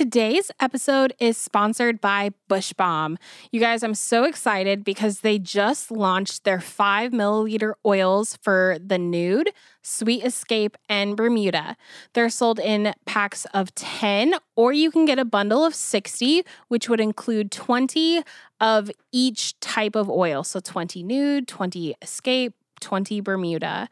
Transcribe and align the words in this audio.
Today's 0.00 0.50
episode 0.58 1.12
is 1.18 1.36
sponsored 1.36 2.00
by 2.00 2.30
Bush 2.48 2.72
Balm. 2.72 3.18
You 3.52 3.60
guys, 3.60 3.82
I'm 3.82 3.94
so 3.94 4.24
excited 4.24 4.82
because 4.82 5.20
they 5.20 5.38
just 5.38 5.90
launched 5.90 6.44
their 6.44 6.58
five 6.58 7.12
milliliter 7.12 7.74
oils 7.84 8.38
for 8.40 8.78
the 8.82 8.96
nude, 8.96 9.50
Sweet 9.82 10.24
Escape, 10.24 10.78
and 10.88 11.18
Bermuda. 11.18 11.76
They're 12.14 12.30
sold 12.30 12.58
in 12.58 12.94
packs 13.04 13.44
of 13.52 13.74
10, 13.74 14.36
or 14.56 14.72
you 14.72 14.90
can 14.90 15.04
get 15.04 15.18
a 15.18 15.24
bundle 15.26 15.66
of 15.66 15.74
60, 15.74 16.44
which 16.68 16.88
would 16.88 16.98
include 16.98 17.52
20 17.52 18.22
of 18.58 18.90
each 19.12 19.60
type 19.60 19.96
of 19.96 20.08
oil. 20.08 20.44
So 20.44 20.60
20 20.60 21.02
nude, 21.02 21.46
20 21.46 21.94
escape, 22.00 22.54
20 22.80 23.20
Bermuda. 23.20 23.88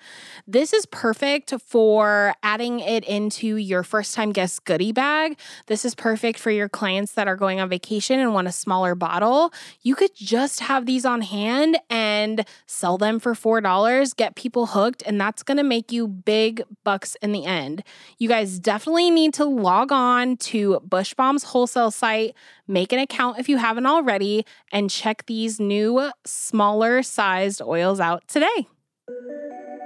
This 0.46 0.72
is 0.72 0.86
perfect 0.86 1.54
for 1.60 2.34
adding 2.42 2.80
it 2.80 3.04
into 3.04 3.56
your 3.56 3.82
first 3.82 4.14
time 4.14 4.32
guest 4.32 4.64
goodie 4.64 4.92
bag. 4.92 5.38
This 5.66 5.84
is 5.84 5.94
perfect 5.94 6.38
for 6.38 6.50
your 6.50 6.68
clients 6.68 7.12
that 7.12 7.28
are 7.28 7.36
going 7.36 7.60
on 7.60 7.68
vacation 7.68 8.18
and 8.18 8.34
want 8.34 8.48
a 8.48 8.52
smaller 8.52 8.94
bottle. 8.94 9.52
You 9.82 9.94
could 9.94 10.14
just 10.14 10.60
have 10.60 10.86
these 10.86 11.04
on 11.04 11.22
hand 11.22 11.78
and 11.90 12.44
sell 12.66 12.98
them 12.98 13.18
for 13.18 13.34
$4, 13.34 14.16
get 14.16 14.34
people 14.34 14.66
hooked, 14.66 15.02
and 15.06 15.20
that's 15.20 15.42
going 15.42 15.58
to 15.58 15.64
make 15.64 15.92
you 15.92 16.08
big 16.08 16.62
bucks 16.84 17.16
in 17.22 17.32
the 17.32 17.44
end. 17.44 17.82
You 18.18 18.28
guys 18.28 18.58
definitely 18.58 19.10
need 19.10 19.34
to 19.34 19.44
log 19.44 19.92
on 19.92 20.36
to 20.38 20.80
Bush 20.80 21.14
Balm's 21.14 21.44
wholesale 21.44 21.90
site, 21.90 22.34
make 22.66 22.92
an 22.92 22.98
account 22.98 23.38
if 23.38 23.48
you 23.48 23.58
haven't 23.58 23.86
already, 23.86 24.44
and 24.72 24.90
check 24.90 25.26
these 25.26 25.60
new 25.60 26.10
smaller 26.24 27.02
sized 27.02 27.62
oils 27.62 28.00
out 28.00 28.26
today 28.28 28.68
thank 29.08 29.20
you 29.30 29.77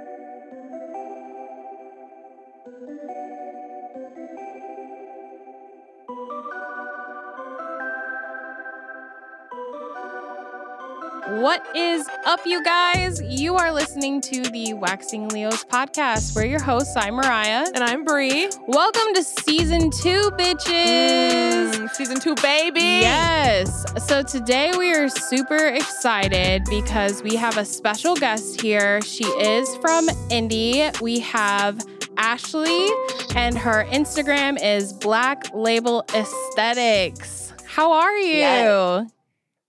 What 11.27 11.65
is 11.73 12.05
up, 12.25 12.41
you 12.45 12.61
guys? 12.65 13.21
You 13.21 13.55
are 13.55 13.71
listening 13.71 14.19
to 14.21 14.41
the 14.41 14.73
Waxing 14.73 15.29
Leos 15.29 15.63
podcast. 15.63 16.35
We're 16.35 16.43
your 16.43 16.61
hosts. 16.61 16.97
I'm 16.97 17.15
Mariah. 17.15 17.65
And 17.73 17.81
I'm 17.81 18.03
Bree. 18.03 18.49
Welcome 18.67 19.13
to 19.13 19.23
season 19.23 19.89
two, 19.89 20.31
bitches. 20.31 21.71
Mm, 21.71 21.89
season 21.91 22.19
two, 22.19 22.35
baby. 22.35 22.81
Yes. 22.81 23.85
So 24.05 24.21
today 24.21 24.73
we 24.77 24.93
are 24.93 25.07
super 25.07 25.67
excited 25.67 26.65
because 26.69 27.23
we 27.23 27.37
have 27.37 27.57
a 27.57 27.63
special 27.63 28.15
guest 28.15 28.59
here. 28.59 29.01
She 29.01 29.23
is 29.23 29.73
from 29.77 30.09
Indy. 30.29 30.89
We 31.01 31.19
have 31.19 31.79
Ashley, 32.17 32.89
and 33.33 33.57
her 33.57 33.85
Instagram 33.85 34.61
is 34.61 34.91
Black 34.91 35.45
Label 35.53 36.03
Aesthetics. 36.13 37.53
How 37.65 37.93
are 37.93 38.17
you? 38.17 38.33
Yes. 38.39 39.12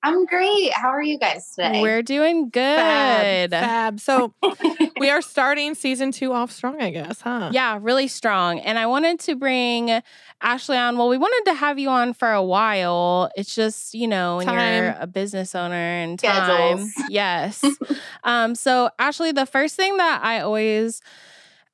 I'm 0.05 0.27
great. 0.27 0.71
How 0.75 0.89
are 0.89 1.03
you 1.03 1.19
guys 1.19 1.51
today? 1.55 1.81
We're 1.81 2.03
doing 2.03 2.51
good. 2.51 2.61
Fab. 2.61 3.51
Fab. 3.51 4.01
So 4.01 4.35
we 5.01 5.09
are 5.09 5.23
starting 5.23 5.75
season 5.75 6.13
two 6.13 6.35
off 6.35 6.53
strong, 6.53 6.83
I 6.83 6.91
guess, 6.91 7.23
huh? 7.23 7.49
Yeah, 7.55 7.79
really 7.81 8.07
strong. 8.07 8.59
And 8.61 8.79
I 8.79 8.85
wanted 8.85 9.19
to 9.21 9.35
bring 9.35 10.03
Ashley 10.43 10.77
on. 10.77 10.99
Well, 10.99 11.09
we 11.09 11.17
wanted 11.17 11.51
to 11.51 11.57
have 11.57 11.79
you 11.79 11.89
on 11.89 12.13
for 12.13 12.31
a 12.31 12.43
while. 12.43 13.31
It's 13.35 13.55
just, 13.55 13.95
you 13.95 14.07
know, 14.07 14.37
when 14.37 14.47
Time. 14.47 14.85
you're 14.85 14.97
a 15.01 15.07
business 15.07 15.55
owner 15.55 15.75
and 15.75 16.19
time. 16.19 16.87
Schedules. 16.87 16.93
Yes. 17.09 17.65
um, 18.25 18.55
so 18.55 18.91
Ashley, 18.99 19.33
the 19.33 19.47
first 19.47 19.75
thing 19.75 19.97
that 19.97 20.21
I 20.23 20.41
always 20.41 21.01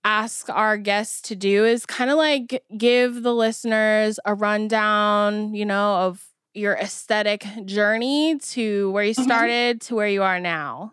ask 0.04 0.48
our 0.48 0.76
guests 0.76 1.20
to 1.22 1.34
do 1.34 1.64
is 1.64 1.84
kind 1.84 2.10
of 2.12 2.16
like 2.16 2.62
give 2.78 3.24
the 3.24 3.34
listeners 3.34 4.20
a 4.24 4.34
rundown, 4.34 5.52
you 5.52 5.66
know, 5.66 5.96
of 5.96 6.29
your 6.54 6.74
aesthetic 6.74 7.44
journey 7.64 8.38
to 8.38 8.90
where 8.90 9.04
you 9.04 9.14
Mhm. 9.14 9.22
started 9.22 9.80
to 9.82 9.94
where 9.94 10.08
you 10.08 10.22
are 10.22 10.40
now. 10.40 10.92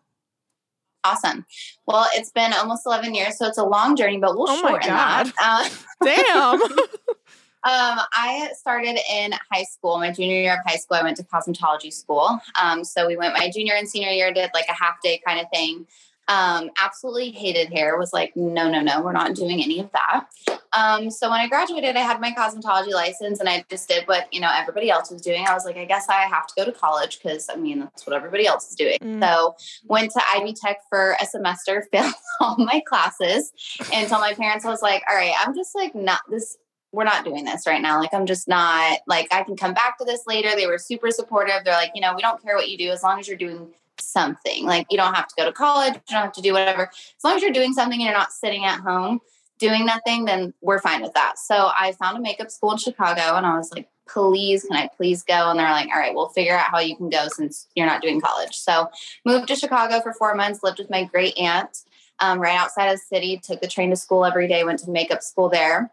Awesome. 1.04 1.46
Well, 1.86 2.08
it's 2.14 2.32
been 2.32 2.54
almost 2.54 2.86
11 2.86 3.16
years, 3.16 3.38
so 3.38 3.48
it's 3.48 3.58
a 3.58 3.64
long 3.64 3.96
journey, 3.96 4.18
but 4.18 4.36
we'll 4.38 4.50
Oh 4.50 4.58
shorten 4.62 4.90
that. 4.90 5.32
Uh, 5.42 5.70
Damn. 6.04 6.62
um, 6.62 8.00
I 8.14 8.50
started 8.58 9.00
in 9.12 9.34
high 9.52 9.64
school. 9.64 9.98
My 10.00 10.12
junior 10.12 10.36
year 10.42 10.54
of 10.54 10.60
high 10.66 10.76
school, 10.78 10.98
I 10.98 11.04
went 11.04 11.18
to 11.18 11.24
cosmetology 11.24 11.94
school. 11.94 12.40
Um, 12.62 12.84
so 12.84 13.08
we 13.08 13.16
went 13.16 13.34
my 13.38 13.50
junior 13.50 13.74
and 13.76 13.88
senior 13.90 14.10
year, 14.10 14.32
did 14.34 14.50
like 14.54 14.68
a 14.70 14.74
half 14.74 15.02
day 15.02 15.22
kind 15.26 15.40
of 15.40 15.46
thing. 15.54 15.88
Um, 16.28 16.70
absolutely 16.82 17.32
hated 17.32 17.72
hair. 17.72 17.98
Was 17.98 18.14
like, 18.14 18.36
no, 18.36 18.70
no, 18.70 18.82
no, 18.82 19.02
we're 19.02 19.14
not 19.14 19.36
doing 19.36 19.64
any 19.64 19.80
of 19.80 19.92
that. 19.94 20.28
Um, 20.74 21.10
so 21.10 21.30
when 21.30 21.40
I 21.40 21.48
graduated, 21.48 21.96
I 21.96 22.02
had 22.02 22.20
my 22.20 22.32
cosmetology 22.32 22.92
license, 22.92 23.40
and 23.40 23.48
I 23.48 23.64
just 23.70 23.88
did 23.88 24.08
what 24.08 24.32
you 24.34 24.40
know 24.40 24.52
everybody 24.54 24.90
else 24.90 25.10
was 25.10 25.22
doing. 25.22 25.46
I 25.48 25.54
was 25.54 25.66
like, 25.66 25.78
I 25.78 25.86
guess 25.86 26.08
I 26.10 26.24
have 26.24 26.48
to 26.48 26.54
go 26.58 26.66
to 26.66 26.72
college 26.72 27.20
because 27.22 27.48
I 27.50 27.56
mean 27.56 27.80
that's 27.80 28.06
what 28.06 28.16
everybody 28.16 28.46
else 28.46 28.70
is 28.70 28.76
doing. 28.76 28.98
Mm. 29.02 29.24
So 29.24 29.56
went 29.86 30.12
to 30.12 30.22
Ivy 30.36 30.54
Tech 30.54 30.80
for 30.90 31.16
a 31.22 31.26
semester, 31.26 31.88
failed 31.92 32.14
all 32.40 32.58
my 32.58 32.82
classes, 32.88 33.52
and 33.94 34.08
told 34.10 34.22
my 34.22 34.34
parents 34.34 34.66
I 34.66 34.70
was 34.70 34.82
like, 34.82 35.04
all 35.10 35.16
right, 35.16 35.34
I'm 35.44 35.56
just 35.56 35.76
like 35.76 35.96
not 35.96 36.22
this. 36.30 36.58
We're 36.94 37.04
not 37.04 37.26
doing 37.26 37.44
this 37.44 37.68
right 37.68 37.82
now. 37.82 38.00
Like 38.00 38.14
I'm 38.14 38.26
just 38.26 38.48
not 38.48 39.00
like 39.08 39.28
I 39.32 39.44
can 39.44 39.58
come 39.58 39.74
back 39.74 39.98
to 40.00 40.06
this 40.06 40.22
later. 40.26 40.56
They 40.56 40.68
were 40.68 40.78
super 40.78 41.12
supportive. 41.12 41.64
They're 41.64 41.74
like, 41.74 41.92
you 41.96 42.02
know, 42.02 42.14
we 42.16 42.22
don't 42.22 42.42
care 42.42 42.56
what 42.56 42.70
you 42.70 42.78
do 42.78 42.90
as 42.90 43.04
long 43.04 43.20
as 43.20 43.28
you're 43.28 43.38
doing 43.38 43.74
something. 44.02 44.66
Like 44.66 44.88
you 44.90 44.98
don't 44.98 45.14
have 45.14 45.28
to 45.28 45.36
go 45.38 45.46
to 45.46 45.52
college, 45.52 45.94
you 45.94 46.02
don't 46.10 46.24
have 46.24 46.34
to 46.34 46.42
do 46.42 46.54
whatever. 46.54 46.90
As 46.92 47.24
long 47.24 47.36
as 47.36 47.42
you're 47.42 47.52
doing 47.52 47.74
something 47.74 48.00
and 48.00 48.06
you're 48.06 48.18
not 48.18 48.32
sitting 48.32 48.66
at 48.66 48.80
home 48.80 49.20
doing 49.60 49.86
nothing, 49.86 50.26
then 50.26 50.54
we're 50.62 50.80
fine 50.80 51.02
with 51.02 51.14
that. 51.14 51.40
So 51.40 51.72
I 51.78 51.94
found 51.94 52.18
a 52.18 52.22
makeup 52.22 52.52
school 52.52 52.72
in 52.72 52.78
Chicago 52.78 53.36
and 53.36 53.46
I 53.46 53.58
was 53.58 53.72
like, 53.72 53.90
please, 54.08 54.64
can 54.64 54.78
I 54.78 54.90
please 54.96 55.24
go? 55.24 55.50
And 55.50 55.60
they're 55.60 55.70
like, 55.70 55.90
all 55.90 56.00
right, 56.00 56.14
we'll 56.14 56.30
figure 56.30 56.56
out 56.56 56.72
how 56.72 56.80
you 56.80 56.96
can 56.96 57.10
go 57.10 57.28
since 57.28 57.68
you're 57.76 57.88
not 57.88 58.02
doing 58.02 58.22
college. 58.22 58.56
So 58.56 58.90
moved 59.26 59.48
to 59.50 59.56
Chicago 59.56 60.00
for 60.02 60.14
four 60.14 60.36
months, 60.36 60.62
lived 60.64 60.80
with 60.80 60.90
my 60.90 61.04
great 61.04 61.38
aunt 61.38 61.78
um, 62.20 62.40
right 62.40 62.58
outside 62.58 62.88
of 62.88 63.00
the 63.00 63.16
city, 63.16 63.40
took 63.44 63.62
the 63.62 63.68
train 63.68 63.90
to 63.90 63.96
school 63.96 64.26
every 64.26 64.48
day, 64.48 64.64
went 64.64 64.80
to 64.80 64.90
makeup 64.90 65.22
school 65.22 65.50
there. 65.50 65.92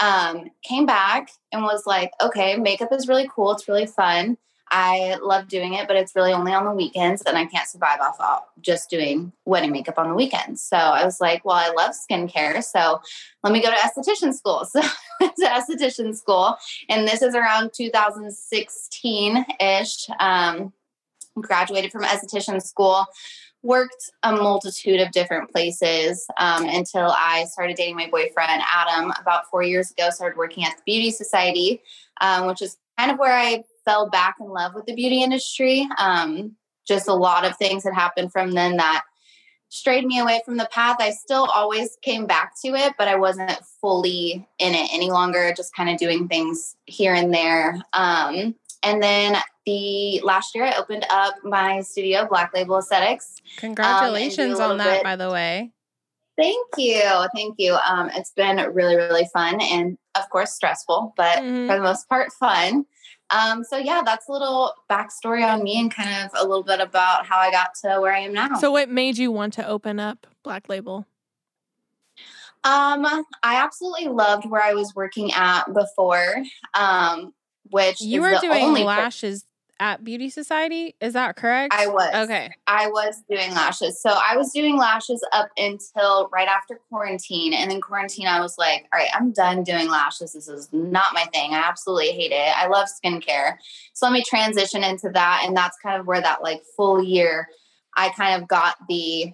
Um, 0.00 0.50
came 0.64 0.86
back 0.86 1.30
and 1.52 1.62
was 1.62 1.86
like, 1.86 2.10
okay, 2.20 2.56
makeup 2.56 2.92
is 2.92 3.08
really 3.08 3.28
cool. 3.32 3.52
It's 3.52 3.68
really 3.68 3.86
fun. 3.86 4.36
I 4.76 5.18
love 5.22 5.46
doing 5.46 5.74
it, 5.74 5.86
but 5.86 5.96
it's 5.96 6.16
really 6.16 6.32
only 6.32 6.52
on 6.52 6.64
the 6.64 6.72
weekends, 6.72 7.22
and 7.22 7.38
I 7.38 7.46
can't 7.46 7.68
survive 7.68 8.00
off 8.00 8.20
of 8.20 8.42
just 8.60 8.90
doing 8.90 9.32
wedding 9.44 9.70
makeup 9.70 10.00
on 10.00 10.08
the 10.08 10.16
weekends. 10.16 10.62
So 10.62 10.76
I 10.76 11.04
was 11.04 11.20
like, 11.20 11.44
well, 11.44 11.54
I 11.54 11.68
love 11.68 11.94
skincare, 11.94 12.62
so 12.62 13.00
let 13.44 13.52
me 13.52 13.62
go 13.62 13.70
to 13.70 13.76
esthetician 13.76 14.34
school. 14.34 14.68
So 14.74 14.80
to 15.20 15.46
esthetician 15.46 16.14
school, 16.16 16.56
and 16.88 17.06
this 17.06 17.22
is 17.22 17.36
around 17.36 17.70
2016 17.72 19.46
ish. 19.60 20.08
Um, 20.18 20.72
graduated 21.40 21.92
from 21.92 22.02
esthetician 22.02 22.60
school. 22.60 23.06
Worked 23.62 24.10
a 24.24 24.32
multitude 24.32 25.00
of 25.00 25.12
different 25.12 25.50
places 25.50 26.26
um, 26.36 26.68
until 26.68 27.14
I 27.16 27.44
started 27.44 27.76
dating 27.76 27.96
my 27.96 28.08
boyfriend 28.10 28.60
Adam 28.70 29.12
about 29.20 29.48
four 29.50 29.62
years 29.62 29.92
ago. 29.92 30.10
Started 30.10 30.36
working 30.36 30.64
at 30.64 30.76
the 30.76 30.82
Beauty 30.84 31.10
Society, 31.10 31.80
um, 32.20 32.46
which 32.46 32.60
is 32.60 32.76
kind 32.98 33.10
of 33.10 33.18
where 33.18 33.36
I 33.36 33.64
fell 33.84 34.08
back 34.08 34.36
in 34.40 34.46
love 34.48 34.74
with 34.74 34.86
the 34.86 34.94
beauty 34.94 35.22
industry. 35.22 35.88
Um, 35.98 36.56
just 36.86 37.08
a 37.08 37.14
lot 37.14 37.44
of 37.44 37.56
things 37.56 37.84
had 37.84 37.94
happened 37.94 38.32
from 38.32 38.52
then 38.52 38.76
that 38.76 39.02
strayed 39.68 40.04
me 40.04 40.18
away 40.20 40.40
from 40.44 40.56
the 40.56 40.68
path. 40.70 40.96
I 41.00 41.10
still 41.10 41.44
always 41.44 41.96
came 42.02 42.26
back 42.26 42.52
to 42.64 42.74
it, 42.74 42.94
but 42.96 43.08
I 43.08 43.16
wasn't 43.16 43.58
fully 43.80 44.46
in 44.58 44.74
it 44.74 44.90
any 44.92 45.10
longer, 45.10 45.52
just 45.56 45.74
kind 45.74 45.90
of 45.90 45.96
doing 45.98 46.28
things 46.28 46.76
here 46.86 47.14
and 47.14 47.32
there. 47.32 47.80
Um, 47.92 48.54
and 48.82 49.02
then 49.02 49.36
the 49.66 50.20
last 50.22 50.54
year 50.54 50.64
I 50.66 50.76
opened 50.76 51.06
up 51.10 51.34
my 51.42 51.80
studio, 51.80 52.26
Black 52.28 52.52
Label 52.54 52.78
Aesthetics. 52.78 53.36
Congratulations 53.56 54.58
little 54.58 54.72
on 54.72 54.78
that, 54.78 54.98
bit- 54.98 55.04
by 55.04 55.16
the 55.16 55.30
way. 55.30 55.72
Thank 56.36 56.66
you. 56.76 57.26
Thank 57.34 57.56
you. 57.58 57.74
Um, 57.88 58.10
it's 58.14 58.32
been 58.32 58.56
really, 58.72 58.96
really 58.96 59.28
fun 59.32 59.60
and 59.60 59.96
of 60.14 60.28
course 60.30 60.52
stressful, 60.52 61.14
but 61.16 61.38
Mhm. 61.38 61.68
for 61.68 61.76
the 61.76 61.82
most 61.82 62.08
part 62.08 62.32
fun. 62.32 62.86
Um, 63.30 63.64
so 63.64 63.76
yeah, 63.76 64.02
that's 64.04 64.28
a 64.28 64.32
little 64.32 64.74
backstory 64.90 65.44
on 65.44 65.62
me 65.62 65.80
and 65.80 65.94
kind 65.94 66.24
of 66.24 66.30
a 66.34 66.46
little 66.46 66.62
bit 66.62 66.80
about 66.80 67.26
how 67.26 67.38
I 67.38 67.50
got 67.50 67.74
to 67.82 68.00
where 68.00 68.12
I 68.12 68.20
am 68.20 68.32
now. 68.32 68.54
So 68.56 68.70
what 68.70 68.88
made 68.88 69.16
you 69.18 69.32
want 69.32 69.54
to 69.54 69.66
open 69.66 69.98
up 69.98 70.26
Black 70.42 70.68
Label? 70.68 71.06
um, 72.64 73.04
I 73.42 73.56
absolutely 73.62 74.08
loved 74.08 74.46
where 74.48 74.62
I 74.62 74.72
was 74.72 74.94
working 74.94 75.32
at 75.32 75.72
before. 75.72 76.42
Um, 76.74 77.34
which 77.70 78.00
You 78.00 78.20
were 78.20 78.30
the 78.32 78.40
doing 78.40 78.72
lashes 78.84 79.44
at 79.80 80.04
Beauty 80.04 80.30
Society. 80.30 80.94
Is 81.00 81.14
that 81.14 81.36
correct? 81.36 81.74
I 81.74 81.86
was. 81.86 82.14
Okay. 82.14 82.50
I 82.66 82.88
was 82.88 83.22
doing 83.28 83.52
lashes. 83.52 84.00
So 84.00 84.10
I 84.10 84.36
was 84.36 84.52
doing 84.52 84.76
lashes 84.76 85.24
up 85.32 85.48
until 85.56 86.28
right 86.32 86.48
after 86.48 86.78
quarantine. 86.88 87.52
And 87.52 87.70
then 87.70 87.80
quarantine, 87.80 88.26
I 88.26 88.40
was 88.40 88.56
like, 88.58 88.86
all 88.92 88.98
right, 88.98 89.10
I'm 89.14 89.32
done 89.32 89.62
doing 89.64 89.88
lashes. 89.88 90.32
This 90.32 90.48
is 90.48 90.68
not 90.72 91.12
my 91.12 91.24
thing. 91.32 91.54
I 91.54 91.58
absolutely 91.58 92.12
hate 92.12 92.32
it. 92.32 92.56
I 92.56 92.68
love 92.68 92.88
skincare. 92.88 93.56
So 93.92 94.06
let 94.06 94.12
me 94.12 94.24
transition 94.26 94.84
into 94.84 95.10
that. 95.14 95.44
And 95.46 95.56
that's 95.56 95.76
kind 95.82 96.00
of 96.00 96.06
where 96.06 96.20
that 96.20 96.42
like 96.42 96.62
full 96.76 97.02
year, 97.02 97.48
I 97.96 98.10
kind 98.10 98.40
of 98.40 98.48
got 98.48 98.76
the 98.88 99.32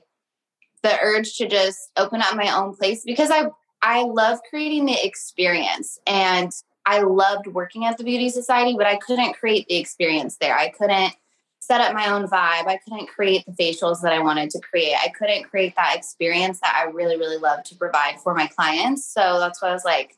the 0.83 0.99
urge 1.03 1.37
to 1.37 1.47
just 1.47 1.79
open 1.99 2.23
up 2.23 2.35
my 2.35 2.57
own 2.57 2.75
place 2.75 3.03
because 3.05 3.31
I 3.31 3.47
I 3.83 4.03
love 4.03 4.39
creating 4.49 4.87
the 4.87 4.97
experience. 5.07 5.99
And 6.07 6.51
I 6.87 7.03
loved 7.03 7.47
working 7.47 7.85
at 7.85 7.99
the 7.99 8.05
Beauty 8.05 8.29
Society, 8.29 8.75
but 8.77 8.87
I 8.87 8.97
couldn't 8.97 9.35
create 9.35 9.67
the 9.69 9.77
experience 9.77 10.37
there. 10.37 10.57
I 10.57 10.71
couldn't 10.71 11.15
set 11.61 11.81
up 11.81 11.93
my 11.95 12.11
own 12.11 12.27
vibe. 12.27 12.67
I 12.67 12.81
couldn't 12.83 13.07
create 13.09 13.45
the 13.47 13.53
facials 13.53 14.01
that 14.01 14.13
I 14.13 14.19
wanted 14.21 14.51
to 14.51 14.61
create. 14.61 14.97
I 15.01 15.09
couldn't 15.09 15.45
create 15.45 15.75
that 15.77 15.95
experience 15.97 16.59
that 16.61 16.75
I 16.75 16.91
really, 16.91 17.17
really 17.17 17.37
love 17.37 17.63
to 17.65 17.77
provide 17.77 18.21
for 18.21 18.35
my 18.35 18.47
clients. 18.47 19.05
So 19.05 19.39
that's 19.39 19.61
why 19.61 19.69
I 19.69 19.73
was 19.73 19.85
like, 19.85 20.17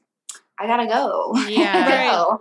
I 0.59 0.67
gotta 0.67 0.87
go. 0.87 1.35
Yeah. 1.49 2.11
go. 2.13 2.39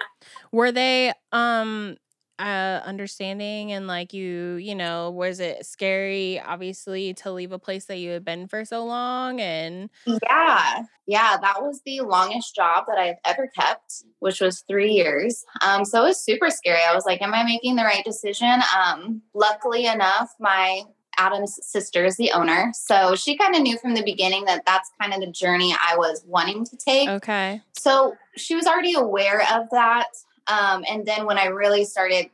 Were 0.52 0.72
they 0.72 1.14
um 1.32 1.98
uh 2.42 2.82
understanding 2.86 3.72
and 3.72 3.88
like 3.88 4.14
you, 4.14 4.56
you 4.56 4.76
know, 4.76 5.12
was 5.12 5.40
it 5.40 5.66
scary 5.66 6.40
obviously 6.40 7.14
to 7.16 7.32
leave 7.32 7.52
a 7.52 7.60
place 7.60 7.86
that 7.86 7.98
you 7.98 8.10
had 8.12 8.26
been 8.26 8.48
for 8.48 8.66
so 8.66 8.84
long 8.84 9.40
and 9.40 9.90
Yeah. 10.06 10.84
Yeah. 11.08 11.38
That 11.42 11.62
was 11.62 11.82
the 11.86 12.02
longest 12.02 12.56
job 12.56 12.86
that 12.88 12.98
I've 12.98 13.18
ever 13.26 13.48
kept, 13.48 14.04
which 14.20 14.42
was 14.42 14.64
three 14.68 14.92
years. 14.92 15.44
Um, 15.62 15.86
so 15.86 16.04
it 16.04 16.08
was 16.08 16.24
super 16.24 16.50
scary. 16.50 16.80
I 16.90 16.96
was 16.96 17.06
like, 17.06 17.22
am 17.22 17.34
I 17.34 17.44
making 17.44 17.76
the 17.76 17.84
right 17.84 18.04
decision? 18.04 18.62
Um, 18.78 19.22
luckily 19.34 19.86
enough, 19.86 20.32
my 20.40 20.84
Adam's 21.18 21.60
sister 21.62 22.06
is 22.06 22.16
the 22.18 22.32
owner. 22.32 22.72
So 22.74 23.16
she 23.16 23.38
kind 23.38 23.56
of 23.56 23.62
knew 23.62 23.78
from 23.78 23.94
the 23.94 24.04
beginning 24.04 24.46
that 24.46 24.64
that's 24.66 24.90
kind 25.00 25.14
of 25.14 25.20
the 25.20 25.32
journey 25.32 25.74
I 25.74 25.98
was 25.98 26.24
wanting 26.26 26.66
to 26.66 26.78
take. 26.78 27.10
okay. 27.10 27.62
So 27.74 28.16
she 28.38 28.56
was 28.56 28.66
already 28.66 28.94
aware 28.94 29.42
of 29.54 29.70
that. 29.72 30.08
Um, 30.48 30.84
and 30.90 31.06
then 31.06 31.26
when 31.26 31.38
I 31.38 31.46
really 31.46 31.86
started 31.86 32.30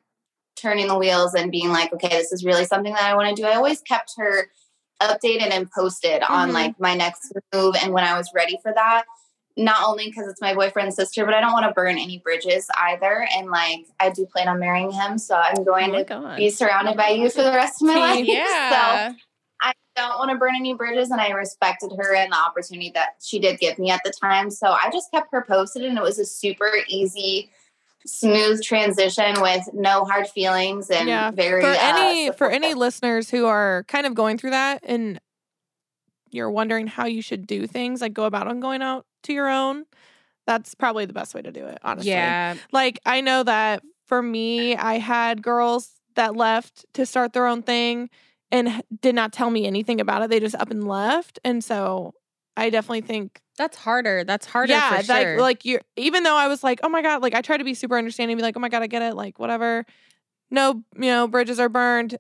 turning 0.56 0.88
the 0.88 0.98
wheels 0.98 1.34
and 1.36 1.52
being 1.52 1.70
like, 1.70 1.94
okay, 1.94 2.10
this 2.10 2.32
is 2.32 2.44
really 2.44 2.66
something 2.66 2.94
that 2.94 3.04
I 3.04 3.16
want 3.16 3.36
to 3.36 3.42
do, 3.42 3.48
I 3.48 3.56
always 3.56 3.82
kept 3.82 4.14
her 4.18 4.50
updated 5.02 5.52
and 5.52 5.70
posted 5.72 6.24
on 6.24 6.50
Mhm. 6.50 6.54
like 6.54 6.80
my 6.80 6.96
next 6.96 7.32
move 7.54 7.76
and 7.82 7.94
when 7.94 8.04
I 8.04 8.18
was 8.18 8.32
ready 8.34 8.58
for 8.64 8.74
that. 8.74 9.04
Not 9.56 9.84
only 9.84 10.06
because 10.06 10.28
it's 10.28 10.42
my 10.42 10.54
boyfriend's 10.54 10.96
sister, 10.96 11.26
but 11.26 11.34
I 11.34 11.42
don't 11.42 11.52
want 11.52 11.66
to 11.68 11.74
burn 11.74 11.98
any 11.98 12.20
bridges 12.20 12.68
either. 12.80 13.28
And 13.36 13.50
like, 13.50 13.86
I 14.00 14.12
do 14.12 14.28
plan 14.28 14.48
on 14.48 14.60
marrying 14.60 14.92
him. 14.92 15.18
So 15.18 15.36
I'm 15.36 15.58
Oh 15.60 15.64
going 15.64 15.92
my 15.92 15.98
to 16.00 16.04
God. 16.04 16.38
be 16.38 16.50
surrounded 16.52 16.96
by 16.96 17.10
you 17.10 17.30
for 17.30 17.42
the 17.42 17.52
rest 17.52 17.82
of 17.82 17.88
my 17.88 17.96
life. 18.14 18.26
Yeah. 18.28 19.10
So 19.10 19.16
I 19.62 19.74
don't 19.96 20.20
want 20.20 20.30
to 20.30 20.38
burn 20.38 20.56
any 20.56 20.76
bridges, 20.76 21.10
and 21.10 21.20
I 21.20 21.30
respected 21.30 21.92
her 21.98 22.14
and 22.14 22.32
the 22.32 22.38
opportunity 22.38 22.92
that 22.94 23.16
she 23.24 23.40
did 23.40 23.60
give 23.60 23.80
me 23.80 23.90
at 23.90 24.02
the 24.06 24.12
time. 24.22 24.52
So 24.52 24.68
I 24.68 24.92
just 24.94 25.10
kept 25.12 25.30
her 25.32 25.44
posted, 25.48 25.84
and 25.84 25.98
it 25.98 26.04
was 26.04 26.20
a 26.20 26.26
super 26.26 26.72
easy, 26.88 27.50
smooth 28.06 28.62
transition 28.64 29.42
with 29.42 29.64
no 29.74 30.06
hard 30.06 30.28
feelings 30.28 30.90
and 30.90 31.08
Yeah. 31.08 31.32
very 31.32 31.62
for 31.62 31.70
uh, 31.72 31.78
any 31.80 32.32
for 32.32 32.50
any 32.50 32.74
listeners 32.74 33.30
who 33.30 33.46
are 33.46 33.84
kind 33.88 34.06
of 34.06 34.14
going 34.14 34.38
through 34.38 34.52
that 34.52 34.82
and 34.84 35.20
you're 36.30 36.52
wondering 36.52 36.88
how 36.88 37.06
you 37.06 37.22
should 37.22 37.48
do 37.48 37.68
things 37.68 38.02
like 38.02 38.14
go 38.14 38.26
about 38.26 38.48
on 38.48 38.60
going 38.60 38.82
out 38.82 39.06
to 39.24 39.34
your 39.34 39.50
own 39.50 39.86
that's 40.46 40.76
probably 40.76 41.06
the 41.06 41.14
best 41.14 41.34
way 41.34 41.42
to 41.42 41.52
do 41.52 41.66
it 41.66 41.78
honestly 41.84 42.12
Yeah. 42.12 42.56
like 42.72 43.00
i 43.06 43.22
know 43.22 43.44
that 43.44 43.82
for 44.06 44.22
me 44.22 44.76
i 44.76 45.00
had 45.00 45.42
girls 45.42 45.90
that 46.16 46.36
left 46.36 46.86
to 46.94 47.06
start 47.06 47.34
their 47.34 47.48
own 47.48 47.62
thing 47.64 48.10
and 48.52 48.82
did 49.02 49.16
not 49.16 49.34
tell 49.34 49.50
me 49.50 49.66
anything 49.66 50.00
about 50.00 50.22
it 50.22 50.30
they 50.30 50.40
just 50.40 50.56
up 50.56 50.72
and 50.72 50.88
left 50.88 51.40
and 51.44 51.64
so 51.64 52.14
i 52.58 52.70
definitely 52.70 53.02
think 53.02 53.42
That's 53.58 53.76
harder. 53.76 54.24
That's 54.24 54.46
harder 54.46 54.74
yeah, 54.74 54.98
for 54.98 55.04
sure. 55.04 55.38
like 55.38 55.42
like 55.42 55.66
you 55.66 55.80
even 55.96 56.24
though 56.24 56.36
I 56.36 56.48
was 56.48 56.64
like, 56.64 56.80
oh 56.84 56.90
my 56.90 57.02
god, 57.02 57.22
like 57.24 57.34
I 57.34 57.42
try 57.42 57.58
to 57.58 57.64
be 57.64 57.74
super 57.74 57.98
understanding, 57.98 58.38
be 58.38 58.44
like, 58.44 58.56
oh 58.56 58.60
my 58.60 58.70
god, 58.70 58.84
I 58.84 58.88
get 58.88 59.02
it, 59.02 59.16
like 59.16 59.40
whatever. 59.40 59.86
No, 60.52 60.84
you 60.96 61.08
know, 61.08 61.28
bridges 61.28 61.60
are 61.60 61.70
burned. 61.70 62.18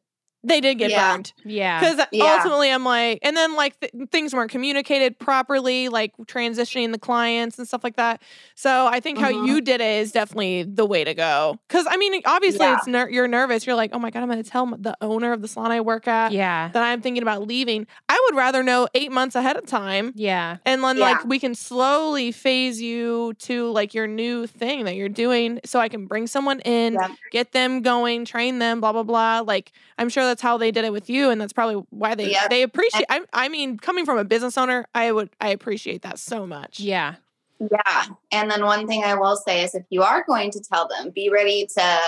They 0.48 0.62
did 0.62 0.76
get 0.78 0.90
Yeah. 0.92 1.12
burned 1.14 1.34
yeah. 1.46 1.80
because 1.80 2.06
Yeah. 2.12 2.34
ultimately 2.38 2.72
I'm 2.72 2.84
like, 2.86 3.20
and 3.22 3.36
then 3.36 3.56
like 3.56 3.80
th- 3.80 3.92
things 4.12 4.34
weren't 4.34 4.50
communicated 4.50 5.20
properly, 5.20 5.90
like 5.90 6.14
transitioning 6.26 6.92
the 6.92 6.98
clients 7.00 7.58
and 7.60 7.68
stuff 7.68 7.84
like 7.84 7.98
that. 7.98 8.22
So 8.56 8.88
I 8.88 9.00
think 9.00 9.20
how 9.20 9.30
Mhm. 9.32 9.48
you 9.48 9.62
did 9.62 9.82
it 9.82 10.02
is 10.02 10.12
definitely 10.12 10.64
the 10.64 10.86
way 10.86 11.04
to 11.04 11.14
go. 11.14 11.58
Because 11.68 11.86
I 11.90 11.98
mean, 11.98 12.22
obviously 12.26 12.66
Yeah. 12.66 12.78
it's 12.78 12.88
ner- 12.88 13.10
you're 13.10 13.28
nervous. 13.28 13.68
You're 13.68 13.76
like, 13.76 13.92
oh 13.94 14.00
my 14.00 14.10
god, 14.10 14.24
I'm 14.24 14.30
going 14.30 14.42
to 14.42 14.50
tell 14.50 14.66
the 14.68 14.96
owner 15.02 15.34
of 15.34 15.42
the 15.42 15.48
salon 15.48 15.72
I 15.72 15.82
work 15.82 16.08
at 16.08 16.32
Yeah. 16.32 16.70
that 16.74 16.82
I'm 16.84 17.02
thinking 17.02 17.22
about 17.24 17.46
leaving. 17.48 17.86
I 18.08 18.20
would 18.28 18.36
rather 18.38 18.64
know 18.64 18.88
eight 18.94 19.12
months 19.12 19.36
ahead 19.36 19.58
of 19.58 19.66
time 19.66 20.14
Yeah. 20.16 20.58
and 20.66 20.84
then 20.84 20.98
Yeah. 20.98 21.04
like 21.04 21.26
we 21.26 21.40
can 21.40 21.56
slowly 21.56 22.32
phase 22.32 22.82
you 22.82 23.34
to 23.40 23.70
like 23.72 23.94
your 23.94 24.08
new 24.08 24.48
thing 24.48 24.86
that 24.86 24.96
you're 24.96 25.10
doing 25.10 25.60
so 25.66 25.80
I 25.80 25.90
can 25.90 26.06
bring 26.06 26.26
someone 26.28 26.60
in, 26.62 26.94
Yeah. 26.94 27.10
get 27.32 27.52
them 27.52 27.82
going, 27.82 28.24
train 28.26 28.60
them, 28.60 28.80
blah 28.80 28.94
blah 28.94 29.04
blah. 29.04 29.42
Like 29.46 29.72
I'm 29.98 30.10
sure 30.10 30.24
that's 30.24 30.37
how 30.42 30.58
they 30.58 30.72
did 30.72 30.86
it 30.86 30.92
with 30.92 31.10
you 31.10 31.30
and 31.30 31.40
that's 31.40 31.54
probably 31.54 31.84
why 31.90 32.16
they 32.16 32.32
Yep. 32.32 32.50
they 32.50 32.64
appreciate 32.64 33.06
I, 33.10 33.22
I 33.34 33.50
mean 33.50 33.78
coming 33.78 34.06
from 34.06 34.18
a 34.18 34.24
business 34.26 34.58
owner, 34.58 34.86
I 34.96 35.12
would 35.12 35.30
I 35.42 35.50
appreciate 35.50 36.02
that 36.04 36.20
so 36.20 36.46
much. 36.48 36.80
Yeah. 36.80 37.16
Yeah. 37.60 38.06
And 38.32 38.52
then 38.52 38.64
one 38.66 38.86
thing 38.88 39.04
I 39.04 39.16
will 39.16 39.36
say 39.36 39.64
is 39.64 39.74
if 39.74 39.84
you 39.90 40.04
are 40.04 40.24
going 40.28 40.52
to 40.52 40.60
tell 40.60 40.88
them, 40.88 41.10
be 41.10 41.30
ready 41.30 41.66
to 41.76 42.00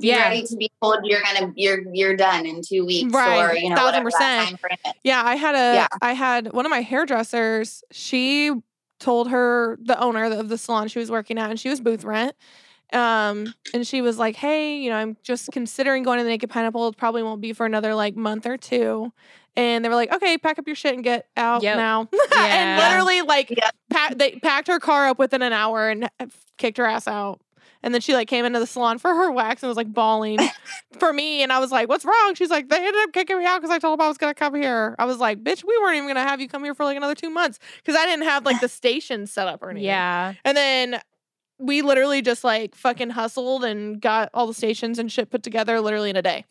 be 0.00 0.08
Yeah. 0.08 0.22
ready 0.28 0.44
to 0.46 0.56
be 0.56 0.70
told 0.82 1.00
you're 1.04 1.20
gonna 1.20 1.52
you're 1.56 1.80
you're 1.92 2.16
done 2.16 2.46
in 2.46 2.62
two 2.66 2.86
weeks 2.86 3.12
Right. 3.12 3.50
or 3.50 3.54
you 3.54 3.68
know 3.68 3.76
Thousand 3.76 4.04
whatever 4.04 4.10
that 4.10 4.16
percent. 4.18 4.48
time 4.48 4.56
frame 4.56 4.78
is. 4.86 4.92
Yeah, 5.04 5.22
I 5.22 5.34
had 5.36 5.54
a 5.54 5.74
Yeah. 5.74 5.86
I 6.00 6.12
had 6.14 6.52
one 6.54 6.64
of 6.64 6.70
my 6.70 6.80
hairdressers, 6.80 7.84
she 7.90 8.52
told 8.98 9.28
her 9.28 9.78
the 9.82 10.00
owner 10.00 10.24
of 10.24 10.48
the 10.48 10.56
salon 10.56 10.88
she 10.88 10.98
was 10.98 11.10
working 11.10 11.36
at 11.38 11.50
and 11.50 11.60
she 11.60 11.68
was 11.68 11.80
booth 11.82 12.04
rent. 12.04 12.34
Um, 12.92 13.54
and 13.72 13.86
she 13.86 14.02
was 14.02 14.18
like, 14.18 14.36
Hey, 14.36 14.78
you 14.78 14.90
know, 14.90 14.96
I'm 14.96 15.16
just 15.22 15.50
considering 15.52 16.02
going 16.02 16.18
to 16.18 16.24
the 16.24 16.30
Naked 16.30 16.50
Pineapple. 16.50 16.88
It 16.88 16.96
probably 16.96 17.22
won't 17.22 17.40
be 17.40 17.52
for 17.52 17.66
another 17.66 17.94
like 17.94 18.14
month 18.16 18.46
or 18.46 18.56
two. 18.56 19.12
And 19.56 19.84
they 19.84 19.88
were 19.88 19.94
like, 19.94 20.12
Okay, 20.12 20.38
pack 20.38 20.58
up 20.58 20.66
your 20.66 20.76
shit 20.76 20.94
and 20.94 21.02
get 21.02 21.26
out 21.36 21.62
Yep. 21.62 21.76
now. 21.76 22.08
Yeah. 22.32 22.44
and 22.44 22.80
literally 22.82 23.22
like 23.22 23.50
Yeah. 23.50 23.70
pa- 23.90 24.12
they 24.14 24.32
packed 24.32 24.68
her 24.68 24.78
car 24.78 25.08
up 25.08 25.18
within 25.18 25.42
an 25.42 25.52
hour 25.52 25.88
and 25.88 26.08
kicked 26.58 26.78
her 26.78 26.84
ass 26.86 27.08
out. 27.08 27.40
And 27.82 27.92
then 27.92 28.00
she 28.00 28.14
like 28.14 28.28
came 28.28 28.46
into 28.46 28.58
the 28.60 28.66
salon 28.66 28.96
for 28.98 29.14
her 29.14 29.30
wax 29.30 29.62
and 29.62 29.68
was 29.68 29.76
like 29.76 29.92
bawling 29.92 30.38
for 30.98 31.12
me. 31.12 31.42
And 31.42 31.52
I 31.52 31.58
was 31.58 31.70
like, 31.70 31.86
what's 31.88 32.04
wrong? 32.06 32.34
She's 32.34 32.48
like, 32.48 32.70
they 32.70 32.76
ended 32.78 32.94
up 33.02 33.12
kicking 33.12 33.38
me 33.38 33.44
out 33.44 33.60
because 33.60 33.70
I 33.74 33.78
told 33.78 33.98
them 33.98 34.04
I 34.04 34.08
was 34.08 34.16
going 34.16 34.32
to 34.32 34.38
come 34.38 34.54
here. 34.54 34.94
I 34.98 35.04
was 35.04 35.18
like, 35.18 35.44
bitch, 35.44 35.64
we 35.66 35.76
weren't 35.82 35.96
even 35.96 36.06
going 36.06 36.14
to 36.16 36.22
have 36.22 36.40
you 36.40 36.48
come 36.48 36.64
here 36.64 36.74
for 36.74 36.84
like 36.84 36.96
another 36.96 37.14
two 37.14 37.28
months 37.28 37.58
because 37.76 37.94
I 37.94 38.06
didn't 38.06 38.24
have 38.24 38.46
like 38.46 38.58
the 38.62 38.68
station 38.70 39.26
set 39.26 39.48
up 39.48 39.62
or 39.62 39.68
anything. 39.70 39.86
Yeah. 39.86 40.32
And 40.46 40.56
then 40.56 41.00
we 41.58 41.82
literally 41.82 42.22
just 42.22 42.44
like 42.44 42.74
fucking 42.74 43.10
hustled 43.10 43.64
and 43.64 44.00
got 44.00 44.30
all 44.34 44.46
the 44.46 44.54
stations 44.54 44.98
and 44.98 45.10
shit 45.10 45.30
put 45.30 45.42
together 45.42 45.80
literally 45.80 46.10
in 46.10 46.16
a 46.16 46.22
day. 46.22 46.44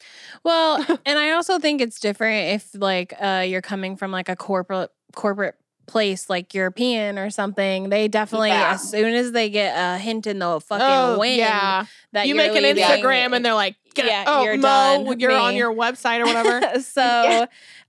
Well, 0.44 0.86
and 1.06 1.20
I 1.20 1.32
also 1.32 1.60
think 1.60 1.82
it's 1.82 2.00
different 2.00 2.56
if 2.56 2.70
like 2.74 3.14
uh 3.22 3.44
you're 3.48 3.62
coming 3.62 3.96
from 3.96 4.12
like 4.12 4.30
a 4.30 4.36
corporate 4.36 4.92
corporate 5.16 5.56
place 5.86 6.30
like 6.30 6.54
European 6.54 7.20
or 7.20 7.30
something. 7.30 7.90
They 7.90 8.08
definitely 8.08 8.50
Yeah. 8.50 8.74
as 8.74 8.90
soon 8.90 9.14
as 9.14 9.32
they 9.32 9.50
get 9.50 9.76
a 9.76 9.98
hint 9.98 10.28
in 10.28 10.40
the 10.40 10.60
fucking 10.60 10.86
oh, 10.86 11.20
wind 11.20 11.38
yeah. 11.38 11.86
that 12.14 12.28
You 12.28 12.36
you're 12.36 12.38
make 12.44 12.56
an 12.56 12.64
leaving, 12.64 12.84
Instagram 12.84 13.36
and 13.36 13.44
they're 13.46 13.54
like, 13.54 13.76
Get 13.94 14.06
Yeah, 14.08 14.24
oh, 14.26 14.44
you're 14.44 14.56
Mo, 14.58 14.62
done, 14.62 15.20
you're 15.20 15.32
on 15.32 15.56
your 15.56 15.74
website 15.74 16.20
or 16.20 16.26
whatever. 16.26 16.80
so 16.82 17.02
Yeah. 17.02 17.46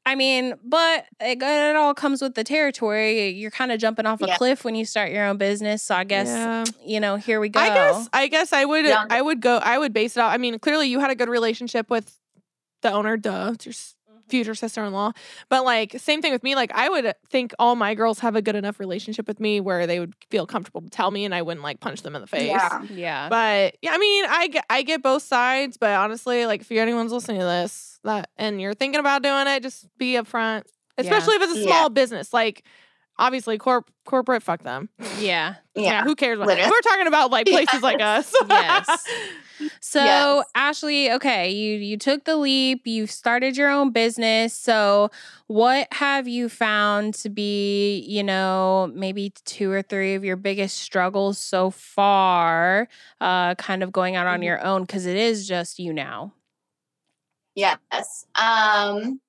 I 0.07 0.17
mean, 0.17 0.53
but 0.63 1.07
it, 1.21 1.43
it 1.43 1.77
all 1.77 1.95
comes 1.95 2.21
with 2.21 2.35
the 2.35 2.45
territory. 2.45 3.31
You're 3.31 3.51
kind 3.51 3.73
of 3.73 3.79
jumping 3.79 4.05
off 4.05 4.21
a 4.21 4.27
Yeah. 4.27 4.37
cliff 4.37 4.63
when 4.65 4.75
you 4.75 4.85
start 4.85 5.13
your 5.13 5.25
own 5.27 5.39
business. 5.39 5.83
So 5.83 5.95
I 5.95 6.05
guess 6.05 6.29
Yeah. 6.29 6.65
you 6.85 7.01
know, 7.01 7.17
here 7.17 7.41
we 7.41 7.49
go. 7.49 7.61
I 7.61 7.69
guess 7.69 8.09
I 8.13 8.27
guess 8.29 8.53
I 8.53 8.65
would 8.67 8.85
Yeah. 8.85 9.05
I 9.09 9.23
would 9.23 9.41
go 9.41 9.57
I 9.57 9.79
would 9.79 9.93
base 9.95 10.17
it 10.17 10.21
out. 10.21 10.31
I 10.31 10.37
mean, 10.37 10.59
clearly 10.59 10.89
you 10.89 11.01
had 11.01 11.11
a 11.11 11.15
good 11.15 11.29
relationship 11.31 11.89
with 11.89 12.19
the 12.83 12.93
owner, 12.93 13.17
duh, 13.17 13.53
it's 13.55 13.65
your 13.65 13.73
s- 14.25 14.31
future 14.31 14.55
sister-in-law. 14.55 15.13
But 15.49 15.65
like 15.65 15.99
same 15.99 16.21
thing 16.23 16.33
with 16.33 16.43
me. 16.43 16.55
Like 16.55 16.71
I 16.75 16.89
would 16.89 17.15
think 17.29 17.53
all 17.59 17.77
my 17.77 17.95
girls 17.95 18.19
have 18.21 18.37
a 18.37 18.43
good 18.43 18.57
enough 18.57 18.81
relationship 18.81 19.27
with 19.29 19.41
me 19.41 19.61
where 19.61 19.87
they 19.87 20.01
would 20.01 20.15
feel 20.31 20.47
comfortable 20.47 20.81
to 20.83 20.91
tell 20.91 21.11
me 21.11 21.25
and 21.25 21.35
I 21.35 21.43
wouldn't 21.43 21.63
like 21.65 21.81
punch 21.81 22.03
them 22.03 22.15
in 22.17 22.21
the 22.21 22.27
face. 22.27 22.49
Yeah. 22.49 22.83
yeah. 22.91 23.29
But 23.29 23.77
yeah, 23.83 23.93
I 23.93 23.99
mean, 23.99 24.25
I 24.29 24.47
get 24.49 24.65
I 24.71 24.83
get 24.83 25.03
both 25.03 25.23
sides, 25.23 25.77
but 25.77 25.91
honestly, 25.91 26.47
like 26.47 26.61
if 26.63 26.71
you're 26.71 26.83
anyone's 26.83 27.13
listening 27.13 27.39
to 27.41 27.47
this 27.47 27.99
that 28.05 28.31
and 28.37 28.61
you're 28.61 28.75
thinking 28.75 29.01
about 29.01 29.23
doing 29.23 29.47
it, 29.47 29.63
just 29.63 29.87
be 29.99 30.15
upfront. 30.15 30.63
Especially 30.99 31.35
if 31.37 31.43
it's 31.43 31.55
a 31.57 31.59
Yeah. 31.61 31.67
small 31.67 31.91
business. 31.91 32.33
Like 32.33 32.65
obviously 33.17 33.59
corp 33.59 33.89
corporate 34.05 34.43
fuck 34.43 34.63
them. 34.63 34.89
yeah. 35.19 35.55
Yeah. 35.77 36.03
who 36.05 36.15
cares? 36.15 36.37
About, 36.37 36.49
Literally. 36.49 36.71
we're 36.71 36.81
talking 36.91 37.07
about 37.07 37.31
like 37.31 37.47
places 37.49 37.83
like 37.83 38.01
us. 38.01 38.33
Yes. 38.49 39.05
So 39.81 40.01
Yes. 40.05 40.47
Ashley, 40.55 41.13
okay, 41.13 41.51
you 41.51 41.77
you 41.79 41.97
took 41.97 42.25
the 42.25 42.37
leap, 42.37 42.87
you 42.87 43.07
started 43.07 43.57
your 43.57 43.71
own 43.71 43.91
business. 43.91 44.55
So 44.55 45.11
what 45.47 45.89
have 45.93 46.27
you 46.29 46.49
found 46.49 47.15
to 47.15 47.29
be, 47.29 47.99
you 48.01 48.23
know, 48.23 48.91
maybe 48.95 49.33
two 49.45 49.71
or 49.71 49.83
three 49.83 50.15
of 50.15 50.25
your 50.25 50.37
biggest 50.37 50.79
struggles 50.79 51.39
so 51.39 51.71
far, 51.71 52.89
uh, 53.21 53.55
kind 53.57 53.83
of 53.83 53.93
going 53.93 54.17
out 54.17 54.27
on 54.27 54.41
Mhm. 54.41 54.45
your 54.45 54.65
own 54.65 54.83
because 54.83 55.07
it 55.07 55.17
is 55.17 55.47
just 55.47 55.79
you 55.79 55.93
now. 55.93 56.33
Yes. 57.55 58.27
Um, 58.35 59.21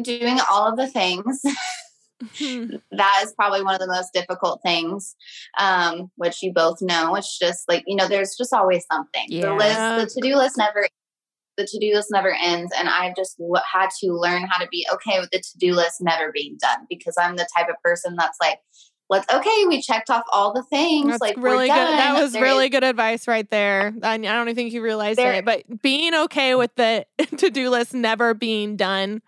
doing 0.00 0.38
all 0.50 0.66
of 0.68 0.76
the 0.76 0.86
things. 0.86 1.42
that 2.40 3.20
is 3.24 3.32
probably 3.34 3.62
one 3.62 3.74
of 3.74 3.80
the 3.80 3.86
most 3.86 4.10
difficult 4.12 4.60
things, 4.64 5.14
um, 5.58 6.10
which 6.16 6.42
you 6.42 6.52
both 6.52 6.78
know. 6.80 7.14
It's 7.16 7.38
just 7.38 7.64
like, 7.68 7.84
you 7.86 7.96
know, 7.96 8.08
there's 8.08 8.36
just 8.36 8.52
always 8.52 8.84
something. 8.90 9.26
The 9.30 9.54
list, 9.54 10.14
the 10.14 10.20
to 10.20 10.28
do 10.28 10.36
list 10.36 10.56
never 10.58 10.86
the 11.56 11.66
to 11.66 11.78
do 11.78 11.94
list 11.94 12.08
never 12.10 12.34
ends. 12.42 12.72
And 12.76 12.88
I've 12.88 13.14
just 13.14 13.38
w- 13.38 13.54
had 13.72 13.88
to 14.00 14.12
learn 14.12 14.42
how 14.50 14.58
to 14.62 14.68
be 14.72 14.86
okay 14.94 15.20
with 15.20 15.30
the 15.30 15.38
to 15.38 15.58
do 15.58 15.74
list 15.74 15.98
never 16.00 16.32
being 16.32 16.56
done 16.60 16.86
because 16.88 17.14
I'm 17.18 17.36
the 17.36 17.46
type 17.56 17.68
of 17.68 17.76
person 17.84 18.16
that's 18.18 18.38
like, 18.40 18.58
let's 19.08 19.32
okay, 19.32 19.64
we 19.68 19.80
checked 19.80 20.10
off 20.10 20.24
all 20.32 20.52
the 20.52 20.64
things. 20.64 21.10
That's 21.10 21.20
like 21.20 21.36
really 21.36 21.68
good. 21.68 21.76
That 21.76 22.20
was 22.20 22.32
There 22.32 22.42
really 22.42 22.66
is- 22.66 22.70
good 22.70 22.82
advice 22.84 23.28
right 23.28 23.48
there. 23.50 23.94
I, 24.02 24.14
I 24.14 24.16
don't 24.16 24.48
even 24.48 24.54
think 24.56 24.72
you 24.72 24.82
realized 24.82 25.18
There- 25.18 25.34
it, 25.34 25.44
but 25.44 25.82
being 25.82 26.14
okay 26.14 26.54
with 26.54 26.74
the 26.74 27.06
to 27.36 27.50
do 27.50 27.70
list 27.70 27.94
never 27.94 28.34
being 28.34 28.76
done, 28.76 29.22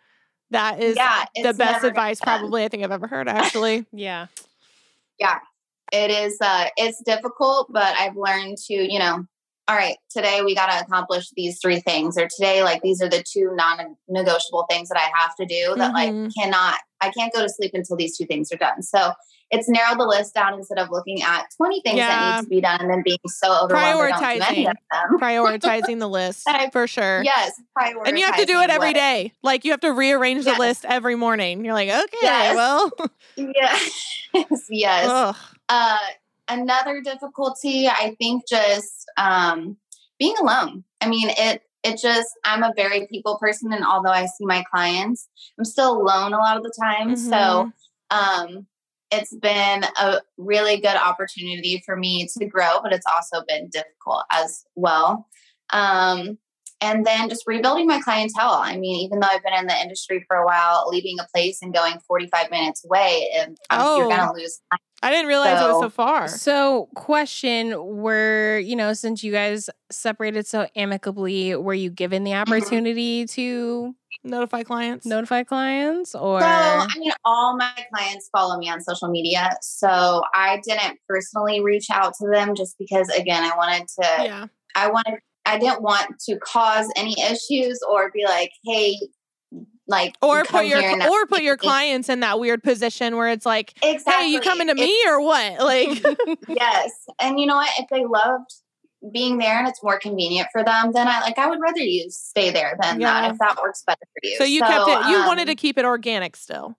that 0.50 0.82
is 0.82 0.96
Yeah, 0.96 1.24
the 1.42 1.54
best 1.54 1.84
advice 1.84 2.20
probably 2.20 2.64
I 2.64 2.68
think 2.68 2.84
I've 2.84 2.92
ever 2.92 3.06
heard. 3.06 3.28
Actually, 3.28 3.86
Yeah. 3.92 4.26
Yeah. 5.18 5.38
It 5.92 6.10
is 6.10 6.36
uh 6.40 6.66
it's 6.76 7.00
difficult 7.04 7.68
but 7.72 7.94
i've 7.96 8.16
learned 8.16 8.56
to 8.66 8.74
you 8.74 8.98
know 8.98 9.24
all 9.68 9.76
right 9.76 9.96
today 10.10 10.42
we 10.44 10.52
got 10.52 10.66
to 10.66 10.84
accomplish 10.84 11.30
these 11.36 11.60
three 11.62 11.78
things 11.78 12.18
or 12.18 12.26
today 12.36 12.64
like 12.64 12.82
these 12.82 13.00
are 13.00 13.08
the 13.08 13.22
two 13.22 13.52
non-negotiable 13.54 14.66
things 14.68 14.88
that 14.88 14.98
i 14.98 15.08
have 15.16 15.36
to 15.36 15.46
do 15.46 15.74
that 15.76 15.92
Mhm. 15.92 16.24
like 16.24 16.34
cannot 16.34 16.78
i 17.00 17.10
can't 17.10 17.32
go 17.32 17.40
to 17.40 17.48
sleep 17.48 17.70
until 17.72 17.96
these 17.96 18.16
two 18.18 18.26
things 18.26 18.50
are 18.52 18.56
done 18.56 18.82
so 18.82 19.12
it's 19.50 19.68
narrowed 19.68 19.98
the 20.00 20.04
list 20.04 20.34
down 20.34 20.54
instead 20.54 20.78
of 20.78 20.90
looking 20.90 21.22
at 21.22 21.44
20 21.56 21.80
things 21.82 21.98
that 21.98 22.36
need 22.36 22.42
to 22.42 22.48
be 22.48 22.60
done 22.60 22.80
and 22.80 22.90
then 22.90 23.02
being 23.04 23.18
so 23.26 23.48
overwhelmed 23.62 24.12
I 24.12 24.38
don't 24.38 24.38
do 24.38 24.44
any 24.48 24.64
Prioritizing. 24.64 24.72
them. 24.92 25.18
prioritizing 25.20 25.98
the 26.00 26.08
list 26.08 26.44
I- 26.48 26.70
for 26.70 26.86
sure. 26.86 27.22
yes 27.22 27.52
prioritizing 27.78 28.08
And 28.08 28.18
you 28.18 28.26
have 28.26 28.36
to 28.38 28.44
do 28.46 28.60
it 28.60 28.70
every 28.70 28.92
day. 28.92 29.32
Like 29.42 29.64
you 29.64 29.70
have 29.70 29.80
to 29.80 29.92
rearrange 29.92 30.44
the 30.44 30.54
list 30.54 30.84
every 30.84 31.14
morning. 31.14 31.64
You're 31.64 31.74
like, 31.74 31.88
okay, 31.88 32.18
Yes. 32.22 32.54
well, 32.56 32.90
yes 33.36 34.02
yes. 34.70 35.34
Uh, 35.68 35.98
another 36.48 37.00
difficulty, 37.00 37.88
I 37.88 38.14
think, 38.18 38.46
just 38.48 39.08
um, 39.16 39.76
being 40.18 40.34
alone. 40.40 40.84
I 41.00 41.08
mean, 41.08 41.28
it 41.30 41.62
it 41.82 42.00
just 42.00 42.28
I'm 42.44 42.62
a 42.62 42.72
very 42.76 43.06
people 43.06 43.38
person, 43.38 43.72
and 43.72 43.84
although 43.84 44.10
I 44.10 44.26
see 44.26 44.44
my 44.44 44.64
clients, 44.70 45.28
I'm 45.58 45.64
still 45.64 45.92
alone 46.00 46.32
a 46.32 46.38
lot 46.38 46.56
of 46.56 46.62
the 46.64 46.72
time. 46.80 47.16
So, 47.16 47.70
um, 48.10 48.66
it's 49.10 49.34
been 49.36 49.84
a 50.00 50.20
really 50.36 50.78
good 50.78 50.96
opportunity 50.96 51.82
for 51.86 51.96
me 51.96 52.28
to 52.38 52.46
grow, 52.46 52.80
but 52.82 52.92
it's 52.92 53.06
also 53.06 53.44
been 53.46 53.68
difficult 53.70 54.24
as 54.30 54.64
well. 54.74 55.26
Um, 55.72 56.38
and 56.80 57.06
then 57.06 57.28
just 57.28 57.44
rebuilding 57.46 57.86
my 57.86 58.00
clientele. 58.02 58.50
I 58.52 58.76
mean, 58.76 59.00
even 59.06 59.20
though 59.20 59.28
I've 59.30 59.42
been 59.42 59.54
in 59.54 59.66
the 59.66 59.80
industry 59.80 60.24
for 60.28 60.36
a 60.36 60.44
while, 60.44 60.86
leaving 60.90 61.16
a 61.18 61.26
place 61.34 61.58
and 61.62 61.72
going 61.72 61.98
45 62.06 62.50
minutes 62.50 62.84
away, 62.84 63.30
and 63.38 63.56
um, 63.70 63.80
you're 63.96 64.06
Oh. 64.06 64.08
going 64.08 64.20
to 64.28 64.32
lose 64.34 64.60
I 65.02 65.10
didn't 65.10 65.26
realize 65.26 65.60
it 65.60 65.64
was 65.64 65.76
so 65.76 65.80
So- 65.82 65.88
far. 65.90 66.28
So, 66.28 66.88
question: 66.94 67.74
Were 67.76 68.58
you 68.58 68.76
know 68.76 68.92
since 68.94 69.22
you 69.22 69.30
guys 69.32 69.68
separated 69.90 70.46
so 70.46 70.66
amicably, 70.74 71.54
were 71.54 71.74
you 71.74 71.90
given 71.90 72.24
the 72.24 72.34
opportunity 72.42 73.26
to 73.26 73.94
Notify 74.24 74.62
clients. 74.64 75.06
notify 75.06 75.44
clients, 75.44 76.14
or 76.14 76.40
So, 76.40 76.46
I 76.46 76.88
mean, 76.98 77.12
all 77.24 77.56
my 77.56 77.70
clients 77.94 78.28
follow 78.32 78.56
me 78.58 78.68
on 78.68 78.80
social 78.80 79.08
media. 79.08 79.50
So 79.62 80.22
I 80.34 80.60
didn't 80.66 80.98
personally 81.08 81.60
reach 81.62 81.86
out 81.92 82.14
to 82.20 82.28
them 82.32 82.54
just 82.56 82.76
because, 82.78 83.08
again, 83.10 83.44
I 83.44 83.56
wanted 83.56 83.86
to, 84.00 84.24
Yeah. 84.24 84.46
I 84.74 84.90
wanted, 84.90 85.20
I 85.44 85.58
didn't 85.58 85.82
want 85.82 86.18
to 86.28 86.38
cause 86.38 86.88
any 86.96 87.14
issues 87.20 87.78
or 87.88 88.10
be 88.12 88.24
like, 88.24 88.50
hey, 88.64 88.96
like, 89.88 90.14
Or 90.22 90.44
put 90.44 90.66
your 90.66 90.80
or 91.10 91.26
put 91.26 91.42
your 91.42 91.56
clients 91.56 92.08
in 92.08 92.20
that 92.20 92.40
weird 92.40 92.62
position 92.62 93.16
where 93.16 93.28
it's 93.28 93.46
like, 93.46 93.74
exactly. 93.82 94.24
hey, 94.26 94.30
you 94.30 94.40
coming 94.40 94.66
to 94.68 94.72
It's- 94.72 94.86
me 94.86 95.08
or 95.08 95.20
what? 95.20 95.58
Like, 95.60 96.04
yes. 96.48 96.92
And 97.20 97.38
you 97.40 97.46
know 97.46 97.56
what? 97.56 97.70
If 97.78 97.86
they 97.90 98.04
loved 98.04 98.50
being 99.12 99.38
there 99.38 99.58
and 99.58 99.68
it's 99.68 99.82
more 99.84 99.98
convenient 99.98 100.48
for 100.50 100.64
them, 100.64 100.90
then 100.92 101.06
I 101.06 101.20
like, 101.20 101.38
I 101.38 101.48
would 101.48 101.60
rather 101.60 101.80
you 101.80 102.06
stay 102.10 102.50
there 102.50 102.76
than 102.80 103.00
Yeah. 103.00 103.12
that 103.22 103.30
if 103.32 103.38
that 103.38 103.58
works 103.62 103.82
better 103.86 104.00
for 104.00 104.20
you. 104.28 104.36
so 104.38 104.44
you 104.44 104.60
kept 104.60 104.88
it. 104.88 105.10
You 105.10 105.18
wanted 105.26 105.42
um, 105.42 105.46
to 105.48 105.54
keep 105.54 105.78
it 105.78 105.84
organic 105.84 106.34
still. 106.36 106.76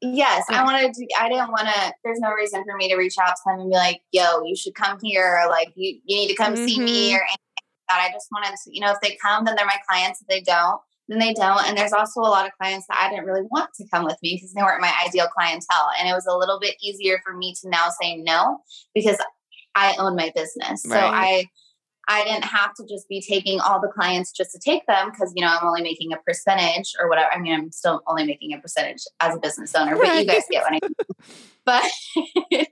Yes, 0.00 0.44
Yeah. 0.48 0.60
I 0.62 0.64
wanted 0.64 0.94
to. 0.94 1.06
I 1.18 1.28
didn't 1.28 1.48
want 1.48 1.66
to. 1.66 1.92
There's 2.04 2.20
no 2.20 2.30
reason 2.32 2.62
for 2.64 2.76
me 2.76 2.88
to 2.88 2.96
reach 2.96 3.16
out 3.20 3.30
to 3.34 3.42
them 3.46 3.60
and 3.62 3.70
be 3.70 3.74
like, 3.76 4.00
"Yo, 4.12 4.44
you 4.44 4.54
should 4.54 4.76
come 4.76 4.96
here," 5.02 5.40
or 5.42 5.48
like, 5.50 5.72
"You 5.74 5.98
you 6.04 6.16
need 6.18 6.28
to 6.28 6.36
come 6.36 6.54
see 6.54 6.78
me," 6.78 7.10
Mhm. 7.10 7.16
or 7.16 7.22
anything 7.22 7.56
like 7.56 7.64
that. 7.88 8.06
I 8.08 8.12
just 8.12 8.28
wanted 8.30 8.50
to, 8.64 8.70
you 8.72 8.80
know, 8.80 8.92
if 8.92 9.00
they 9.02 9.16
come, 9.20 9.44
then 9.44 9.56
they're 9.56 9.66
my 9.66 9.78
clients. 9.88 10.20
If 10.20 10.28
they 10.28 10.40
don't, 10.40 10.80
then 11.08 11.18
they 11.18 11.32
don't. 11.32 11.66
And 11.66 11.76
there's 11.76 11.92
also 11.92 12.20
a 12.20 12.22
lot 12.22 12.46
of 12.46 12.52
clients 12.60 12.86
that 12.88 12.98
I 13.02 13.10
didn't 13.10 13.26
really 13.26 13.46
want 13.50 13.70
to 13.74 13.86
come 13.92 14.04
with 14.04 14.16
me 14.22 14.36
because 14.36 14.52
they 14.52 14.62
weren't 14.62 14.80
my 14.80 14.92
ideal 15.06 15.26
clientele, 15.28 15.90
and 15.98 16.08
it 16.08 16.12
was 16.12 16.26
a 16.26 16.36
little 16.36 16.60
bit 16.60 16.76
easier 16.82 17.20
for 17.24 17.36
me 17.36 17.54
to 17.62 17.68
now 17.68 17.88
say 18.00 18.16
no 18.16 18.60
because 18.94 19.18
I 19.74 19.96
own 19.98 20.16
my 20.16 20.32
business. 20.34 20.82
So 20.82 20.96
I. 20.96 21.46
I 22.10 22.24
didn't 22.24 22.46
have 22.46 22.72
to 22.76 22.86
just 22.88 23.06
be 23.06 23.20
taking 23.20 23.60
all 23.60 23.82
the 23.82 23.88
clients 23.88 24.32
just 24.32 24.52
to 24.52 24.58
take 24.58 24.86
them 24.86 25.10
because 25.10 25.30
you 25.36 25.42
know 25.44 25.48
I'm 25.48 25.66
only 25.66 25.82
making 25.82 26.14
a 26.14 26.16
percentage 26.16 26.94
or 26.98 27.06
whatever. 27.06 27.28
I 27.30 27.38
mean, 27.38 27.52
I'm 27.52 27.70
still 27.70 28.00
only 28.06 28.24
making 28.24 28.54
a 28.54 28.58
percentage 28.58 29.02
as 29.20 29.36
a 29.36 29.38
business 29.38 29.74
owner, 29.74 29.94
but 29.94 30.16
you 30.16 30.24
guys 30.24 30.44
get 30.50 30.62
what 30.62 30.72
I 30.72 30.78
mean. 30.80 30.94
But 31.66 31.84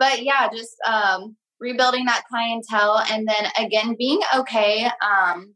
but 0.00 0.24
yeah, 0.24 0.48
just 0.52 0.74
um 0.84 1.36
rebuilding 1.60 2.06
that 2.06 2.24
clientele 2.28 3.04
and 3.12 3.28
then 3.28 3.44
again 3.56 3.94
being 3.96 4.20
okay 4.36 4.90
um 5.00 5.54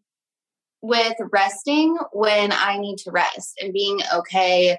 with 0.84 1.14
resting 1.32 1.96
when 2.12 2.52
I 2.52 2.76
need 2.78 2.98
to 2.98 3.10
rest 3.10 3.58
and 3.60 3.72
being 3.72 4.00
okay 4.14 4.76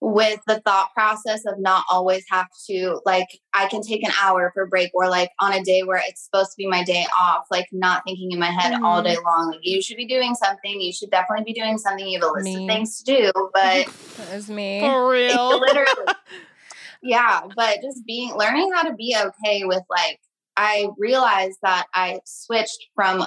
with 0.00 0.40
the 0.48 0.60
thought 0.60 0.92
process 0.92 1.46
of 1.46 1.58
not 1.58 1.84
always 1.90 2.24
have 2.30 2.48
to 2.68 3.00
like 3.06 3.28
I 3.54 3.68
can 3.68 3.80
take 3.80 4.04
an 4.04 4.10
hour 4.20 4.50
for 4.52 4.66
break 4.66 4.90
or 4.92 5.08
like 5.08 5.30
on 5.40 5.52
a 5.52 5.62
day 5.62 5.82
where 5.82 6.02
it's 6.04 6.24
supposed 6.24 6.50
to 6.50 6.56
be 6.58 6.66
my 6.66 6.82
day 6.82 7.06
off, 7.18 7.44
like 7.50 7.68
not 7.72 8.02
thinking 8.04 8.32
in 8.32 8.38
my 8.40 8.50
head 8.50 8.74
all 8.84 9.00
Mhm. 9.00 9.04
day 9.04 9.16
long. 9.24 9.52
Like 9.52 9.60
you 9.62 9.80
should 9.80 9.96
be 9.96 10.06
doing 10.06 10.34
something. 10.34 10.80
You 10.80 10.92
should 10.92 11.10
definitely 11.10 11.44
be 11.44 11.58
doing 11.58 11.78
something. 11.78 12.06
You 12.06 12.20
have 12.20 12.28
a 12.28 12.32
list 12.32 12.44
Me. 12.44 12.56
of 12.64 12.68
things 12.68 13.02
to 13.02 13.04
do, 13.04 13.32
but 13.54 13.86
that 14.18 14.34
was 14.34 14.50
me? 14.50 14.80
For 14.80 15.08
real. 15.10 15.60
literally 15.60 16.12
yeah 17.02 17.42
but 17.54 17.80
just 17.82 18.04
being 18.04 18.34
learning 18.34 18.70
how 18.74 18.82
to 18.82 18.94
be 18.94 19.16
okay 19.18 19.64
with 19.64 19.82
like 19.88 20.18
i 20.56 20.88
realized 20.98 21.58
that 21.62 21.86
i 21.94 22.18
switched 22.24 22.86
from 22.94 23.24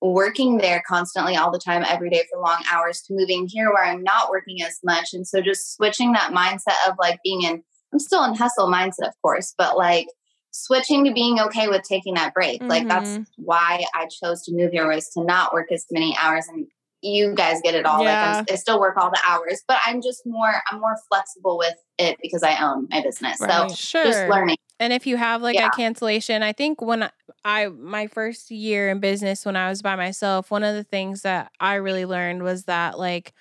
working 0.00 0.58
there 0.58 0.82
constantly 0.86 1.36
all 1.36 1.50
the 1.50 1.58
time 1.58 1.84
every 1.88 2.08
day 2.10 2.22
for 2.30 2.40
long 2.40 2.62
hours 2.72 3.00
to 3.02 3.14
moving 3.14 3.46
here 3.48 3.70
where 3.72 3.84
i'm 3.84 4.02
not 4.02 4.30
working 4.30 4.62
as 4.62 4.78
much 4.84 5.12
and 5.12 5.26
so 5.26 5.40
just 5.40 5.74
switching 5.74 6.12
that 6.12 6.32
mindset 6.32 6.76
of 6.88 6.94
like 7.00 7.18
being 7.24 7.42
in 7.42 7.62
i'm 7.92 7.98
still 7.98 8.22
in 8.24 8.34
hustle 8.34 8.68
mindset 8.68 9.08
of 9.08 9.14
course 9.22 9.54
but 9.58 9.76
like 9.76 10.06
switching 10.50 11.04
to 11.04 11.12
being 11.12 11.40
okay 11.40 11.68
with 11.68 11.82
taking 11.82 12.14
that 12.14 12.32
break 12.32 12.62
like 12.62 12.86
that's 12.88 13.10
Mhm. 13.10 13.26
why 13.36 13.84
i 13.94 14.06
chose 14.06 14.42
to 14.44 14.52
move 14.54 14.70
here 14.72 14.86
was 14.88 15.08
to 15.10 15.24
not 15.24 15.52
work 15.52 15.70
as 15.72 15.84
many 15.90 16.16
hours 16.20 16.46
and 16.48 16.66
you 17.02 17.34
guys 17.34 17.60
get 17.62 17.74
it 17.74 17.86
all 17.86 18.04
like 18.04 18.18
I'm, 18.18 18.44
i 18.50 18.54
still 18.56 18.80
work 18.80 18.96
all 18.96 19.10
the 19.10 19.20
hours 19.26 19.62
but 19.68 19.78
i'm 19.86 20.02
just 20.02 20.26
more 20.26 20.52
i'm 20.70 20.80
more 20.80 20.96
flexible 21.08 21.56
with 21.56 21.74
it 21.98 22.16
because 22.20 22.42
i 22.42 22.56
own 22.60 22.88
my 22.90 23.02
business 23.02 23.40
Right. 23.40 23.68
so 23.70 23.74
sure. 23.74 24.04
just 24.04 24.28
learning 24.28 24.56
And 24.80 24.92
if 24.92 25.06
you 25.06 25.16
have 25.16 25.42
like 25.42 25.54
Yeah. 25.56 25.66
a 25.68 25.70
cancellation, 25.70 26.42
I 26.42 26.52
think 26.52 26.80
when 26.80 27.10
I- 27.44 27.66
my 27.68 28.06
first 28.06 28.50
year 28.50 28.88
in 28.90 29.00
business 29.00 29.44
when 29.44 29.56
I 29.56 29.68
was 29.68 29.82
by 29.82 29.96
myself, 29.96 30.50
one 30.52 30.62
of 30.62 30.74
the 30.76 30.84
things 30.84 31.22
that 31.22 31.50
I 31.58 31.74
really 31.74 32.04
learned 32.06 32.42
was 32.44 32.64
that 32.66 32.96
like, 32.98 33.32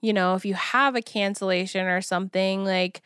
you 0.00 0.12
know, 0.14 0.34
if 0.34 0.46
you 0.46 0.54
have 0.54 0.96
a 0.96 1.02
cancellation 1.02 1.86
or 1.86 2.00
something, 2.00 2.64
like 2.64 3.02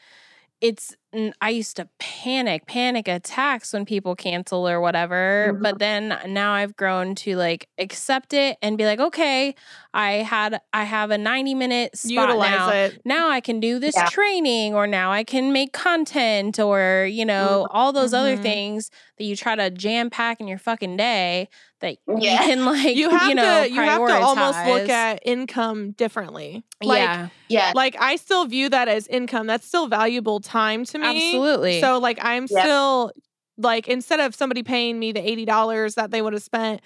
it's 0.60 0.94
I 1.42 1.50
used 1.50 1.76
to 1.76 1.88
panic, 1.98 2.66
panic 2.66 3.06
attacks 3.06 3.72
when 3.74 3.84
people 3.84 4.16
cancel 4.16 4.66
or 4.66 4.80
whatever, 4.80 5.52
Mhm. 5.52 5.62
but 5.62 5.78
then 5.78 6.18
now 6.32 6.52
I've 6.54 6.74
grown 6.74 7.14
to 7.16 7.36
like 7.36 7.68
accept 7.76 8.32
it 8.32 8.56
and 8.62 8.78
be 8.78 8.86
like, 8.86 8.98
okay, 8.98 9.54
I 9.92 10.12
had 10.22 10.60
I 10.72 10.84
have 10.84 11.10
a 11.10 11.18
90 11.18 11.54
minute 11.54 11.96
spot 11.98 12.38
Utilize 12.38 12.40
now 12.40 12.68
it. 12.68 13.02
now 13.04 13.28
I 13.28 13.40
can 13.42 13.60
do 13.60 13.78
this 13.78 13.96
Yeah. 13.96 14.02
training 14.02 14.74
or 14.74 14.86
now 14.86 15.12
I 15.12 15.22
can 15.24 15.52
make 15.52 15.74
content 15.74 16.58
or, 16.58 17.06
you 17.10 17.26
know, 17.26 17.66
all 17.70 17.92
those 17.92 18.14
other 18.14 18.36
Mhm. 18.36 18.38
things 18.38 18.90
that 19.18 19.24
you 19.24 19.36
try 19.36 19.54
to 19.54 19.68
jam 19.70 20.08
pack 20.08 20.40
in 20.40 20.48
your 20.48 20.58
fucking 20.58 20.96
day 20.96 21.48
that 21.82 21.98
you 22.08 22.18
Yeah. 22.20 22.38
can 22.38 22.64
like, 22.64 22.96
You 22.96 23.10
have 23.10 23.34
know, 23.34 23.62
to 23.64 23.70
you 23.70 23.80
have 23.82 24.06
to 24.06 24.14
almost 24.14 24.64
look 24.64 24.88
at 24.88 25.20
income 25.24 25.92
differently. 25.92 26.64
Like 26.82 26.98
yeah, 27.00 27.28
yeah 27.48 27.72
like 27.74 27.96
I 28.00 28.16
still 28.16 28.46
view 28.46 28.68
that 28.70 28.88
as 28.88 29.06
income. 29.08 29.46
That's 29.46 29.66
still 29.66 29.86
valuable 29.88 30.40
time 30.40 30.84
to 30.86 30.98
me. 30.98 31.06
absolutely. 31.34 31.80
So 31.80 31.98
like 31.98 32.18
I'm 32.22 32.46
Yep. 32.48 32.62
still 32.64 33.12
like 33.58 33.88
instead 33.88 34.20
of 34.20 34.34
somebody 34.34 34.62
paying 34.62 34.98
me 34.98 35.12
the 35.12 35.20
eighty 35.20 35.44
dollars 35.44 35.94
that 35.96 36.10
they 36.10 36.22
would 36.22 36.32
have 36.32 36.42
spent, 36.42 36.80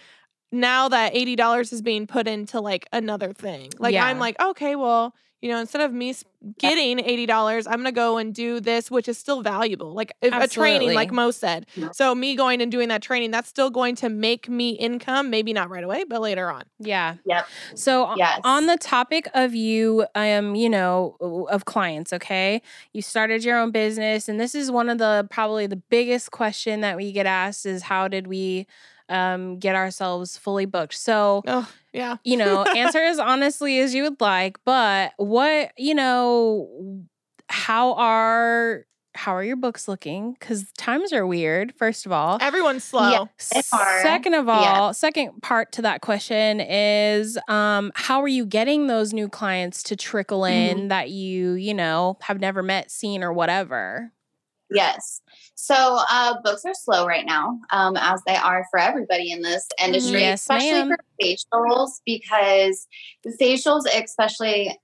now 0.52 0.88
that 0.88 1.14
eighty 1.14 1.36
dollars 1.36 1.72
is 1.72 1.82
being 1.82 2.06
put 2.06 2.26
into 2.28 2.60
like 2.60 2.86
another 2.92 3.32
thing. 3.32 3.70
Like 3.78 3.94
I'm 3.94 4.18
like, 4.18 4.40
okay, 4.40 4.76
well, 4.76 5.14
you 5.42 5.50
know, 5.50 5.60
instead 5.60 5.82
of 5.82 5.92
me 5.92 6.14
getting 6.58 6.98
eighty 6.98 7.26
dollars, 7.26 7.66
I'm 7.66 7.74
gonna 7.74 7.92
go 7.92 8.16
and 8.16 8.34
do 8.34 8.58
this, 8.58 8.90
which 8.90 9.06
is 9.08 9.18
still 9.18 9.42
valuable. 9.42 9.92
Like 9.92 10.12
if 10.22 10.32
a 10.32 10.48
training, 10.48 10.94
like 10.94 11.12
Mo 11.12 11.30
said. 11.30 11.66
Yeah. 11.74 11.90
So 11.92 12.14
me 12.14 12.36
going 12.36 12.62
and 12.62 12.72
doing 12.72 12.88
that 12.88 13.02
training, 13.02 13.32
that's 13.32 13.48
still 13.48 13.68
going 13.70 13.96
to 13.96 14.08
make 14.08 14.48
me 14.48 14.70
income. 14.70 15.28
Maybe 15.28 15.52
not 15.52 15.68
right 15.68 15.84
away, 15.84 16.04
but 16.08 16.20
later 16.20 16.50
on. 16.50 16.62
yeah. 16.78 17.16
Yep. 17.26 17.46
So 17.74 18.14
Yes. 18.16 18.40
on 18.44 18.66
the 18.66 18.76
topic 18.76 19.28
of 19.34 19.54
you, 19.54 20.06
I 20.14 20.26
am, 20.26 20.50
um, 20.50 20.54
you 20.54 20.70
know, 20.70 21.16
of 21.50 21.64
clients, 21.64 22.12
okay, 22.12 22.62
you 22.92 23.02
started 23.02 23.44
your 23.44 23.58
own 23.58 23.72
business, 23.72 24.28
and 24.28 24.40
this 24.40 24.54
is 24.54 24.70
one 24.70 24.88
of 24.88 24.98
the 24.98 25.26
probably 25.30 25.66
the 25.66 25.76
biggest 25.76 26.30
question 26.30 26.80
that 26.80 26.96
we 26.96 27.12
get 27.12 27.26
asked 27.26 27.66
is 27.66 27.82
how 27.82 28.08
did 28.08 28.26
we 28.26 28.66
um 29.08 29.58
get 29.58 29.74
ourselves 29.76 30.36
fully 30.36 30.66
booked? 30.66 30.94
So 30.94 31.42
Oh 31.46 31.68
yeah. 31.92 32.16
you 32.24 32.36
know, 32.36 32.62
answer 32.76 32.98
as 33.02 33.18
honestly 33.18 33.78
as 33.80 33.94
you 33.94 34.02
would 34.04 34.20
like, 34.20 34.58
but 34.64 35.12
what, 35.16 35.72
you 35.76 35.94
know, 35.94 37.02
how 37.48 37.94
are 37.94 38.84
how 39.14 39.34
are 39.34 39.42
your 39.42 39.56
books 39.56 39.88
looking? 39.88 40.32
Because 40.38 40.70
times 40.72 41.10
are 41.14 41.26
weird. 41.26 41.72
First 41.78 42.04
of 42.04 42.12
all, 42.12 42.36
Everyone's 42.38 42.84
slow. 42.84 43.10
Yeah. 43.10 43.24
Second 44.02 44.34
of 44.34 44.44
Yeah. 44.46 44.52
all, 44.52 44.92
second 44.92 45.40
part 45.40 45.72
to 45.72 45.82
that 45.82 46.02
question 46.02 46.60
is 46.60 47.38
um, 47.48 47.92
how 47.94 48.20
are 48.20 48.28
you 48.28 48.44
getting 48.44 48.88
those 48.88 49.14
new 49.14 49.28
clients 49.30 49.82
to 49.84 49.96
trickle 49.96 50.42
Mm-hmm. 50.42 50.80
in 50.80 50.88
that 50.88 51.08
you, 51.08 51.52
you 51.52 51.72
know, 51.72 52.18
have 52.20 52.40
never 52.40 52.62
met, 52.62 52.90
seen, 52.90 53.24
or 53.24 53.32
whatever? 53.32 54.12
Yes. 54.70 55.20
So 55.54 55.98
uh, 56.10 56.34
books 56.42 56.64
are 56.64 56.74
slow 56.74 57.06
right 57.06 57.24
now, 57.26 57.58
um, 57.70 57.96
as 57.96 58.20
they 58.26 58.36
are 58.36 58.64
for 58.70 58.78
everybody 58.78 59.30
in 59.30 59.42
this 59.42 59.66
industry, 59.82 60.20
Yes, 60.20 60.40
especially 60.42 60.70
ma'am. 60.72 60.88
for 60.88 60.98
facials, 61.22 61.90
because 62.04 62.86
facials, 63.40 63.84
especially 63.94 64.76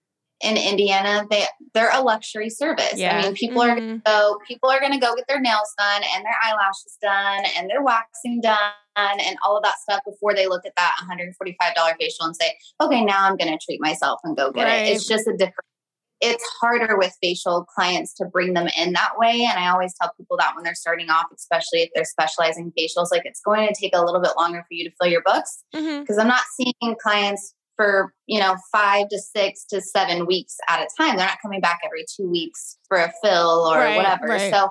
in 0.42 0.56
Indiana, 0.56 1.24
they 1.30 1.44
they're 1.74 1.90
a 1.92 2.00
luxury 2.00 2.50
service. 2.50 2.94
Yeah. 2.96 3.16
I 3.18 3.22
mean, 3.22 3.34
people 3.34 3.62
are 3.62 3.76
Mhm. 3.76 4.02
so 4.06 4.38
people 4.46 4.68
are 4.70 4.80
going 4.80 4.92
to 4.92 4.98
go 4.98 5.14
get 5.14 5.26
their 5.28 5.40
nails 5.40 5.72
done 5.78 6.02
and 6.14 6.24
their 6.24 6.34
eyelashes 6.44 6.98
done 7.00 7.44
and 7.56 7.70
their 7.70 7.82
waxing 7.82 8.40
done 8.40 8.72
and 8.96 9.36
all 9.44 9.56
of 9.56 9.62
that 9.62 9.78
stuff 9.78 10.00
before 10.04 10.34
they 10.34 10.46
look 10.48 10.66
at 10.66 10.74
that 10.76 10.96
$145 11.00 11.94
facial 11.98 12.26
and 12.26 12.34
say, 12.36 12.56
okay, 12.80 13.04
now 13.04 13.24
I'm 13.24 13.36
going 13.36 13.50
to 13.56 13.64
treat 13.64 13.80
myself 13.80 14.20
and 14.24 14.36
go 14.36 14.50
get 14.50 14.64
Right. 14.64 14.86
it. 14.88 14.96
It's 14.96 15.06
just 15.06 15.26
a 15.28 15.32
different. 15.32 15.64
It's 16.24 16.44
harder 16.60 16.96
with 16.96 17.12
facial 17.20 17.64
clients 17.64 18.14
to 18.14 18.24
bring 18.24 18.54
them 18.54 18.68
in 18.78 18.92
that 18.92 19.18
way. 19.18 19.44
And 19.50 19.58
I 19.58 19.68
always 19.70 19.92
tell 20.00 20.12
people 20.16 20.36
that 20.38 20.54
when 20.54 20.62
they're 20.64 20.74
starting 20.74 21.10
off, 21.10 21.26
especially 21.34 21.80
if 21.82 21.90
they're 21.94 22.04
specializing 22.04 22.72
facials, 22.78 23.08
like 23.10 23.22
it's 23.24 23.40
going 23.40 23.66
to 23.66 23.74
take 23.78 23.94
a 23.94 24.02
little 24.04 24.20
bit 24.20 24.32
longer 24.38 24.60
for 24.60 24.72
you 24.72 24.88
to 24.88 24.94
fill 25.00 25.10
your 25.10 25.22
books 25.22 25.64
because 25.72 26.18
I'm 26.18 26.28
not 26.28 26.44
seeing 26.56 26.94
clients 27.02 27.54
for 27.76 28.12
you 28.26 28.38
know 28.38 28.56
five 28.70 29.08
to 29.08 29.18
six 29.18 29.64
to 29.70 29.80
seven 29.80 30.26
weeks 30.26 30.56
at 30.68 30.80
a 30.80 30.88
time. 30.96 31.16
They're 31.16 31.26
not 31.26 31.38
coming 31.42 31.60
back 31.60 31.80
every 31.84 32.04
two 32.16 32.28
weeks 32.30 32.78
for 32.86 32.98
a 32.98 33.12
fill 33.22 33.66
or 33.72 33.78
Right, 33.78 33.96
whatever. 33.96 34.26
right. 34.26 34.52
So 34.52 34.70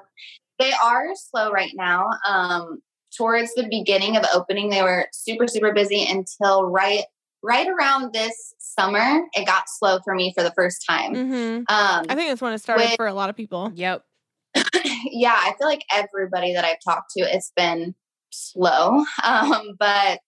they 0.59 0.71
are 0.81 1.07
slow 1.15 1.51
right 1.51 1.71
now. 1.75 2.07
Um, 2.27 2.81
towards 3.17 3.53
the 3.55 3.67
beginning 3.69 4.15
of 4.15 4.23
opening, 4.33 4.69
they 4.69 4.83
were 4.83 5.07
super 5.11 5.47
super 5.47 5.73
busy 5.73 6.05
until 6.09 6.65
right 6.69 7.03
right 7.43 7.67
around 7.67 8.13
this 8.13 8.53
summer. 8.59 9.21
It 9.33 9.45
got 9.45 9.63
slow 9.67 9.99
for 10.03 10.13
me 10.15 10.33
for 10.35 10.43
the 10.43 10.51
first 10.51 10.85
time. 10.87 11.13
Mhm. 11.15 11.57
Um, 11.69 12.05
I 12.09 12.15
think 12.15 12.29
that's 12.29 12.41
when 12.41 12.53
it 12.53 12.59
started 12.59 12.89
With- 12.89 12.95
for 12.97 13.07
a 13.07 13.13
lot 13.13 13.29
of 13.29 13.35
people. 13.35 13.71
Yep. 13.75 14.03
yeah, 15.05 15.33
I 15.35 15.53
feel 15.57 15.67
like 15.67 15.83
everybody 15.91 16.53
that 16.53 16.65
I've 16.65 16.79
talked 16.83 17.11
to, 17.17 17.21
it's 17.21 17.51
been 17.55 17.95
slow. 18.31 19.05
Um, 19.23 19.75
but 19.79 20.19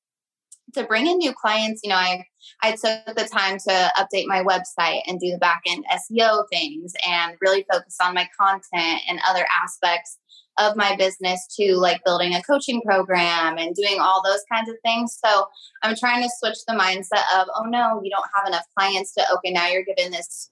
to 0.73 0.83
bring 0.83 1.07
in 1.07 1.17
new 1.17 1.33
clients, 1.33 1.81
you 1.83 1.89
know, 1.89 1.95
I 1.95 2.25
I 2.61 2.71
took 2.71 3.15
the 3.15 3.27
time 3.31 3.57
to 3.59 3.91
update 3.97 4.25
my 4.27 4.43
website 4.43 5.01
and 5.07 5.19
do 5.19 5.31
the 5.31 5.37
back 5.37 5.61
end 5.67 5.85
SEO 5.91 6.45
things 6.51 6.93
and 7.07 7.35
really 7.41 7.65
focus 7.71 7.97
on 8.01 8.13
my 8.13 8.27
content 8.39 9.01
and 9.07 9.19
other 9.27 9.45
aspects 9.63 10.17
of 10.59 10.75
my 10.75 10.95
business 10.95 11.47
too, 11.47 11.75
like 11.75 12.03
building 12.03 12.35
a 12.35 12.43
coaching 12.43 12.81
program 12.81 13.57
and 13.57 13.75
doing 13.75 13.99
all 13.99 14.21
those 14.23 14.41
kinds 14.51 14.69
of 14.69 14.75
things. 14.83 15.17
So 15.23 15.47
I'm 15.81 15.95
trying 15.95 16.21
to 16.23 16.29
switch 16.37 16.57
the 16.67 16.73
mindset 16.73 17.23
of, 17.39 17.47
oh 17.55 17.63
no, 17.63 18.01
you 18.03 18.11
don't 18.11 18.25
have 18.35 18.47
enough 18.47 18.65
clients 18.77 19.13
to 19.15 19.23
okay, 19.35 19.51
now 19.51 19.67
you're 19.67 19.83
given 19.83 20.11
this 20.11 20.51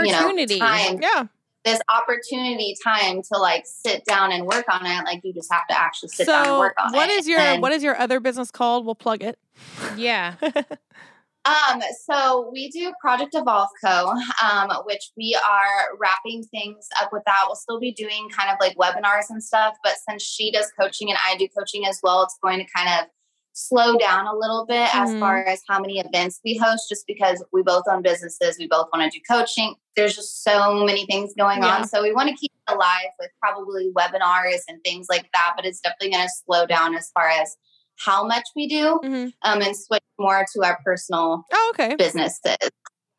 you 0.00 0.12
know, 0.12 0.18
Opportunity. 0.18 0.58
time 0.58 0.98
Yeah. 1.00 1.24
This 1.66 1.80
opportunity 1.88 2.76
time 2.82 3.20
to 3.22 3.38
like 3.38 3.64
sit 3.66 4.04
down 4.04 4.32
and 4.32 4.46
work 4.46 4.64
on 4.70 4.86
it 4.86 5.04
like 5.04 5.20
you 5.24 5.34
just 5.34 5.52
have 5.52 5.66
to 5.68 5.78
actually 5.78 6.08
sit 6.08 6.26
down 6.26 6.38
and 6.38 6.46
So, 6.46 6.58
work 6.60 6.74
on 6.78 6.92
what 6.92 7.10
it 7.10 7.18
is 7.18 7.28
your 7.28 7.40
And, 7.40 7.60
what 7.60 7.72
is 7.72 7.82
your 7.82 7.98
other 7.98 8.20
business 8.20 8.50
called? 8.50 8.86
We'll 8.86 8.94
plug 8.94 9.22
it. 9.22 9.38
Yeah. 9.96 10.34
um 11.46 11.80
so 12.04 12.50
we 12.52 12.68
do 12.70 12.92
project 13.00 13.34
evolve 13.34 13.68
co 13.84 14.12
um 14.42 14.68
which 14.84 15.10
we 15.16 15.38
are 15.48 15.96
wrapping 16.00 16.42
things 16.44 16.88
up 17.00 17.12
with 17.12 17.22
that 17.24 17.44
we'll 17.46 17.54
still 17.54 17.78
be 17.78 17.92
doing 17.92 18.28
kind 18.36 18.50
of 18.50 18.56
like 18.60 18.76
webinars 18.76 19.30
and 19.30 19.42
stuff 19.42 19.76
but 19.84 19.94
since 20.08 20.22
she 20.22 20.50
does 20.50 20.70
coaching 20.78 21.08
and 21.08 21.18
i 21.24 21.36
do 21.36 21.46
coaching 21.56 21.86
as 21.86 22.00
well 22.02 22.22
it's 22.24 22.36
going 22.42 22.58
to 22.58 22.66
kind 22.74 22.88
of 23.00 23.06
slow 23.58 23.96
down 23.96 24.26
a 24.26 24.34
little 24.36 24.66
bit 24.68 24.94
as 24.94 25.08
Mhm. 25.10 25.18
far 25.20 25.42
as 25.44 25.62
how 25.66 25.80
many 25.80 25.98
events 25.98 26.40
we 26.44 26.58
host 26.58 26.90
just 26.90 27.06
because 27.06 27.42
we 27.54 27.62
both 27.62 27.84
own 27.90 28.02
businesses 28.02 28.58
we 28.58 28.68
both 28.68 28.86
want 28.92 29.10
to 29.10 29.18
do 29.18 29.22
coaching 29.28 29.74
there's 29.96 30.14
just 30.14 30.44
so 30.44 30.74
many 30.84 31.06
things 31.06 31.32
going 31.38 31.62
Yeah. 31.62 31.76
on 31.78 31.88
so 31.88 32.02
we 32.02 32.12
want 32.12 32.28
to 32.28 32.34
keep 32.36 32.52
it 32.52 32.72
alive 32.74 33.08
with 33.18 33.30
probably 33.42 33.90
webinars 33.96 34.60
and 34.68 34.78
things 34.84 35.06
like 35.08 35.30
that 35.32 35.54
but 35.56 35.64
it's 35.64 35.80
definitely 35.80 36.10
going 36.10 36.26
to 36.26 36.32
slow 36.44 36.66
down 36.66 36.94
as 36.94 37.10
far 37.14 37.28
as 37.30 37.56
how 38.04 38.26
much 38.26 38.44
we 38.54 38.68
do 38.68 39.00
Mhm. 39.02 39.32
um, 39.42 39.62
and 39.62 39.74
switch 39.74 40.04
more 40.18 40.44
to 40.54 40.62
our 40.62 40.78
personal 40.84 41.46
Oh, 41.50 41.72
okay. 41.74 41.94
businesses. 41.96 42.58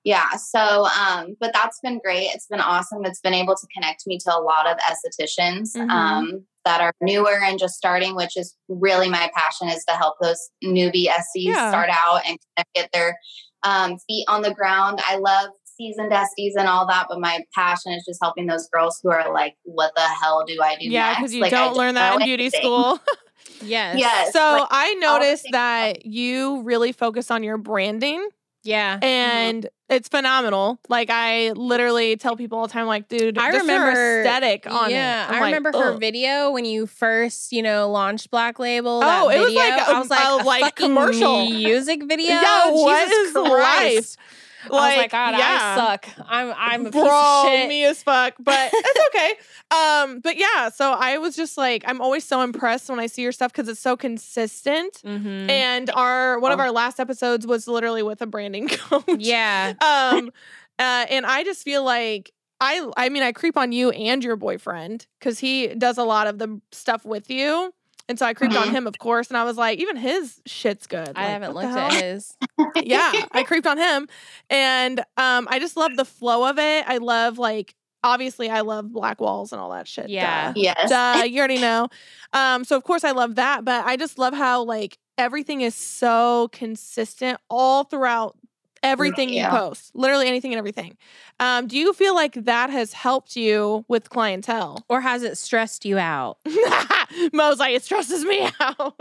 Yeah. 0.07 0.29
So, 0.37 0.87
um, 0.87 1.35
but 1.39 1.51
that's 1.53 1.79
been 1.81 1.99
great. 2.03 2.29
It's 2.33 2.47
been 2.47 2.61
awesome. 2.61 3.03
It's 3.03 3.19
been 3.19 3.33
able 3.33 3.55
to 3.55 3.67
connect 3.73 4.07
me 4.07 4.17
to 4.19 4.33
a 4.33 4.39
lot 4.39 4.65
of 4.65 4.77
estheticians 4.77 5.75
Mhm. 5.75 5.89
um, 5.89 6.45
that 6.63 6.79
are 6.79 6.93
newer 7.01 7.37
and 7.43 7.59
just 7.59 7.75
starting, 7.75 8.15
which 8.15 8.37
is 8.37 8.55
really 8.69 9.09
my 9.09 9.29
passion 9.35 9.67
is 9.67 9.83
to 9.89 9.95
help 9.95 10.15
those 10.21 10.39
newbie 10.63 11.07
SDs 11.09 11.55
Yeah. 11.55 11.69
start 11.69 11.89
out 11.91 12.21
and 12.25 12.37
get 12.73 12.89
their 12.93 13.17
um, 13.63 13.97
feet 14.07 14.23
on 14.29 14.43
the 14.43 14.53
ground. 14.53 15.01
I 15.03 15.17
love 15.17 15.49
seasoned 15.65 16.11
SDs 16.13 16.53
and 16.57 16.67
all 16.69 16.87
that, 16.87 17.07
but 17.09 17.19
my 17.19 17.41
passion 17.53 17.91
is 17.91 18.05
just 18.07 18.19
helping 18.21 18.45
those 18.47 18.69
girls 18.69 18.99
who 19.03 19.11
are 19.11 19.33
like, 19.33 19.55
what 19.63 19.91
the 19.95 20.01
hell 20.01 20.45
do 20.47 20.57
I 20.63 20.75
do 20.75 20.85
Yeah, 20.89 21.15
because 21.15 21.33
you 21.33 21.41
Like, 21.41 21.51
don't 21.51 21.69
don't 21.69 21.77
learn 21.77 21.95
that 21.95 22.13
in 22.13 22.25
beauty 22.25 22.43
anything. 22.45 22.61
school. 22.61 22.99
Yes. 23.61 23.97
Yes. 23.97 24.33
so 24.33 24.39
like, 24.59 24.67
I 24.69 24.93
noticed 24.95 25.47
that 25.51 26.05
you 26.05 26.61
really 26.61 26.91
focus 26.91 27.31
on 27.31 27.43
your 27.43 27.57
branding 27.57 28.27
Yeah. 28.63 28.95
Mm-hmm. 28.95 29.03
and 29.05 29.69
it's 29.89 30.09
phenomenal. 30.09 30.79
Like 30.89 31.09
I 31.09 31.51
literally 31.51 32.17
tell 32.17 32.35
people 32.35 32.57
all 32.59 32.67
the 32.67 32.73
time, 32.73 32.87
like, 32.87 33.07
dude, 33.07 33.37
I 33.37 33.49
remember- 33.49 34.21
aesthetic 34.21 34.69
on 34.69 34.89
yeah, 34.89 35.25
it. 35.25 35.29
I 35.29 35.39
like, 35.39 35.43
remember 35.55 35.71
her 35.77 35.93
"Ugh." 35.93 35.99
video 35.99 36.51
when 36.51 36.65
you 36.65 36.85
first, 36.87 37.53
you 37.53 37.61
know, 37.61 37.89
launched 37.89 38.29
Black 38.29 38.59
Label. 38.59 38.99
that 38.99 39.23
Oh, 39.23 39.29
it 39.29 39.39
was 39.39 39.53
like 39.53 39.79
a- 39.79 39.89
I 39.91 39.99
was 39.99 40.09
like, 40.09 40.27
a, 40.27 40.43
a 40.43 40.43
like, 40.43 40.75
commercial. 40.75 41.45
music 41.45 42.03
video. 42.07 42.27
Yeah, 42.31 42.71
what 42.71 43.05
Jesus 43.07 43.27
is 43.27 43.31
Christ. 43.33 44.17
life? 44.17 44.27
I 44.65 44.69
was 44.69 44.97
like, 44.97 45.11
God, 45.11 45.33
I 45.35 45.75
suck. 45.75 46.07
I'm, 46.27 46.53
I'm 46.57 46.81
a 46.87 46.91
piece 46.91 47.01
Bro, 47.01 47.43
of 47.45 47.47
shit. 47.51 47.69
me 47.69 47.83
as 47.85 48.01
fuck, 48.03 48.33
but 48.39 48.69
it's 48.73 49.07
okay. 49.15 49.33
um, 49.71 50.19
but 50.19 50.37
yeah, 50.37 50.69
so 50.69 50.91
I 50.93 51.17
was 51.19 51.35
just 51.35 51.57
like, 51.57 51.83
I'm 51.87 52.01
always 52.01 52.23
so 52.23 52.41
impressed 52.41 52.89
when 52.89 52.99
I 52.99 53.07
see 53.07 53.21
your 53.21 53.31
stuff 53.31 53.51
because 53.53 53.67
it's 53.69 53.79
so 53.79 53.95
consistent. 53.97 55.01
Mhm. 55.05 55.49
And 55.49 55.89
our 55.91 56.39
one 56.39 56.51
of 56.51 56.59
Oh. 56.59 56.63
our 56.63 56.71
last 56.71 56.99
episodes 56.99 57.45
was 57.45 57.67
literally 57.67 58.03
with 58.03 58.21
a 58.21 58.25
branding 58.25 58.67
coach. 58.71 59.03
yeah. 59.19 59.73
um 59.81 60.31
uh, 60.79 61.05
and 61.09 61.25
i 61.25 61.43
just 61.43 61.63
feel 61.63 61.83
like 61.83 62.31
i 62.61 62.87
i 62.97 63.09
mean 63.09 63.23
i 63.23 63.31
creep 63.31 63.57
on 63.57 63.71
you 63.71 63.89
and 63.91 64.23
your 64.23 64.35
boyfriend 64.35 65.07
because 65.19 65.39
he 65.39 65.67
does 65.69 65.97
a 65.97 66.03
lot 66.03 66.27
of 66.27 66.37
the 66.37 66.61
stuff 66.71 67.03
with 67.05 67.29
you 67.31 67.73
and 68.09 68.17
so 68.19 68.25
i 68.25 68.33
creeped 68.33 68.55
on 68.55 68.67
Mhm. 68.67 68.71
him 68.71 68.87
of 68.87 68.97
course 68.99 69.29
and 69.29 69.37
i 69.37 69.43
was 69.43 69.57
like 69.57 69.79
even 69.79 69.95
his 69.97 70.41
shit's 70.45 70.87
good 70.87 71.09
I 71.15 71.23
Like, 71.23 71.31
haven't 71.31 71.53
looked 71.55 71.65
at 71.75 71.93
his. 71.93 72.35
yeah 72.83 73.11
i 73.31 73.43
creeped 73.43 73.67
on 73.67 73.77
him 73.77 74.07
and 74.49 74.99
um 75.17 75.47
i 75.49 75.59
just 75.59 75.75
love 75.77 75.95
the 75.95 76.05
flow 76.05 76.49
of 76.49 76.57
it 76.59 76.85
i 76.87 76.97
love 76.97 77.37
like 77.37 77.75
obviously 78.03 78.49
i 78.49 78.61
love 78.61 78.91
black 78.91 79.19
walls 79.19 79.51
and 79.51 79.59
all 79.59 79.71
that 79.71 79.87
shit 79.87 80.09
Yeah. 80.09 80.53
duh. 80.53 80.59
Yes. 80.59 80.89
Duh, 80.89 81.23
you 81.23 81.39
already 81.39 81.57
know. 81.57 81.89
Um, 82.33 82.63
so 82.63 82.75
of 82.77 82.83
course 82.83 83.03
I 83.03 83.11
love 83.11 83.35
that, 83.35 83.65
but 83.65 83.85
I 83.85 83.97
just 83.97 84.17
love 84.19 84.33
how 84.33 84.63
like 84.63 84.97
everything 85.17 85.61
is 85.61 85.73
so 85.75 86.49
consistent 86.51 87.39
all 87.49 87.83
throughout 87.83 88.37
everything 88.83 89.29
Yeah. 89.29 89.51
you 89.53 89.59
post. 89.59 89.91
Literally 89.95 90.27
anything 90.27 90.51
and 90.53 90.57
everything. 90.59 90.97
Um, 91.39 91.67
do 91.67 91.77
you 91.77 91.93
feel 91.93 92.15
like 92.15 92.33
that 92.45 92.69
has 92.69 92.93
helped 92.93 93.35
you 93.35 93.85
with 93.87 94.09
clientele? 94.09 94.83
Or 94.89 95.01
has 95.01 95.23
it 95.23 95.37
stressed 95.37 95.85
you 95.85 95.97
out? 95.97 96.37
Mo's 97.33 97.59
like, 97.59 97.73
it 97.75 97.83
stresses 97.83 98.23
me 98.25 98.49
out. 98.59 98.99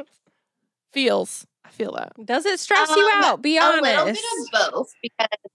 Feels. 0.92 1.46
I 1.64 1.70
feel 1.70 1.92
that. 1.92 2.12
Does 2.24 2.46
it 2.46 2.60
stress 2.60 2.88
you 2.90 3.04
Um, 3.16 3.24
out? 3.24 3.42
Be 3.42 3.58
honest. 3.58 3.82
a 3.84 4.04
little 4.04 4.06
bit 4.12 4.60
of 4.66 4.72
both 4.72 4.92
because 5.02 5.28
Yeah, 5.30 5.48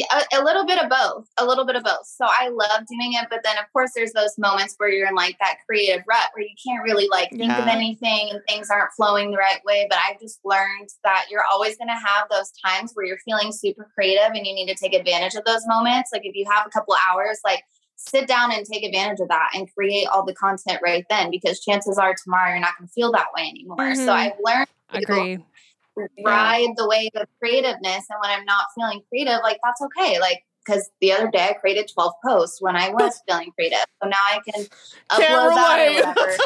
a, 0.00 0.40
a 0.40 0.44
little 0.44 0.64
bit 0.66 0.82
of 0.82 0.88
both 0.90 1.26
a 1.38 1.44
little 1.44 1.64
bit 1.64 1.76
of 1.76 1.82
both 1.84 2.06
so 2.06 2.24
i 2.28 2.48
love 2.48 2.86
doing 2.88 3.12
it 3.14 3.26
but 3.30 3.40
then 3.44 3.56
of 3.58 3.64
course 3.72 3.90
there's 3.94 4.12
those 4.12 4.36
moments 4.38 4.74
where 4.78 4.88
you're 4.88 5.08
in 5.08 5.14
like 5.14 5.36
that 5.40 5.56
creative 5.66 6.02
rut 6.08 6.30
where 6.34 6.44
you 6.44 6.54
can't 6.66 6.82
really 6.82 7.08
like 7.10 7.30
think 7.30 7.50
of 7.52 7.66
anything 7.68 8.28
and 8.30 8.40
things 8.48 8.68
aren't 8.70 8.92
flowing 8.96 9.30
the 9.30 9.36
right 9.36 9.60
way 9.64 9.86
but 9.90 9.98
i've 10.08 10.18
just 10.20 10.40
learned 10.44 10.88
that 11.04 11.26
you're 11.30 11.44
always 11.52 11.76
going 11.76 11.88
to 11.88 11.94
have 11.94 12.28
those 12.30 12.52
times 12.64 12.92
where 12.94 13.06
you're 13.06 13.18
feeling 13.24 13.52
super 13.52 13.88
creative 13.94 14.32
and 14.34 14.46
you 14.46 14.54
need 14.54 14.66
to 14.66 14.74
take 14.74 14.94
advantage 14.94 15.34
of 15.34 15.44
those 15.44 15.62
moments 15.66 16.10
like 16.12 16.22
if 16.24 16.34
you 16.34 16.44
have 16.50 16.66
a 16.66 16.70
couple 16.70 16.94
hours 17.10 17.38
like 17.44 17.62
sit 17.96 18.26
down 18.26 18.52
and 18.52 18.66
take 18.66 18.84
advantage 18.84 19.20
of 19.20 19.28
that 19.28 19.50
and 19.54 19.72
create 19.72 20.06
all 20.08 20.24
the 20.24 20.34
content 20.34 20.78
right 20.82 21.04
then 21.08 21.30
because 21.30 21.60
chances 21.60 21.96
are 21.98 22.14
tomorrow 22.24 22.50
you're 22.50 22.60
not 22.60 22.76
going 22.78 22.88
to 22.88 22.92
feel 22.92 23.12
that 23.12 23.28
way 23.36 23.42
anymore 23.48 23.76
Mhm. 23.78 24.04
so 24.04 24.12
i've 24.12 24.32
learned 24.44 24.66
to 24.92 24.98
Agreed. 24.98 25.42
Ride 26.24 26.70
the 26.76 26.88
wave 26.88 27.10
of 27.14 27.28
creativeness. 27.38 28.04
And 28.10 28.18
when 28.20 28.30
I'm 28.30 28.44
not 28.44 28.66
feeling 28.74 29.02
creative, 29.08 29.40
like 29.42 29.58
that's 29.62 29.80
okay. 29.82 30.20
Like, 30.20 30.42
because 30.64 30.90
the 31.00 31.12
other 31.12 31.30
day 31.30 31.48
I 31.50 31.52
created 31.54 31.90
12 31.92 32.12
posts 32.24 32.62
when 32.62 32.76
I 32.76 32.88
was 32.90 33.20
feeling 33.28 33.50
creative. 33.54 33.84
So 34.02 34.08
now 34.08 34.16
I 34.16 34.40
can 34.48 34.64
upload 35.10 35.54
that 35.54 35.78
or 35.78 36.12
whatever. 36.12 36.36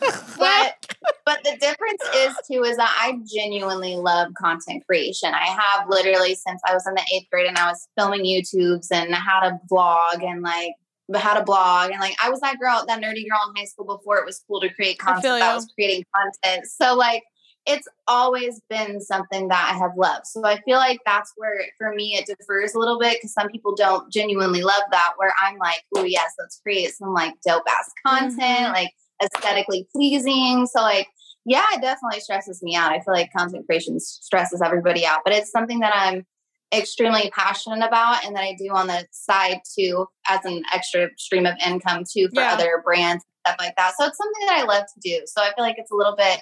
but 0.38 0.96
but 1.24 1.42
the 1.42 1.56
difference 1.58 2.02
is 2.16 2.34
too 2.50 2.62
is 2.62 2.76
that 2.76 2.96
I 3.00 3.18
genuinely 3.26 3.96
love 3.96 4.32
content 4.34 4.86
creation. 4.86 5.32
I 5.34 5.46
have 5.46 5.88
literally 5.88 6.34
since 6.34 6.60
I 6.66 6.74
was 6.74 6.86
in 6.86 6.94
the 6.94 7.04
eighth 7.14 7.30
grade 7.30 7.46
and 7.46 7.58
I 7.58 7.68
was 7.68 7.88
filming 7.98 8.24
YouTubes 8.24 8.88
and 8.92 9.14
how 9.14 9.40
to 9.40 9.58
vlog 9.70 10.22
and 10.22 10.42
like 10.42 10.74
had 11.14 11.36
a 11.36 11.44
blog 11.44 11.90
and 11.90 12.00
like 12.00 12.16
I 12.22 12.30
was 12.30 12.40
that 12.40 12.58
girl, 12.58 12.84
that 12.86 13.00
nerdy 13.00 13.28
girl 13.28 13.40
in 13.48 13.56
high 13.56 13.66
school 13.66 13.84
before 13.86 14.18
it 14.18 14.24
was 14.24 14.42
cool 14.46 14.60
to 14.60 14.68
create 14.72 14.98
content 14.98 15.42
I, 15.42 15.50
you. 15.50 15.54
was 15.56 15.66
creating 15.74 16.04
content. 16.14 16.66
So 16.66 16.94
like 16.94 17.22
it's 17.66 17.88
always 18.06 18.60
been 18.68 19.00
something 19.00 19.48
that 19.48 19.70
I 19.74 19.78
have 19.78 19.92
loved. 19.96 20.26
So 20.26 20.44
I 20.44 20.60
feel 20.62 20.76
like 20.76 21.00
that's 21.06 21.32
where 21.36 21.64
for 21.78 21.94
me 21.94 22.14
it 22.14 22.26
differs 22.26 22.74
a 22.74 22.78
little 22.78 22.98
bit 22.98 23.16
because 23.18 23.32
some 23.32 23.48
people 23.48 23.74
don't 23.74 24.12
genuinely 24.12 24.60
love 24.62 24.82
that. 24.90 25.12
Where 25.16 25.32
I'm 25.40 25.56
like, 25.58 25.82
oh 25.96 26.04
yes, 26.04 26.30
let's 26.38 26.60
create 26.62 26.90
some 26.94 27.14
like 27.14 27.34
dope 27.46 27.62
ass 27.68 27.90
content, 28.06 28.38
Mhm. 28.68 28.72
like 28.72 28.90
aesthetically 29.22 29.88
pleasing. 29.92 30.66
So 30.66 30.82
like, 30.82 31.08
yeah, 31.46 31.64
it 31.72 31.80
definitely 31.80 32.20
stresses 32.20 32.62
me 32.62 32.74
out. 32.76 32.92
I 32.92 33.00
feel 33.00 33.14
like 33.14 33.32
content 33.32 33.66
creation 33.66 33.98
stresses 33.98 34.60
everybody 34.62 35.06
out, 35.06 35.20
but 35.24 35.32
it's 35.32 35.50
something 35.50 35.80
that 35.80 35.94
I'm 35.94 36.26
extremely 36.74 37.30
passionate 37.30 37.86
about 37.86 38.24
and 38.26 38.34
that 38.36 38.42
I 38.42 38.56
do 38.58 38.68
on 38.74 38.88
the 38.88 39.06
side 39.12 39.60
too 39.78 40.06
as 40.28 40.44
an 40.44 40.62
extra 40.72 41.08
stream 41.16 41.46
of 41.46 41.54
income 41.64 42.02
too 42.10 42.28
for 42.34 42.40
Yeah. 42.42 42.52
other 42.54 42.82
brands 42.84 43.24
stuff 43.46 43.56
like 43.58 43.76
that. 43.76 43.92
So 43.98 44.06
it's 44.06 44.16
something 44.16 44.46
that 44.46 44.58
I 44.60 44.62
love 44.64 44.84
to 44.86 45.00
do. 45.02 45.22
So 45.26 45.42
I 45.42 45.52
feel 45.54 45.64
like 45.64 45.76
it's 45.78 45.90
a 45.90 45.94
little 45.94 46.16
bit 46.16 46.40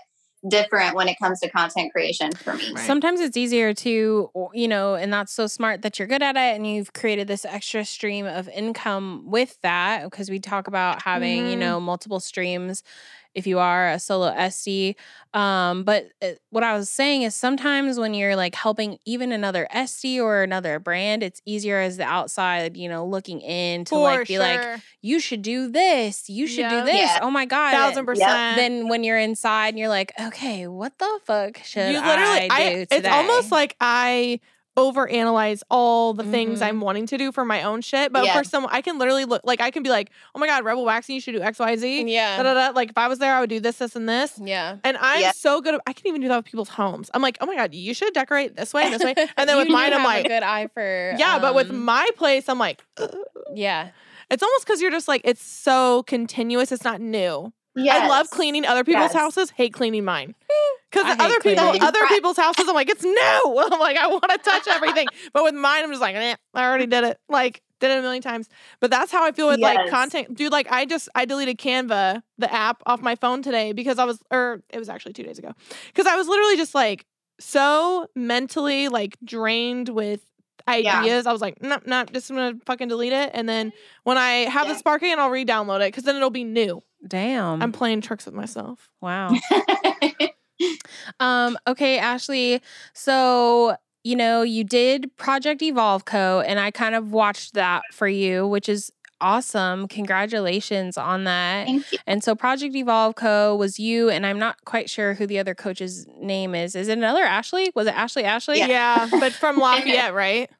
different 0.48 0.96
when 0.96 1.08
it 1.08 1.18
comes 1.18 1.40
to 1.40 1.48
content 1.50 1.92
creation 1.92 2.32
for 2.32 2.54
me. 2.54 2.72
Right. 2.74 2.84
Sometimes 2.86 3.20
it's 3.20 3.36
easier 3.36 3.72
to, 3.74 4.30
you 4.54 4.68
know, 4.68 4.94
and 4.94 5.12
that's 5.12 5.32
so 5.32 5.46
smart 5.46 5.82
that 5.82 5.98
you're 5.98 6.08
good 6.08 6.22
at 6.22 6.36
it 6.36 6.56
and 6.56 6.66
you've 6.66 6.92
created 6.92 7.28
this 7.28 7.44
extra 7.44 7.84
stream 7.84 8.26
of 8.26 8.48
income 8.48 9.24
with 9.26 9.60
that 9.62 10.04
because 10.04 10.30
we 10.30 10.40
talk 10.40 10.66
about 10.66 11.02
having, 11.02 11.46
you 11.46 11.56
Mhm. 11.56 11.60
know, 11.60 11.80
multiple 11.80 12.20
streams 12.20 12.82
if 13.34 13.46
you 13.46 13.58
are 13.58 13.88
a 13.90 13.98
solo 13.98 14.30
SD. 14.32 14.94
Um, 15.34 15.84
but 15.84 16.08
uh, 16.20 16.32
what 16.50 16.62
I 16.62 16.74
was 16.74 16.90
saying 16.90 17.22
is 17.22 17.34
sometimes 17.34 17.98
when 17.98 18.12
you're 18.12 18.36
like 18.36 18.54
helping 18.54 18.98
even 19.06 19.32
another 19.32 19.66
SD 19.74 20.20
or 20.20 20.42
another 20.42 20.78
brand, 20.78 21.22
it's 21.22 21.40
easier 21.46 21.78
as 21.80 21.96
the 21.96 22.04
outside, 22.04 22.76
you 22.76 22.88
know, 22.88 23.06
looking 23.06 23.40
in 23.40 23.84
to 23.86 23.94
For 23.94 24.00
like 24.00 24.28
be 24.28 24.38
like, 24.38 24.62
you 25.00 25.18
should 25.20 25.40
do 25.42 25.70
this, 25.70 26.28
you 26.28 26.46
should 26.46 26.60
Yeah. 26.70 26.80
do 26.80 26.84
this. 26.84 26.94
Yeah. 27.00 27.18
Oh 27.22 27.30
my 27.30 27.46
God. 27.46 27.72
thousand 27.72 28.04
percent. 28.04 28.56
Then 28.56 28.88
when 28.88 29.04
you're 29.04 29.18
inside 29.18 29.68
and 29.68 29.78
you're 29.78 29.88
like, 29.88 30.12
okay, 30.20 30.66
what 30.66 30.98
the 30.98 31.20
fuck 31.24 31.58
should 31.64 31.92
you 31.94 32.00
literally, 32.04 32.48
I 32.50 32.74
do 32.74 32.80
it's 32.82 32.94
today? 32.94 33.08
almost 33.08 33.50
like 33.50 33.74
I 33.80 34.40
overanalyze 34.76 35.62
all 35.70 36.14
the 36.14 36.24
things 36.24 36.60
Mhm. 36.60 36.66
I'm 36.66 36.80
wanting 36.80 37.06
to 37.06 37.18
do 37.18 37.30
for 37.32 37.44
my 37.44 37.62
own 37.62 37.80
shit. 37.82 38.12
But 38.12 38.20
for 38.20 38.24
Yes. 38.26 38.48
some, 38.50 38.66
I 38.70 38.80
can 38.80 38.98
literally 38.98 39.24
look 39.24 39.42
like 39.44 39.60
I 39.60 39.70
can 39.70 39.82
be 39.82 39.90
like, 39.90 40.10
oh 40.34 40.38
my 40.38 40.46
god, 40.46 40.64
Rebel 40.64 40.84
Waxing, 40.84 41.14
you 41.14 41.20
should 41.20 41.34
do 41.34 41.42
X, 41.42 41.58
Y, 41.58 41.76
Z. 41.76 42.04
Da, 42.04 42.10
yeah, 42.10 42.42
da, 42.42 42.54
da. 42.54 42.68
Like 42.74 42.90
if 42.90 42.98
I 42.98 43.08
was 43.08 43.18
there, 43.18 43.34
I 43.34 43.40
would 43.40 43.50
do 43.50 43.60
this, 43.60 43.76
this, 43.76 43.94
and 43.96 44.08
this. 44.08 44.38
yeah. 44.42 44.76
And 44.84 44.96
I'm 45.00 45.20
Yeah. 45.20 45.32
so 45.32 45.60
good. 45.60 45.74
At, 45.74 45.80
I 45.86 45.92
can 45.92 46.06
even 46.06 46.20
do 46.20 46.28
that 46.28 46.36
with 46.36 46.46
people's 46.46 46.70
homes. 46.70 47.10
I'm 47.14 47.22
like, 47.22 47.36
oh 47.40 47.46
my 47.46 47.54
god, 47.56 47.74
you 47.74 47.92
should 47.94 48.14
decorate 48.14 48.56
this 48.56 48.72
way 48.72 48.84
and 48.84 48.94
this 48.94 49.04
way. 49.04 49.14
And 49.36 49.48
then 49.48 49.56
with 49.58 49.68
mine, 49.68 49.92
I'm 49.92 50.04
like, 50.04 50.26
good 50.26 50.42
eye 50.42 50.68
for 50.72 51.14
yeah. 51.18 51.38
but 51.38 51.54
with 51.54 51.70
um, 51.70 51.84
my 51.84 52.08
place, 52.16 52.48
I'm 52.48 52.58
like, 52.58 52.82
"Ugh." 52.98 53.14
yeah, 53.54 53.90
it's 54.30 54.42
almost 54.42 54.64
because 54.66 54.80
you're 54.80 54.90
just 54.90 55.08
like, 55.08 55.20
it's 55.24 55.42
so 55.44 56.02
continuous. 56.04 56.72
It's 56.72 56.84
not 56.84 57.00
new. 57.00 57.52
I 57.76 58.06
love 58.08 58.30
cleaning 58.30 58.64
other 58.66 58.84
people's 58.84 59.12
Yes. 59.12 59.20
houses. 59.20 59.50
Hate 59.50 59.72
cleaning 59.72 60.04
mine. 60.04 60.34
Because 60.90 61.18
other 61.18 61.40
people, 61.40 61.64
cleaning. 61.70 61.82
other 61.82 62.06
people's 62.08 62.36
houses, 62.36 62.68
I'm 62.68 62.74
like, 62.74 62.90
it's 62.90 63.02
new. 63.02 63.14
I'm 63.72 63.80
like, 63.80 63.96
I 63.96 64.08
want 64.08 64.28
to 64.30 64.36
touch 64.36 64.68
everything. 64.68 65.08
but 65.32 65.42
with 65.42 65.54
mine, 65.54 65.84
I'm 65.84 65.88
just 65.90 66.02
like, 66.02 66.14
eh, 66.14 66.36
I 66.52 66.64
already 66.66 66.84
did 66.84 67.02
it. 67.04 67.18
Like, 67.30 67.62
did 67.80 67.90
it 67.90 67.98
a 67.98 68.02
million 68.02 68.22
times. 68.22 68.50
But 68.78 68.90
that's 68.90 69.10
how 69.10 69.24
I 69.24 69.32
feel 69.32 69.48
with 69.48 69.58
like 69.60 69.88
content. 69.88 70.34
Dude, 70.36 70.52
like 70.52 70.70
I 70.70 70.84
just 70.84 71.08
I 71.14 71.24
deleted 71.24 71.56
Canva, 71.56 72.22
the 72.36 72.52
app, 72.52 72.82
off 72.84 73.00
my 73.00 73.14
phone 73.14 73.40
today 73.40 73.72
because 73.72 73.98
I 73.98 74.04
was, 74.04 74.18
or 74.30 74.62
it 74.68 74.78
was 74.78 74.90
actually 74.90 75.14
two 75.14 75.22
days 75.22 75.38
ago, 75.38 75.52
because 75.86 76.06
I 76.06 76.14
was 76.16 76.28
literally 76.28 76.58
just 76.58 76.74
like 76.74 77.06
so 77.40 78.06
mentally 78.14 78.88
like 78.88 79.16
drained 79.24 79.88
with 79.88 80.20
Yeah. 80.68 80.98
ideas. 80.98 81.26
I 81.26 81.32
was 81.32 81.40
like, 81.40 81.62
no, 81.62 81.78
no, 81.86 82.04
just 82.04 82.28
gonna 82.28 82.52
fucking 82.66 82.88
delete 82.88 83.14
it. 83.14 83.30
And 83.32 83.48
then 83.48 83.72
when 84.04 84.18
I 84.18 84.44
have 84.50 84.66
the 84.68 84.74
Yeah. 84.74 84.78
spark 84.78 85.00
again, 85.00 85.18
I'll 85.18 85.30
re-download 85.30 85.76
it 85.80 85.88
because 85.88 86.04
then 86.04 86.16
it'll 86.16 86.28
be 86.28 86.44
new. 86.44 86.82
Damn, 87.06 87.62
I'm 87.62 87.72
playing 87.72 88.00
tricks 88.00 88.26
with 88.26 88.34
myself. 88.34 88.88
wow. 89.00 89.30
Um, 91.18 91.58
okay, 91.66 91.98
Ashley. 91.98 92.62
So, 92.94 93.76
you 94.04 94.14
know, 94.14 94.42
you 94.42 94.62
did 94.62 95.10
Project 95.16 95.60
Evolve 95.62 96.04
Co. 96.04 96.40
and 96.46 96.60
I 96.60 96.70
kind 96.70 96.94
of 96.94 97.12
watched 97.12 97.54
that 97.54 97.82
for 97.92 98.06
you, 98.06 98.46
which 98.46 98.68
is 98.68 98.92
awesome. 99.20 99.88
Congratulations 99.88 100.96
on 100.96 101.24
that. 101.24 101.66
Thank 101.66 101.90
you. 101.92 101.98
And 102.06 102.22
so 102.22 102.34
Project 102.34 102.74
Evolve 102.76 103.14
Co. 103.16 103.56
was 103.56 103.78
you, 103.80 104.08
and 104.10 104.24
I'm 104.26 104.38
not 104.38 104.64
quite 104.64 104.88
sure 104.90 105.14
who 105.14 105.26
the 105.26 105.38
other 105.38 105.54
coach's 105.54 106.06
name 106.20 106.54
is. 106.54 106.74
Is 106.76 106.88
it 106.88 106.98
another 106.98 107.22
Ashley? 107.22 107.70
Was 107.74 107.86
it 107.86 107.94
Ashley 107.94 108.24
Ashley? 108.24 108.58
Yeah. 108.58 108.66
Yeah, 108.68 109.08
but 109.18 109.32
from 109.32 109.56
Lafayette, 109.58 110.14
right? 110.14 110.50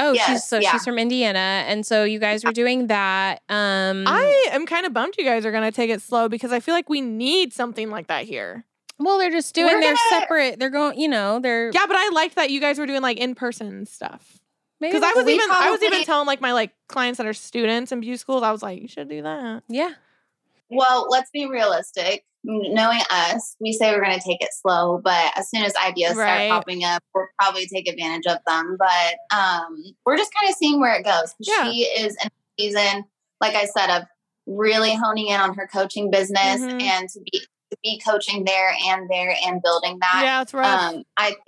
Oh, 0.00 0.14
she's 0.14 0.44
so 0.44 0.58
yeah. 0.58 0.72
she's 0.72 0.84
from 0.84 0.98
Indiana. 0.98 1.64
And 1.68 1.84
so 1.86 2.04
you 2.04 2.18
guys 2.18 2.44
were 2.44 2.52
doing 2.52 2.86
that. 2.88 3.42
Um 3.48 4.04
I 4.06 4.48
am 4.52 4.66
kind 4.66 4.86
of 4.86 4.92
bummed 4.92 5.14
you 5.18 5.24
guys 5.24 5.44
are 5.46 5.52
gonna 5.52 5.70
take 5.72 5.90
it 5.90 6.00
slow 6.02 6.28
because 6.28 6.52
I 6.52 6.60
feel 6.60 6.74
like 6.74 6.88
we 6.88 7.00
need 7.00 7.52
something 7.52 7.90
like 7.90 8.06
that 8.08 8.24
here. 8.24 8.64
well, 8.98 9.18
they're 9.18 9.30
just 9.30 9.54
doing 9.54 9.68
We're 9.74 9.80
their 9.80 9.94
gonna- 9.94 10.20
separate, 10.20 10.58
they're 10.58 10.70
going, 10.70 10.98
you 11.00 11.08
know, 11.08 11.38
they're 11.40 11.70
Yeah, 11.72 11.86
but 11.86 11.96
I 11.96 12.08
liked 12.10 12.34
that 12.36 12.50
you 12.50 12.60
guys 12.60 12.78
were 12.78 12.86
doing 12.86 13.02
like 13.02 13.18
in 13.18 13.34
person 13.34 13.86
stuff. 13.86 14.38
Because 14.80 15.02
I 15.02 15.12
was 15.14 15.26
we 15.26 15.34
even 15.34 15.50
I 15.50 15.70
was 15.70 15.82
even 15.82 16.04
telling 16.04 16.26
like 16.26 16.40
my 16.40 16.52
like 16.52 16.72
clients 16.88 17.18
that 17.18 17.26
are 17.26 17.34
students 17.34 17.92
in 17.92 18.00
beauty 18.00 18.16
schools, 18.16 18.42
I 18.42 18.50
was 18.50 18.62
like, 18.62 18.80
you 18.80 18.88
should 18.88 19.08
do 19.10 19.20
that. 19.22 19.62
yeah. 19.68 19.92
Well, 20.70 21.06
let's 21.10 21.30
be 21.30 21.46
realistic. 21.46 22.24
Knowing 22.42 23.00
us, 23.10 23.54
we 23.60 23.72
say 23.72 23.92
we're 23.92 24.02
going 24.02 24.18
to 24.18 24.24
take 24.26 24.40
it 24.42 24.48
slow, 24.52 25.00
but 25.04 25.32
as 25.36 25.50
soon 25.50 25.62
as 25.62 25.74
ideas 25.76 26.16
Right. 26.16 26.46
start 26.46 26.60
popping 26.62 26.84
up, 26.84 27.02
we'll 27.14 27.26
probably 27.38 27.66
take 27.66 27.86
advantage 27.88 28.26
of 28.26 28.38
them. 28.46 28.76
But 28.78 29.36
um, 29.36 29.82
we're 30.06 30.16
just 30.16 30.32
kind 30.32 30.50
of 30.50 30.56
seeing 30.56 30.80
where 30.80 30.94
it 30.94 31.04
goes. 31.04 31.34
Yeah. 31.38 31.70
She 31.70 31.82
is 31.82 32.16
in 32.22 32.28
a 32.28 32.62
season, 32.62 33.04
like 33.40 33.54
I 33.54 33.66
said, 33.66 33.90
of 33.94 34.04
really 34.46 34.94
honing 34.94 35.28
in 35.28 35.38
on 35.40 35.54
her 35.54 35.68
coaching 35.70 36.10
business 36.10 36.60
Mhm. 36.60 36.82
and 36.82 37.08
to 37.10 37.20
be 37.30 37.40
to 37.70 37.76
be 37.84 38.00
coaching 38.04 38.44
there 38.44 38.74
and 38.88 39.08
there 39.08 39.32
and 39.46 39.62
building 39.62 39.98
that. 40.00 40.22
yeah, 40.24 40.38
that's 40.38 40.52
right. 40.52 40.66
Um, 40.88 41.04
I 41.16 41.26
think 41.28 41.38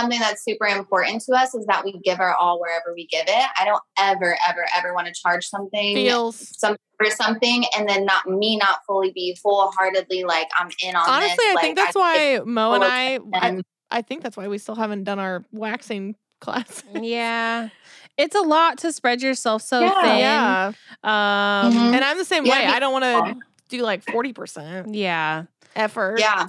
something 0.00 0.18
that's 0.20 0.44
super 0.44 0.66
important 0.66 1.22
to 1.22 1.32
us 1.34 1.54
is 1.54 1.66
that 1.66 1.84
we 1.84 1.98
give 2.04 2.20
our 2.20 2.34
all 2.34 2.60
wherever 2.60 2.92
we 2.94 3.06
give 3.06 3.24
it. 3.26 3.46
I 3.60 3.64
don't 3.64 3.82
ever, 3.98 4.36
ever, 4.48 4.66
ever 4.76 4.94
want 4.94 5.06
to 5.08 5.12
charge 5.12 5.46
something 5.46 5.94
Feels 5.96 6.58
some 6.58 6.76
for 6.98 7.10
something 7.10 7.64
and 7.76 7.88
then 7.88 8.04
not 8.04 8.26
me 8.26 8.56
not 8.56 8.80
fully 8.86 9.12
be 9.12 9.36
full 9.42 9.70
heartedly 9.76 10.24
like 10.24 10.48
I'm 10.58 10.68
in 10.82 10.96
on 10.96 11.08
honestly, 11.08 11.36
this. 11.36 11.46
I 11.50 11.54
like, 11.54 11.62
think 11.62 11.76
that's 11.76 11.96
I- 11.96 12.38
why 12.38 12.40
Mo 12.44 12.72
and 12.74 12.84
I, 12.84 13.18
I. 13.34 13.62
I 13.90 14.02
think 14.02 14.22
that's 14.22 14.36
why 14.36 14.48
we 14.48 14.58
still 14.58 14.74
haven't 14.74 15.04
done 15.04 15.18
our 15.18 15.44
waxing 15.52 16.14
class. 16.40 16.82
Yeah. 16.94 17.70
It's 18.18 18.34
a 18.34 18.40
lot 18.42 18.78
to 18.78 18.92
spread 18.92 19.22
yourself 19.22 19.62
so 19.62 19.80
Yeah. 19.80 20.02
thin. 20.02 20.18
yeah. 20.18 20.72
Um 21.04 21.72
Mhm. 21.72 21.94
And 21.94 22.04
I'm 22.04 22.18
the 22.18 22.24
same 22.24 22.44
Yeah, 22.44 22.52
way. 22.58 22.66
me- 22.66 22.72
I 22.72 22.78
don't 22.80 22.92
want 22.92 23.04
to 23.04 23.36
do 23.76 23.82
like 23.82 24.04
40% 24.04 24.94
yeah. 24.94 25.44
effort. 25.76 26.18
yeah, 26.20 26.48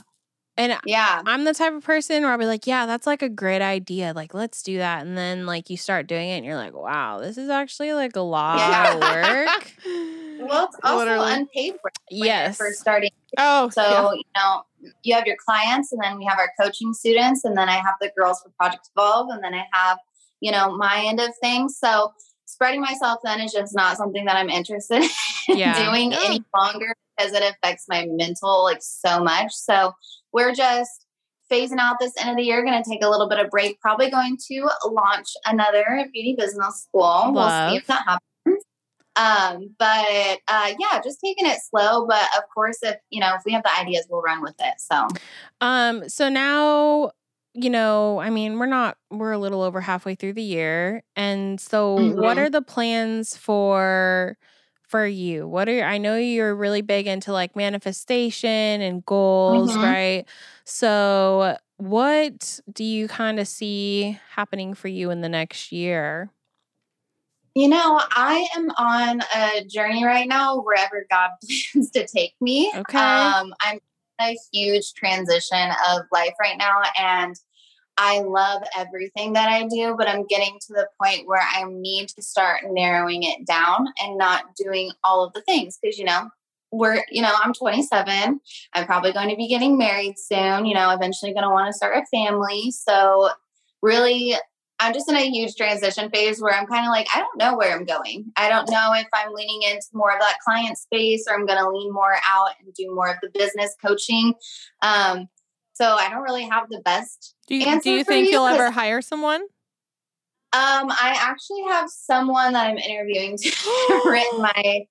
And 0.59 0.77
yeah. 0.85 1.21
I'm 1.25 1.45
the 1.45 1.53
type 1.53 1.73
of 1.73 1.83
person 1.85 2.21
where 2.23 2.33
I'll 2.33 2.37
be 2.37 2.45
like, 2.45 2.67
yeah, 2.67 2.85
that's 2.85 3.07
like 3.07 3.21
a 3.21 3.29
great 3.29 3.61
idea. 3.61 4.11
Like, 4.13 4.33
let's 4.33 4.61
do 4.61 4.77
that. 4.79 5.05
And 5.05 5.17
then 5.17 5.45
like 5.45 5.69
you 5.69 5.77
start 5.77 6.05
doing 6.05 6.27
it 6.29 6.35
and 6.37 6.45
you're 6.45 6.57
like, 6.57 6.73
wow, 6.73 7.19
this 7.19 7.37
is 7.37 7.49
actually 7.49 7.93
like 7.93 8.15
a 8.17 8.21
lot 8.21 8.59
Yeah. 8.59 8.93
of 8.93 8.99
work. 9.47 9.73
Well, 10.41 10.67
it's 10.67 10.77
also 10.85 10.99
Literally. 10.99 11.33
unpaid 11.33 11.73
work 11.83 11.93
when 12.09 12.19
you're 12.19 12.27
yes. 12.27 12.57
first 12.57 12.79
starting. 12.79 13.09
Oh, 13.37 13.67
So, 13.71 13.81
yeah. 13.81 14.11
you 14.13 14.23
know, 14.37 14.61
you 15.03 15.13
have 15.13 15.27
your 15.27 15.35
clients 15.45 15.91
and 15.91 16.01
then 16.01 16.17
we 16.17 16.23
have 16.23 16.39
our 16.39 16.49
coaching 16.57 16.93
students 16.93 17.43
and 17.43 17.57
then 17.57 17.67
I 17.67 17.73
have 17.73 17.95
the 17.99 18.09
girls 18.17 18.41
for 18.41 18.49
Project 18.51 18.89
Evolve 18.95 19.27
and 19.31 19.43
then 19.43 19.53
I 19.53 19.65
have, 19.73 19.97
you 20.39 20.53
know, 20.53 20.77
my 20.77 21.03
end 21.05 21.19
of 21.19 21.31
things. 21.41 21.77
So 21.77 22.13
spreading 22.45 22.79
myself 22.79 23.19
then 23.21 23.41
is 23.41 23.51
just 23.51 23.75
not 23.75 23.97
something 23.97 24.23
that 24.25 24.37
I'm 24.37 24.49
interested 24.49 25.01
in 25.03 25.09
Yeah. 25.57 25.91
doing 25.91 26.11
Yeah. 26.11 26.17
any 26.25 26.43
longer 26.55 26.95
because 27.17 27.33
it 27.33 27.43
affects 27.43 27.85
my 27.89 28.07
mental 28.09 28.63
like 28.63 28.81
so 28.81 29.23
much. 29.23 29.51
So 29.51 29.93
we're 30.31 30.53
just 30.53 31.05
phasing 31.51 31.79
out 31.79 31.97
this 31.99 32.13
end 32.19 32.29
of 32.29 32.37
the 32.37 32.43
year, 32.43 32.63
going 32.63 32.81
to 32.81 32.87
take 32.89 33.03
a 33.03 33.09
little 33.09 33.27
bit 33.27 33.39
of 33.39 33.49
break, 33.49 33.79
probably 33.81 34.09
going 34.11 34.37
to 34.49 34.69
launch 34.85 35.27
another 35.45 36.07
beauty 36.13 36.35
business 36.37 36.83
school. 36.83 37.31
We'll 37.33 37.49
see 37.49 37.75
if 37.77 37.87
that 37.87 38.03
happens. 38.05 38.63
Um, 39.15 39.75
but 39.77 40.39
uh, 40.47 40.73
yeah, 40.79 41.01
just 41.03 41.19
taking 41.23 41.45
it 41.45 41.57
slow. 41.69 42.05
But 42.07 42.23
of 42.37 42.43
course, 42.53 42.77
if 42.83 42.97
you 43.09 43.19
know, 43.19 43.33
if 43.35 43.41
we 43.45 43.51
have 43.53 43.63
the 43.63 43.77
ideas, 43.77 44.07
we'll 44.09 44.21
run 44.21 44.41
with 44.41 44.55
it. 44.59 44.75
So 44.77 45.07
Um, 45.61 46.07
so 46.07 46.29
now, 46.29 47.11
you 47.53 47.69
know, 47.69 48.19
I 48.19 48.29
mean, 48.29 48.59
we're 48.59 48.67
not 48.67 48.97
we're 49.09 49.31
a 49.31 49.39
little 49.39 49.61
over 49.61 49.81
halfway 49.81 50.15
through 50.15 50.33
the 50.33 50.43
year. 50.43 51.03
And 51.15 51.59
so 51.59 51.95
what 51.95 52.37
Mhm. 52.37 52.41
are 52.41 52.49
the 52.49 52.61
plans 52.61 53.35
for 53.35 54.37
for 54.89 55.05
you? 55.05 55.47
What 55.47 55.69
are 55.69 55.83
I 55.83 55.97
know 55.99 56.17
you're 56.17 56.55
really 56.55 56.81
big 56.81 57.07
into 57.07 57.31
like 57.31 57.55
manifestation 57.55 58.49
and 58.49 59.05
goals, 59.05 59.71
Mhm. 59.71 59.83
right? 59.83 60.25
So 60.65 61.57
what 61.77 62.59
do 62.71 62.83
you 62.83 63.07
kind 63.07 63.39
of 63.39 63.47
see 63.47 64.19
happening 64.31 64.73
for 64.73 64.87
you 64.87 65.11
in 65.11 65.21
the 65.21 65.29
next 65.29 65.71
year? 65.71 66.31
You 67.55 67.67
know, 67.67 67.99
I 68.11 68.47
am 68.55 68.69
on 68.77 69.21
a 69.35 69.63
journey 69.65 70.05
right 70.05 70.27
now 70.27 70.57
wherever 70.61 71.05
God 71.09 71.31
plans 71.73 71.91
to 71.91 72.07
take 72.07 72.33
me. 72.41 72.71
Okay. 72.75 72.97
Um, 72.97 73.53
I'm 73.61 73.79
in 74.19 74.25
a 74.25 74.37
huge 74.53 74.93
transition 74.93 75.69
of 75.89 76.01
life 76.11 76.33
right 76.39 76.57
now. 76.57 76.81
And 76.97 77.35
I 78.01 78.21
love 78.21 78.63
everything 78.77 79.33
that 79.33 79.49
I 79.49 79.67
do, 79.67 79.93
but 79.97 80.07
I'm 80.07 80.25
getting 80.25 80.57
to 80.67 80.73
the 80.73 80.87
point 81.03 81.27
where 81.27 81.41
I 81.41 81.65
need 81.67 82.07
to 82.09 82.21
start 82.21 82.61
narrowing 82.69 83.23
it 83.23 83.45
down 83.45 83.87
and 84.01 84.17
not 84.17 84.55
doing 84.55 84.93
all 85.03 85.25
of 85.25 85.33
the 85.33 85.41
things 85.41 85.77
because, 85.81 85.99
you 85.99 86.05
know, 86.05 86.29
we're, 86.71 87.03
you 87.11 87.21
know, 87.21 87.33
I'm 87.43 87.53
27. 87.53 88.39
I'm 88.73 88.85
probably 88.85 89.11
going 89.11 89.29
to 89.29 89.35
be 89.35 89.49
getting 89.49 89.77
married 89.77 90.17
soon, 90.17 90.65
you 90.65 90.75
know, 90.75 90.91
eventually 90.91 91.33
going 91.33 91.43
to 91.43 91.49
want 91.49 91.67
to 91.67 91.73
start 91.73 91.97
a 91.97 92.05
family. 92.05 92.71
So, 92.71 93.31
really, 93.81 94.35
I'm 94.79 94.93
just 94.93 95.09
in 95.09 95.17
a 95.17 95.29
huge 95.29 95.55
transition 95.55 96.09
phase 96.09 96.41
where 96.41 96.53
I'm 96.53 96.67
kind 96.67 96.85
of 96.85 96.91
like, 96.91 97.07
I 97.13 97.19
don't 97.19 97.37
know 97.37 97.57
where 97.57 97.75
I'm 97.75 97.83
going. 97.83 98.31
I 98.37 98.47
don't 98.47 98.69
know 98.71 98.93
if 98.93 99.07
I'm 99.13 99.33
leaning 99.33 99.63
into 99.63 99.87
more 99.91 100.13
of 100.13 100.21
that 100.21 100.37
client 100.39 100.77
space 100.77 101.25
or 101.27 101.35
I'm 101.35 101.45
going 101.45 101.59
to 101.59 101.69
lean 101.69 101.91
more 101.91 102.15
out 102.25 102.51
and 102.63 102.73
do 102.73 102.95
more 102.95 103.09
of 103.09 103.17
the 103.21 103.29
business 103.37 103.75
coaching. 103.85 104.35
Um, 104.81 105.27
so 105.79 105.95
I 105.95 106.09
don't 106.09 106.23
really 106.23 106.43
have 106.47 106.69
the 106.69 106.81
best. 106.83 107.35
Do 107.47 107.55
you, 107.55 107.65
answer 107.65 107.89
do 107.89 107.91
you 107.91 108.03
for 108.03 108.11
think 108.11 108.25
you, 108.27 108.33
you'll 108.33 108.45
'cause- 108.47 108.55
ever 108.59 108.71
hire 108.71 109.01
someone? 109.01 109.41
Um, 110.51 110.89
I 110.89 111.15
actually 111.19 111.61
have 111.69 111.89
someone 111.91 112.53
that 112.53 112.65
I'm 112.67 112.77
interviewing 112.77 113.37
to 113.37 114.01
written 114.05 114.41
my 114.41 114.85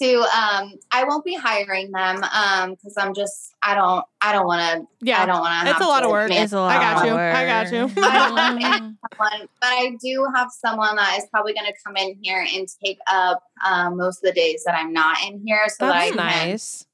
to 0.00 0.14
um 0.20 0.72
I 0.92 1.02
won't 1.04 1.24
be 1.24 1.34
hiring 1.34 1.90
them 1.90 2.22
um 2.22 2.70
because 2.70 2.94
I'm 2.96 3.12
just 3.12 3.52
I 3.60 3.74
don't 3.74 4.04
I 4.22 4.32
don't 4.32 4.46
want 4.46 4.60
to 4.62 4.86
yeah 5.04 5.20
I 5.20 5.26
don't 5.26 5.40
want 5.40 5.66
to 5.66 5.70
It's 5.72 5.80
a 5.80 5.84
lot 5.84 6.04
of 6.04 6.10
work. 6.10 6.30
It's 6.30 6.52
a 6.52 6.60
lot 6.60 6.76
I 6.76 6.80
got 6.80 7.02
of 7.02 7.06
you. 7.08 7.14
work. 7.14 7.34
I 7.34 7.44
got 7.44 7.72
you. 7.72 7.90
I 8.04 8.18
don't 8.28 8.60
someone, 9.10 9.48
but 9.60 9.66
I 9.66 9.96
do 10.00 10.26
have 10.34 10.48
someone 10.52 10.94
that 10.94 11.18
is 11.18 11.26
probably 11.32 11.54
going 11.54 11.66
to 11.66 11.74
come 11.84 11.96
in 11.96 12.16
here 12.22 12.46
and 12.54 12.68
take 12.82 12.98
up 13.10 13.42
um, 13.66 13.96
most 13.96 14.18
of 14.18 14.32
the 14.32 14.32
days 14.32 14.62
that 14.64 14.76
I'm 14.76 14.92
not 14.92 15.18
in 15.26 15.42
here, 15.44 15.68
so 15.68 15.86
that 15.86 15.92
I 15.96 15.98
That's 15.98 16.08
can 16.10 16.16
nice. 16.16 16.86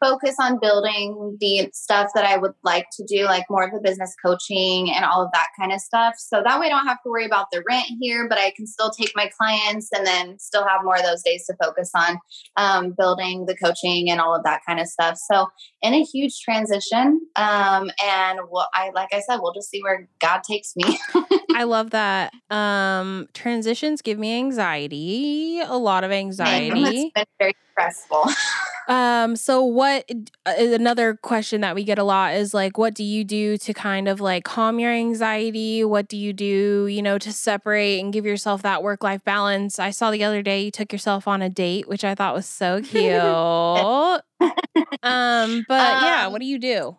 Focus 0.00 0.36
on 0.40 0.58
building 0.60 1.36
the 1.40 1.68
stuff 1.72 2.10
that 2.14 2.24
I 2.24 2.36
would 2.36 2.54
like 2.62 2.86
to 2.92 3.04
do, 3.04 3.24
like 3.24 3.44
more 3.48 3.64
of 3.64 3.72
the 3.72 3.80
business 3.80 4.14
coaching 4.24 4.90
and 4.90 5.04
all 5.04 5.24
of 5.24 5.30
that 5.32 5.48
kind 5.58 5.72
of 5.72 5.80
stuff. 5.80 6.14
So 6.18 6.42
that 6.44 6.60
way 6.60 6.66
I 6.66 6.68
don't 6.68 6.86
have 6.86 7.02
to 7.02 7.10
worry 7.10 7.24
about 7.24 7.50
the 7.50 7.62
rent 7.68 7.86
here, 8.00 8.28
but 8.28 8.38
I 8.38 8.52
can 8.56 8.66
still 8.66 8.90
take 8.90 9.12
my 9.14 9.30
clients 9.36 9.90
and 9.96 10.06
then 10.06 10.38
still 10.38 10.66
have 10.66 10.84
more 10.84 10.96
of 10.96 11.02
those 11.02 11.22
days 11.22 11.46
to 11.46 11.56
focus 11.62 11.90
on 11.94 12.18
um, 12.56 12.94
building 12.96 13.46
the 13.46 13.56
coaching 13.56 14.10
and 14.10 14.20
all 14.20 14.34
of 14.34 14.44
that 14.44 14.60
kind 14.66 14.80
of 14.80 14.86
stuff. 14.86 15.18
So 15.30 15.48
in 15.82 15.94
a 15.94 16.02
huge 16.02 16.40
transition. 16.40 17.20
Um, 17.36 17.90
and 18.04 18.40
what 18.48 18.68
I, 18.74 18.90
like 18.94 19.08
I 19.12 19.20
said, 19.20 19.38
we'll 19.40 19.52
just 19.52 19.70
see 19.70 19.82
where 19.82 20.08
God 20.20 20.42
takes 20.42 20.74
me. 20.76 20.98
I 21.54 21.64
love 21.64 21.90
that. 21.90 22.32
Um, 22.50 23.28
transitions 23.34 24.02
give 24.02 24.18
me 24.18 24.36
anxiety, 24.36 25.60
a 25.60 25.76
lot 25.76 26.04
of 26.04 26.10
anxiety. 26.12 26.82
it's 26.84 27.12
been 27.14 27.24
very 27.38 27.56
stressful. 27.72 28.24
Um, 28.88 29.34
so 29.34 29.64
what 29.64 30.08
uh, 30.46 30.54
another 30.56 31.14
question 31.14 31.60
that 31.62 31.74
we 31.74 31.82
get 31.82 31.98
a 31.98 32.04
lot 32.04 32.34
is 32.34 32.54
like 32.54 32.78
what 32.78 32.94
do 32.94 33.02
you 33.02 33.24
do 33.24 33.56
to 33.58 33.74
kind 33.74 34.06
of 34.06 34.20
like 34.20 34.44
calm 34.44 34.78
your 34.78 34.92
anxiety? 34.92 35.84
What 35.84 36.08
do 36.08 36.16
you 36.16 36.32
do, 36.32 36.86
you 36.86 37.02
know, 37.02 37.18
to 37.18 37.32
separate 37.32 37.98
and 37.98 38.12
give 38.12 38.24
yourself 38.24 38.62
that 38.62 38.82
work-life 38.82 39.24
balance? 39.24 39.78
I 39.78 39.90
saw 39.90 40.10
the 40.10 40.22
other 40.22 40.42
day 40.42 40.62
you 40.62 40.70
took 40.70 40.92
yourself 40.92 41.26
on 41.26 41.42
a 41.42 41.48
date, 41.48 41.88
which 41.88 42.04
I 42.04 42.14
thought 42.14 42.34
was 42.34 42.46
so 42.46 42.80
cute. 42.80 43.02
um, 45.02 45.64
but 45.68 46.02
yeah, 46.02 46.26
Um, 46.26 46.32
what 46.32 46.40
do 46.40 46.46
you 46.46 46.58
do? 46.58 46.96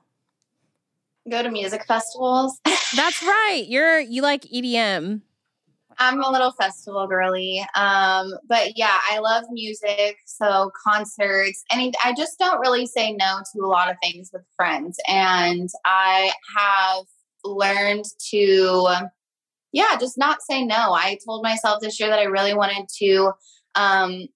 Go 1.30 1.44
to 1.44 1.52
music 1.52 1.86
festivals. 1.86 2.60
That's 2.96 3.22
right. 3.22 3.64
You're 3.68 4.00
you 4.00 4.22
like 4.22 4.44
EDM. 4.44 5.22
I'm 6.00 6.22
a 6.22 6.30
little 6.30 6.52
festival 6.52 7.08
girly. 7.08 7.66
Um, 7.76 8.32
but 8.48 8.78
yeah, 8.78 9.00
I 9.12 9.20
love 9.20 9.46
music. 9.52 10.18
So 10.26 10.72
concerts, 10.86 11.64
and 11.72 11.96
I 12.04 12.14
just 12.16 12.38
don't 12.40 12.60
really 12.60 12.86
say 12.86 13.14
no 13.14 13.40
to 13.54 13.62
a 13.64 13.68
lot 13.68 13.90
of 13.90 13.98
things 14.02 14.30
with 14.32 14.44
friends. 14.56 14.98
And 15.08 15.70
I 15.86 16.32
have 16.56 17.06
learned 17.44 18.06
to, 18.32 18.90
yeah, 19.72 19.98
just 20.00 20.18
not 20.18 20.42
say 20.42 20.64
no. 20.64 20.94
I 20.94 21.18
told 21.26 21.44
myself 21.44 21.82
this 21.82 22.00
year 22.00 22.10
that 22.10 22.20
I 22.20 22.24
really 22.26 22.54
wanted 22.54 22.88
to 23.00 23.32
um, 23.76 24.28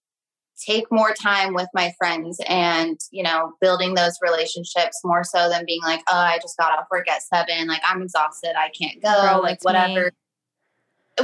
take 0.63 0.85
more 0.91 1.13
time 1.13 1.53
with 1.53 1.67
my 1.73 1.93
friends 1.97 2.39
and, 2.47 2.99
you 3.11 3.23
know, 3.23 3.53
building 3.61 3.95
those 3.95 4.17
relationships 4.21 4.99
more 5.03 5.23
so 5.23 5.49
than 5.49 5.65
being 5.65 5.81
like, 5.83 6.01
oh, 6.09 6.15
I 6.15 6.37
just 6.39 6.57
got 6.57 6.77
off 6.77 6.85
work 6.91 7.09
at 7.09 7.23
seven. 7.23 7.67
Like, 7.67 7.81
I'm 7.85 8.01
exhausted. 8.01 8.53
I 8.57 8.69
can't 8.69 9.01
go. 9.01 9.39
Like, 9.41 9.63
whatever 9.63 10.05
me. 10.05 10.11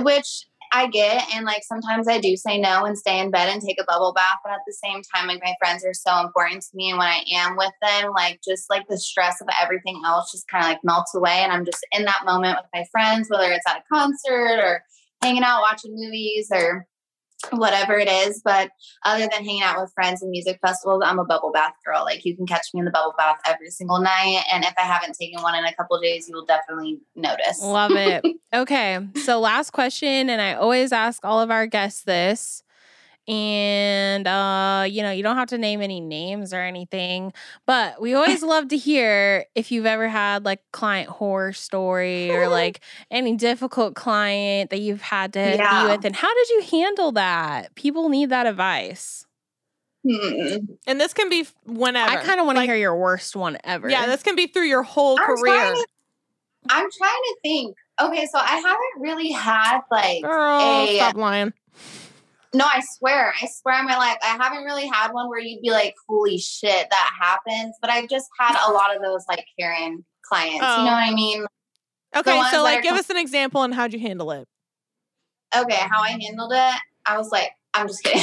Which 0.04 0.46
I 0.72 0.88
get. 0.88 1.24
And 1.34 1.46
like 1.46 1.64
sometimes 1.64 2.08
I 2.08 2.20
do 2.20 2.36
say 2.36 2.60
no 2.60 2.86
and 2.86 2.98
stay 2.98 3.20
in 3.20 3.32
bed 3.32 3.50
and 3.50 3.62
take 3.62 3.80
a 3.80 3.86
bubble 3.86 4.14
bath. 4.14 4.40
But 4.44 4.54
at 4.54 4.60
the 4.68 4.74
same 4.74 5.02
time, 5.16 5.28
like 5.28 5.42
my 5.44 5.56
friends 5.60 5.86
are 5.86 5.94
so 5.94 6.20
important 6.20 6.62
to 6.64 6.70
me. 6.76 6.90
And 6.90 7.00
when 7.00 7.08
I 7.08 7.24
am 7.34 7.58
with 7.58 7.72
them, 7.82 8.12
like 8.16 8.40
just 8.48 8.70
like 8.70 8.88
the 8.88 8.98
stress 8.98 9.42
of 9.42 9.48
everything 9.62 10.02
else 10.06 10.32
just 10.32 10.48
kind 10.48 10.64
of 10.64 10.70
like 10.70 10.80
melts 10.84 11.16
away. 11.16 11.40
And 11.40 11.52
I'm 11.52 11.66
just 11.66 11.86
in 11.92 12.06
that 12.06 12.26
moment 12.26 12.58
with 12.58 12.70
my 12.74 12.86
friends, 12.92 13.30
whether 13.30 13.52
it's 13.52 13.68
at 13.68 13.78
a 13.78 13.94
concert 13.94 14.60
or 14.60 14.84
hanging 15.22 15.44
out 15.44 15.62
watching 15.62 15.96
movies 15.96 16.50
or 16.52 16.86
whatever 17.52 17.98
it 17.98 18.10
is. 18.10 18.42
But 18.44 18.72
other 19.06 19.28
than 19.32 19.46
hanging 19.46 19.64
out 19.64 19.80
with 19.80 19.92
friends 19.94 20.22
and 20.22 20.32
music 20.32 20.60
festivals, 20.66 21.02
I'm 21.06 21.20
a 21.20 21.26
bubble 21.26 21.52
bath 21.52 21.74
girl. 21.86 22.04
Like 22.04 22.26
you 22.26 22.36
can 22.36 22.46
catch 22.46 22.68
me 22.74 22.80
in 22.80 22.86
the 22.86 22.92
bubble 22.92 23.14
bath 23.18 23.38
every 23.46 23.70
single 23.70 24.00
night. 24.00 24.44
And 24.52 24.64
if 24.64 24.74
I 24.78 24.82
haven't 24.82 25.16
taken 25.20 25.42
one 25.42 25.56
in 25.56 25.66
a 25.66 25.74
couple 25.74 25.96
of 25.96 26.04
days, 26.04 26.28
you 26.28 26.36
will 26.36 26.46
definitely 26.46 27.00
notice. 27.16 27.62
Love 27.62 27.92
it. 27.92 28.26
Okay. 28.54 29.06
So 29.26 29.42
last 29.42 29.72
question, 29.72 30.30
and 30.30 30.42
I 30.42 30.54
always 30.54 30.94
ask 30.94 31.26
all 31.26 31.42
of 31.42 31.52
our 31.52 31.68
guests 31.68 32.04
this. 32.04 32.64
And 33.28 34.26
uh, 34.26 34.86
you 34.90 35.02
know, 35.04 35.12
you 35.12 35.22
don't 35.22 35.36
have 35.36 35.50
to 35.50 35.58
name 35.58 35.82
any 35.82 36.00
names 36.00 36.54
or 36.54 36.62
anything, 36.62 37.34
but 37.66 38.02
we 38.02 38.14
always 38.14 38.42
love 38.42 38.70
to 38.70 38.78
hear 38.78 39.46
if 39.54 39.70
you've 39.72 39.86
ever 39.86 40.08
had 40.08 40.46
like 40.46 40.62
client 40.72 41.10
horror 41.10 41.52
story 41.52 42.32
or 42.32 42.48
like 42.50 42.80
any 43.12 43.36
difficult 43.36 43.96
client 43.96 44.70
that 44.70 44.80
you've 44.80 45.02
had 45.02 45.34
to 45.34 45.40
Yeah. 45.40 45.84
be 45.88 45.92
with 45.92 46.06
and 46.06 46.16
how 46.16 46.34
did 46.34 46.50
you 46.50 46.62
handle 46.80 47.12
that? 47.14 47.76
People 47.76 48.08
need 48.10 48.30
that 48.30 48.46
advice. 48.46 49.26
Hmm. 50.10 50.56
And 50.86 51.02
this 51.02 51.14
can 51.14 51.28
be 51.30 51.42
f- 51.42 51.54
whenever. 51.66 52.10
I 52.10 52.24
kind 52.24 52.40
of 52.40 52.46
want 52.46 52.56
to 52.56 52.62
Like, 52.62 52.70
hear 52.70 52.78
your 52.78 52.96
worst 52.96 53.36
one 53.36 53.58
ever. 53.66 53.90
Yeah, 53.90 54.06
this 54.06 54.24
can 54.24 54.38
be 54.38 54.48
through 54.48 54.68
your 54.68 54.84
whole 54.84 55.20
I'm 55.20 55.26
career. 55.26 55.54
trying 55.54 55.76
to- 55.76 55.88
I'm 56.70 56.88
trying 56.98 57.22
to 57.24 57.36
think. 57.44 57.76
Okay, 58.02 58.26
so 58.32 58.40
I 58.40 58.56
haven't 58.56 59.00
really 59.02 59.32
had 59.32 59.80
like 59.92 60.22
Girl, 60.24 60.60
a 60.62 60.96
stop 60.96 61.16
lying. 61.16 61.52
No, 62.54 62.66
I 62.66 62.82
swear, 62.98 63.34
I 63.42 63.48
swear 63.62 63.76
on 63.76 63.86
my 63.86 63.98
life, 63.98 64.18
I 64.24 64.38
haven't 64.42 64.64
really 64.64 64.88
had 64.88 65.12
one 65.12 65.28
where 65.30 65.40
you'd 65.40 65.62
be 65.62 65.72
like, 65.72 65.94
"Holy 66.08 66.38
shit, 66.38 66.88
that 66.90 67.12
happens." 67.20 67.76
But 67.82 67.90
I've 67.92 68.10
just 68.10 68.28
had 68.40 68.56
a 68.68 68.72
lot 68.72 68.96
of 68.96 69.02
those 69.02 69.24
like 69.28 69.46
Karen 69.60 70.06
clients. 70.24 70.56
You 70.56 70.62
Oh. 70.62 70.78
know 70.86 70.92
what 70.92 71.04
I 71.04 71.14
mean? 71.14 71.46
Okay, 72.16 72.42
so 72.52 72.64
like 72.64 72.82
give 72.84 72.92
com- 72.92 73.00
us 73.00 73.10
an 73.10 73.18
example 73.18 73.64
and 73.64 73.74
how'd 73.74 73.94
you 73.94 74.00
handle 74.00 74.32
it? 74.32 74.48
Okay, 75.56 75.76
how 75.90 76.02
I 76.02 76.10
handled 76.20 76.52
it, 76.54 76.76
I 77.06 77.18
was 77.18 77.30
like, 77.32 77.52
I'm 77.74 77.88
just 77.88 78.04
kidding. 78.04 78.20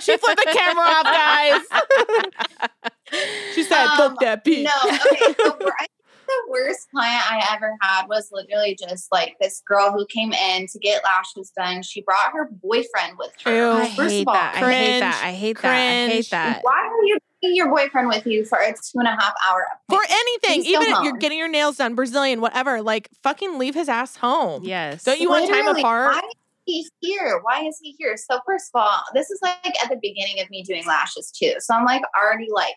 she 0.00 0.16
flipped 0.18 0.44
the 0.44 0.52
camera 0.52 0.84
off, 0.84 1.04
guys. 1.04 2.70
she 3.54 3.62
said, 3.62 3.86
Um, 3.86 3.96
"Book 3.96 4.20
that 4.20 4.44
bitch." 4.44 4.64
No, 4.64 4.70
okay. 4.90 5.34
So 5.42 5.56
wor- 5.60 5.72
I 5.78 5.86
think 5.86 5.90
the 6.32 6.50
worst 6.50 6.90
client 6.90 7.22
I 7.30 7.54
ever 7.54 7.76
had 7.80 8.06
was 8.08 8.28
literally 8.32 8.76
just 8.88 9.10
like 9.12 9.36
this 9.40 9.62
girl 9.66 9.92
who 9.92 10.06
came 10.06 10.32
in 10.32 10.66
to 10.68 10.78
get 10.78 11.04
lashes 11.04 11.52
done. 11.56 11.82
She 11.82 12.02
brought 12.02 12.32
her 12.32 12.50
boyfriend 12.62 13.18
with 13.18 13.32
her. 13.44 13.54
Ew. 13.54 13.70
I 13.70 13.88
First 13.90 14.14
hate 14.14 14.22
of 14.22 14.28
all, 14.28 14.34
that. 14.34 14.54
I 14.56 14.72
hate 14.72 15.00
that. 15.00 15.22
I 15.24 15.32
hate 15.32 15.58
that. 15.58 15.74
I 15.74 16.10
hate 16.10 16.30
that. 16.30 16.60
Why 16.62 16.88
are 16.90 17.04
you 17.04 17.18
taking 17.42 17.56
your 17.56 17.68
boyfriend 17.68 18.08
with 18.08 18.26
you 18.26 18.44
for 18.44 18.58
a 18.58 18.72
two 18.72 18.98
and 18.98 19.08
a 19.08 19.12
half 19.12 19.34
hour 19.48 19.66
For 19.88 20.00
anything, 20.08 20.62
Please 20.62 20.76
go 20.76 20.82
even 20.82 20.94
if 20.94 21.02
you're 21.04 21.16
getting 21.18 21.38
your 21.38 21.48
nails 21.48 21.76
done, 21.76 21.94
Brazilian, 21.94 22.40
whatever, 22.40 22.82
like 22.82 23.08
fucking 23.22 23.58
leave 23.58 23.74
his 23.74 23.88
ass 23.88 24.16
home. 24.16 24.64
Yes. 24.64 25.04
Don't 25.04 25.20
you 25.20 25.28
want 25.28 25.48
time 25.48 25.58
Literally, 25.58 25.80
apart? 25.80 26.14
Why 26.14 26.28
is 26.66 26.90
he 27.00 27.08
here? 27.08 27.40
Why 27.42 27.64
is 27.64 27.78
he 27.82 27.94
here? 27.98 28.16
So 28.16 28.40
first 28.46 28.70
of 28.74 28.80
all, 28.80 29.02
this 29.14 29.30
is 29.30 29.40
like 29.42 29.74
at 29.82 29.90
the 29.90 29.98
beginning 30.00 30.40
of 30.40 30.50
me 30.50 30.62
doing 30.62 30.86
lashes 30.86 31.30
too. 31.30 31.54
So 31.58 31.74
I'm 31.74 31.84
like 31.84 32.02
already 32.20 32.48
like 32.52 32.74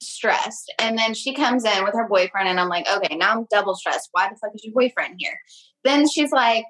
stressed. 0.00 0.72
And 0.78 0.96
then 0.98 1.14
she 1.14 1.34
comes 1.34 1.64
in 1.64 1.84
with 1.84 1.94
her 1.94 2.08
boyfriend 2.08 2.48
and 2.48 2.58
I'm 2.60 2.68
like, 2.68 2.86
okay, 2.96 3.16
now 3.16 3.32
I'm 3.32 3.46
double 3.50 3.74
stressed. 3.74 4.08
Why 4.12 4.28
the 4.28 4.36
fuck 4.36 4.54
is 4.54 4.64
your 4.64 4.74
boyfriend 4.74 5.14
here? 5.18 5.38
Then 5.84 6.08
she's 6.08 6.30
like, 6.32 6.64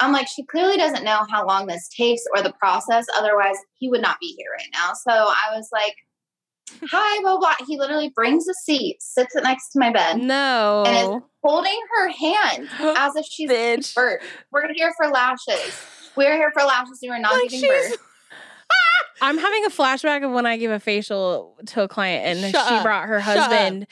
I'm 0.00 0.12
like, 0.12 0.26
she 0.28 0.44
clearly 0.44 0.76
doesn't 0.76 1.04
know 1.04 1.20
how 1.30 1.46
long 1.46 1.66
this 1.66 1.88
takes 1.96 2.22
or 2.34 2.42
the 2.42 2.52
process. 2.54 3.06
Otherwise, 3.16 3.56
he 3.78 3.88
would 3.88 4.02
not 4.02 4.16
be 4.20 4.34
here 4.36 4.48
right 4.56 4.68
now. 4.72 4.92
So 4.94 5.12
I 5.12 5.54
was 5.56 5.68
like, 5.72 5.94
hi, 6.90 7.20
blah, 7.22 7.38
blah. 7.38 7.54
He 7.66 7.78
literally 7.78 8.08
brings 8.14 8.48
a 8.48 8.54
seat, 8.54 8.96
sits 9.00 9.36
it 9.36 9.44
next 9.44 9.70
to 9.70 9.78
my 9.78 9.92
bed, 9.92 10.20
No. 10.20 10.82
and 10.86 10.96
is 10.96 11.22
holding 11.44 11.78
her 11.96 12.08
hand 12.08 12.68
as 12.98 13.14
if 13.16 13.26
she's 13.26 13.50
Bitch. 13.50 13.94
birth. 13.94 14.22
We're 14.50 14.72
here 14.74 14.92
for 14.96 15.08
lashes. 15.08 15.80
We're 16.16 16.34
here 16.36 16.50
for 16.52 16.62
lashes. 16.64 16.98
We 17.00 17.08
are 17.10 17.18
not 17.20 17.34
Like 17.34 17.50
giving 17.50 17.68
birth. 17.68 17.96
I'm 19.22 19.38
having 19.38 19.64
a 19.64 19.70
flashback 19.70 20.24
of 20.24 20.32
when 20.32 20.44
I 20.46 20.56
gave 20.56 20.70
a 20.70 20.80
facial 20.80 21.56
to 21.66 21.82
a 21.84 21.88
client 21.88 22.26
and 22.26 22.52
Shut 22.52 22.68
she 22.68 22.74
up. 22.74 22.82
brought 22.82 23.08
her 23.08 23.20
Shut 23.22 23.36
up. 23.38 23.50
husband. 23.50 23.86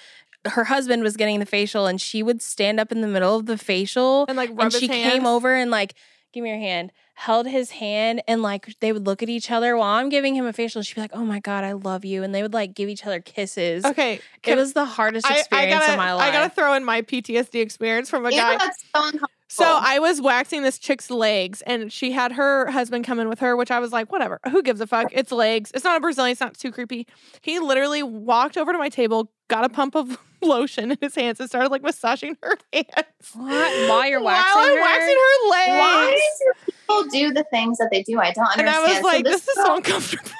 Her 0.46 0.64
husband 0.64 1.02
was 1.02 1.16
getting 1.16 1.38
the 1.38 1.46
facial 1.46 1.86
and 1.86 2.00
she 2.00 2.22
would 2.22 2.40
stand 2.42 2.80
up 2.80 2.90
in 2.92 3.00
the 3.02 3.06
middle 3.06 3.36
of 3.36 3.46
the 3.46 3.58
facial 3.58 4.24
and 4.28 4.36
like 4.36 4.50
rub 4.50 4.60
and 4.60 4.72
his 4.72 4.80
she 4.80 4.88
hands. 4.88 5.12
came 5.12 5.26
over 5.26 5.54
and 5.54 5.70
like 5.70 5.94
give 6.32 6.42
me 6.44 6.48
your 6.50 6.58
hand, 6.58 6.92
held 7.14 7.46
his 7.46 7.72
hand, 7.72 8.22
and 8.28 8.40
like 8.40 8.72
they 8.80 8.92
would 8.92 9.04
look 9.06 9.22
at 9.22 9.28
each 9.28 9.50
other 9.50 9.76
while 9.76 9.96
I'm 9.96 10.08
giving 10.08 10.34
him 10.34 10.46
a 10.46 10.52
facial. 10.52 10.80
She'd 10.82 10.94
be 10.94 11.00
like, 11.02 11.10
oh 11.12 11.24
my 11.24 11.40
God, 11.40 11.64
I 11.64 11.72
love 11.72 12.04
you. 12.04 12.22
And 12.22 12.34
they 12.34 12.40
would 12.42 12.54
like 12.54 12.72
give 12.74 12.88
each 12.88 13.04
other 13.04 13.20
kisses. 13.20 13.84
Okay. 13.84 14.14
It 14.14 14.22
can- 14.42 14.56
was 14.56 14.72
the 14.72 14.84
hardest 14.86 15.26
I, 15.26 15.34
I 15.34 15.38
experience 15.38 15.80
gotta, 15.80 15.92
of 15.92 15.98
my 15.98 16.14
life. 16.14 16.28
I 16.28 16.32
gotta 16.32 16.50
throw 16.54 16.72
in 16.74 16.84
my 16.84 17.02
PTSD 17.02 17.60
experience 17.60 18.08
from 18.08 18.24
a 18.26 18.30
Ew, 18.30 18.36
guy. 18.36 18.56
that's 18.58 18.82
so 18.82 18.88
uncomfortable. 18.94 19.28
So 19.52 19.64
oh. 19.66 19.80
I 19.82 19.98
was 19.98 20.20
waxing 20.20 20.62
this 20.62 20.78
chick's 20.78 21.10
legs, 21.10 21.60
and 21.62 21.92
she 21.92 22.12
had 22.12 22.30
her 22.32 22.70
husband 22.70 23.04
come 23.04 23.18
in 23.18 23.28
with 23.28 23.40
her, 23.40 23.56
which 23.56 23.72
I 23.72 23.80
was 23.80 23.90
like, 23.90 24.12
whatever. 24.12 24.38
Who 24.48 24.62
gives 24.62 24.80
a 24.80 24.86
fuck? 24.86 25.08
It's 25.10 25.32
legs. 25.32 25.72
It's 25.74 25.82
not 25.82 25.96
a 25.96 26.00
Brazilian. 26.00 26.30
It's 26.30 26.40
not 26.40 26.54
too 26.56 26.70
creepy. 26.70 27.04
He 27.40 27.58
literally 27.58 28.04
walked 28.04 28.56
over 28.56 28.70
to 28.70 28.78
my 28.78 28.88
table, 28.88 29.32
got 29.48 29.64
a 29.64 29.68
pump 29.68 29.96
of 29.96 30.16
lotion 30.40 30.92
in 30.92 30.98
his 31.00 31.16
hands, 31.16 31.40
and 31.40 31.48
started 31.48 31.70
like 31.72 31.82
massaging 31.82 32.36
her 32.44 32.56
hands 32.72 32.86
What? 33.34 33.88
While 33.90 34.06
you're 34.06 34.20
while 34.22 34.36
waxing 34.36 34.62
I'm 34.62 34.76
her? 34.76 34.80
waxing 34.82 35.16
her 35.16 35.50
legs. 35.50 35.68
Why 35.80 36.20
do 36.38 36.72
people 36.72 37.04
do 37.10 37.32
the 37.34 37.44
things 37.50 37.78
that 37.78 37.88
they 37.90 38.04
do? 38.04 38.20
I 38.20 38.32
don't 38.32 38.44
understand. 38.46 38.68
And. 38.68 38.76
I 38.76 38.80
was 38.88 38.96
So 38.98 39.02
like, 39.02 39.24
this, 39.24 39.48
is 39.48 39.54
so 39.54 39.76
uncomfortable. 39.76 40.30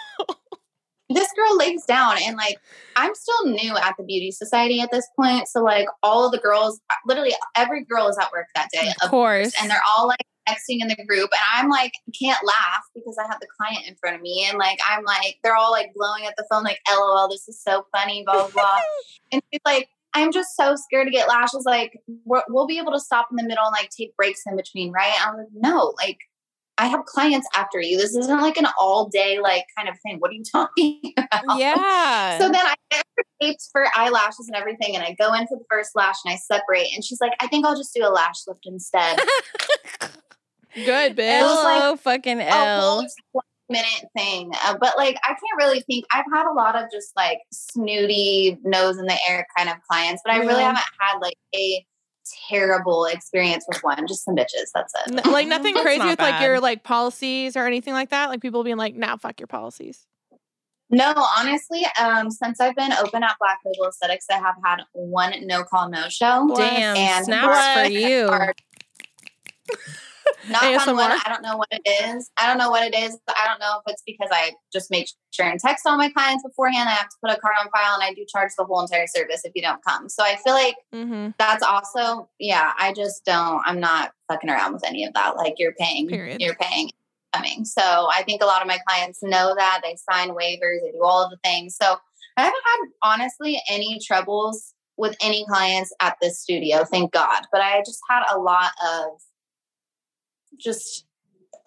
This 1.10 1.28
girl 1.32 1.56
lays 1.56 1.84
down 1.84 2.16
and 2.22 2.36
like 2.36 2.58
I'm 2.96 3.14
still 3.14 3.46
new 3.46 3.76
at 3.76 3.94
the 3.98 4.04
beauty 4.04 4.30
society 4.30 4.80
at 4.80 4.90
this 4.90 5.08
point. 5.16 5.48
So 5.48 5.62
like 5.62 5.86
all 6.02 6.24
of 6.24 6.32
the 6.32 6.38
girls, 6.38 6.80
literally 7.06 7.34
every 7.56 7.84
girl 7.84 8.08
is 8.08 8.16
at 8.18 8.30
work 8.32 8.46
that 8.54 8.68
day. 8.72 8.92
Of 9.02 9.10
course. 9.10 9.52
And 9.60 9.70
they're 9.70 9.82
all 9.96 10.06
like 10.06 10.24
texting 10.48 10.80
in 10.80 10.88
the 10.88 10.96
group. 11.06 11.30
And 11.32 11.40
I'm 11.54 11.68
like, 11.68 11.92
can't 12.20 12.38
laugh 12.46 12.82
because 12.94 13.16
I 13.18 13.26
have 13.28 13.40
the 13.40 13.48
client 13.60 13.86
in 13.86 13.96
front 13.96 14.16
of 14.16 14.22
me. 14.22 14.46
And 14.48 14.58
like 14.58 14.78
I'm 14.88 15.04
like, 15.04 15.38
they're 15.42 15.56
all 15.56 15.72
like 15.72 15.92
blowing 15.94 16.26
at 16.26 16.34
the 16.36 16.46
phone, 16.50 16.64
like, 16.64 16.78
LOL, 16.90 17.28
this 17.28 17.48
is 17.48 17.60
so 17.62 17.86
funny, 17.92 18.22
blah, 18.24 18.34
blah, 18.34 18.50
blah. 18.50 18.78
and 19.32 19.42
she's 19.52 19.60
like, 19.64 19.88
I'm 20.12 20.32
just 20.32 20.56
so 20.56 20.74
scared 20.76 21.06
to 21.06 21.12
get 21.12 21.28
lashes. 21.28 21.64
Like, 21.64 21.98
we're, 22.24 22.42
we'll 22.48 22.66
be 22.66 22.78
able 22.78 22.92
to 22.92 23.00
stop 23.00 23.28
in 23.30 23.36
the 23.36 23.44
middle 23.44 23.64
and 23.64 23.72
like 23.72 23.90
take 23.90 24.16
breaks 24.16 24.42
in 24.46 24.56
between, 24.56 24.92
right? 24.92 25.14
I'm 25.24 25.36
like, 25.36 25.46
no, 25.54 25.94
like, 25.98 26.18
I 26.80 26.86
have 26.86 27.04
clients 27.04 27.46
after 27.54 27.80
you. 27.80 27.96
This 27.98 28.16
isn't 28.16 28.40
like 28.40 28.56
an 28.56 28.66
all 28.78 29.08
day, 29.08 29.38
like, 29.38 29.64
kind 29.76 29.88
of 29.88 29.96
thing. 30.00 30.16
What 30.18 30.30
are 30.30 30.34
you 30.34 30.42
talking 30.50 31.00
about? 31.18 31.58
yeah. 31.58 32.38
So 32.38 32.46
then 32.48 32.64
I 32.66 32.74
get 32.90 33.04
her 33.18 33.24
tapes 33.40 33.68
for 33.70 33.86
eyelashes 33.94 34.48
and 34.48 34.56
everything, 34.56 34.96
and 34.96 35.04
I 35.04 35.12
go 35.18 35.32
in 35.34 35.46
for 35.46 35.56
the 35.58 35.64
first 35.70 35.90
lash 35.94 36.16
and 36.24 36.32
I 36.32 36.36
separate. 36.36 36.88
And 36.94 37.04
she's 37.04 37.20
like, 37.20 37.32
I 37.40 37.46
think 37.48 37.66
I'll 37.66 37.76
just 37.76 37.94
do 37.94 38.04
a 38.04 38.08
lash 38.08 38.36
lift 38.46 38.64
instead. 38.66 39.18
Good, 40.74 41.16
bitch. 41.16 41.40
It 41.40 41.42
was 41.42 41.64
like 41.64 42.00
fucking 42.00 42.38
a 42.40 42.44
L. 42.44 43.00
20 43.00 43.10
minute 43.68 44.04
thing. 44.16 44.52
Uh, 44.64 44.76
but 44.80 44.96
like, 44.96 45.16
I 45.24 45.28
can't 45.28 45.40
really 45.58 45.80
think, 45.82 46.04
I've 46.12 46.24
had 46.32 46.48
a 46.50 46.52
lot 46.54 46.76
of 46.76 46.90
just 46.92 47.12
like 47.16 47.38
snooty, 47.52 48.58
nose 48.64 48.98
in 48.98 49.06
the 49.06 49.16
air 49.28 49.46
kind 49.56 49.68
of 49.68 49.76
clients, 49.88 50.22
but 50.24 50.32
I 50.34 50.38
really 50.38 50.54
Yeah. 50.60 50.68
haven't 50.68 50.84
had 51.00 51.18
like 51.18 51.36
a 51.54 51.84
terrible 52.48 53.04
experience 53.06 53.64
with 53.68 53.82
one. 53.82 54.06
Just 54.06 54.24
some 54.24 54.36
bitches. 54.36 54.70
That's 54.74 54.92
it. 55.06 55.26
N- 55.26 55.32
like 55.32 55.46
nothing 55.46 55.74
crazy 55.82 55.98
not 55.98 56.08
with 56.10 56.20
like 56.20 56.42
your 56.42 56.60
like 56.60 56.82
policies 56.82 57.56
or 57.56 57.66
anything 57.66 57.92
like 57.94 58.10
that. 58.10 58.30
Like 58.30 58.40
people 58.40 58.64
being 58.64 58.76
like, 58.76 58.94
"Now, 58.94 59.16
fuck 59.16 59.40
your 59.40 59.46
policies." 59.46 60.06
No, 60.92 61.14
honestly, 61.38 61.86
um, 62.00 62.32
since 62.32 62.60
I've 62.60 62.74
been 62.74 62.92
open 62.92 63.22
at 63.22 63.36
Black 63.38 63.58
Label 63.64 63.88
Aesthetics, 63.88 64.26
I 64.28 64.38
have 64.38 64.56
had 64.64 64.80
one 64.92 65.32
no 65.46 65.62
call, 65.62 65.88
no 65.88 66.08
show. 66.08 66.52
Damn. 66.56 66.96
And 66.96 67.24
snaps 67.24 67.86
for 67.86 67.92
you. 67.92 68.26
Are- 68.28 68.54
Knock 70.48 70.62
on 70.62 70.96
wood, 70.96 71.04
ASMR. 71.04 71.18
I 71.26 71.28
don't 71.28 71.42
know 71.42 71.56
what 71.56 71.68
it 71.70 71.82
is. 71.84 72.30
I 72.36 72.46
don't 72.46 72.58
know 72.58 72.70
what 72.70 72.82
it 72.82 72.96
is. 72.96 73.18
I 73.28 73.46
don't 73.46 73.60
know 73.60 73.80
if 73.86 73.92
it's 73.92 74.02
because 74.06 74.28
I 74.32 74.52
just 74.72 74.90
make 74.90 75.08
sure 75.30 75.46
and 75.46 75.60
text 75.60 75.86
all 75.86 75.96
my 75.96 76.10
clients 76.10 76.42
beforehand. 76.42 76.88
I 76.88 76.92
have 76.92 77.08
to 77.08 77.16
put 77.24 77.36
a 77.36 77.40
card 77.40 77.54
on 77.60 77.70
file 77.70 77.94
and 77.94 78.02
I 78.02 78.14
do 78.14 78.24
charge 78.28 78.50
the 78.56 78.64
whole 78.64 78.80
entire 78.80 79.06
service 79.06 79.42
if 79.44 79.52
you 79.54 79.62
don't 79.62 79.82
come. 79.84 80.08
So 80.08 80.22
I 80.24 80.36
feel 80.36 80.54
like 80.54 80.76
Mm-hmm. 80.94 81.30
that's 81.38 81.62
also, 81.62 82.28
yeah, 82.38 82.72
I 82.78 82.92
just 82.92 83.24
don't, 83.24 83.62
I'm 83.64 83.80
not 83.80 84.12
fucking 84.28 84.50
around 84.50 84.72
with 84.74 84.84
any 84.86 85.04
of 85.04 85.14
that. 85.14 85.36
Like 85.36 85.54
you're 85.58 85.74
paying, 85.74 86.08
Period. 86.08 86.40
you're 86.40 86.56
paying 86.56 86.90
coming. 87.32 87.64
So 87.64 87.82
I 88.12 88.22
think 88.24 88.42
a 88.42 88.46
lot 88.46 88.60
of 88.60 88.66
my 88.68 88.78
clients 88.88 89.22
know 89.22 89.54
that 89.56 89.80
they 89.84 89.96
sign 90.10 90.30
waivers, 90.30 90.80
they 90.82 90.90
do 90.92 91.02
all 91.04 91.24
of 91.24 91.30
the 91.30 91.38
things. 91.44 91.76
So 91.80 91.96
I 92.36 92.42
haven't 92.42 92.62
had 92.64 92.88
honestly 93.02 93.60
any 93.70 94.00
troubles 94.04 94.74
with 94.96 95.16
any 95.22 95.44
clients 95.46 95.94
at 96.00 96.16
this 96.20 96.40
studio, 96.40 96.84
thank 96.84 97.12
God. 97.12 97.42
But 97.52 97.60
I 97.62 97.78
just 97.80 98.00
had 98.10 98.22
a 98.32 98.38
lot 98.38 98.72
of 98.84 99.12
just 100.58 101.06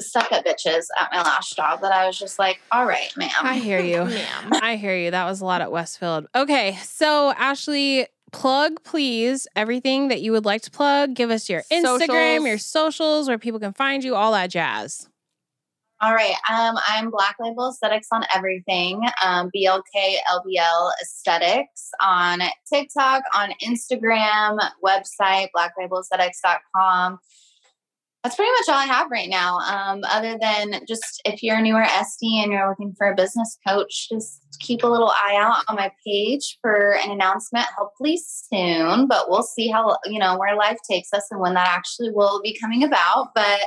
stuck 0.02 0.32
up 0.32 0.46
bitches 0.46 0.86
at 1.00 1.12
my 1.12 1.22
last 1.22 1.56
job 1.56 1.82
that 1.82 1.92
I 1.92 2.08
was 2.08 2.18
just 2.18 2.40
like, 2.40 2.60
all 2.72 2.86
right, 2.86 3.12
ma'am. 3.16 3.30
I 3.42 3.58
hear 3.60 3.80
you. 3.80 4.04
Ma'am. 4.06 4.50
I 4.62 4.76
hear 4.76 4.96
you. 4.96 5.12
That 5.12 5.26
was 5.26 5.42
a 5.42 5.46
lot 5.46 5.62
at 5.62 5.72
Westfield. 5.72 6.28
Okay, 6.36 6.78
so 6.84 7.32
Ashley, 7.38 8.08
plug 8.32 8.84
please 8.84 9.48
everything 9.56 10.08
that 10.08 10.22
you 10.22 10.32
would 10.32 10.46
like 10.46 10.62
to 10.64 10.72
plug. 10.72 11.14
Give 11.14 11.30
us 11.30 11.50
your 11.50 11.62
Instagram, 11.72 12.38
Socials. 12.38 12.48
your 12.48 12.58
socials, 12.58 13.28
where 13.28 13.38
people 13.38 13.60
can 13.60 13.74
find 13.74 14.04
you, 14.04 14.16
all 14.16 14.32
that 14.34 14.50
jazz. 14.50 15.08
All 16.02 16.14
right. 16.14 16.36
Um, 16.52 16.76
I'm 16.86 17.10
Black 17.12 17.38
Label 17.40 17.70
Aesthetics 17.70 18.10
on 18.12 18.26
everything. 18.36 19.02
Um, 19.24 19.50
BLK 19.56 20.16
LBL 20.30 20.92
Aesthetics 21.02 21.92
on 22.02 22.42
TikTok, 22.68 23.24
on 23.34 23.54
Instagram, 23.64 24.60
website, 24.84 25.48
blacklabelaesthetics.com. 25.56 27.20
That's 28.24 28.36
pretty 28.38 28.52
much 28.52 28.70
all 28.70 28.82
I 28.82 28.86
have 28.86 29.12
right 29.12 29.28
now. 29.30 29.58
Um, 29.60 30.00
other 30.10 30.38
than 30.40 30.80
just 30.88 31.22
if 31.26 31.44
you're 31.44 31.58
a 31.58 31.62
newer 31.62 31.84
SD 31.84 32.42
and 32.42 32.54
you're 32.54 32.70
looking 32.70 32.94
for 32.98 33.08
a 33.12 33.16
business 33.16 33.58
coach, 33.68 34.08
just 34.10 34.40
keep 34.60 34.84
a 34.84 34.88
little 34.88 35.10
eye 35.10 35.36
out 35.38 35.62
on 35.68 35.76
my 35.76 35.92
page 36.06 36.58
for 36.62 36.94
an 37.04 37.12
announcement, 37.12 37.66
hopefully 37.78 38.18
soon. 38.26 39.08
But 39.08 39.30
we'll 39.30 39.44
see 39.44 39.68
how 39.68 39.98
you 40.06 40.20
know 40.20 40.38
where 40.38 40.56
life 40.56 40.78
takes 40.90 41.12
us 41.14 41.28
and 41.32 41.42
when 41.42 41.54
that 41.56 41.68
actually 41.68 42.12
will 42.12 42.42
be 42.42 42.58
coming 42.62 42.84
about. 42.84 43.32
But 43.36 43.60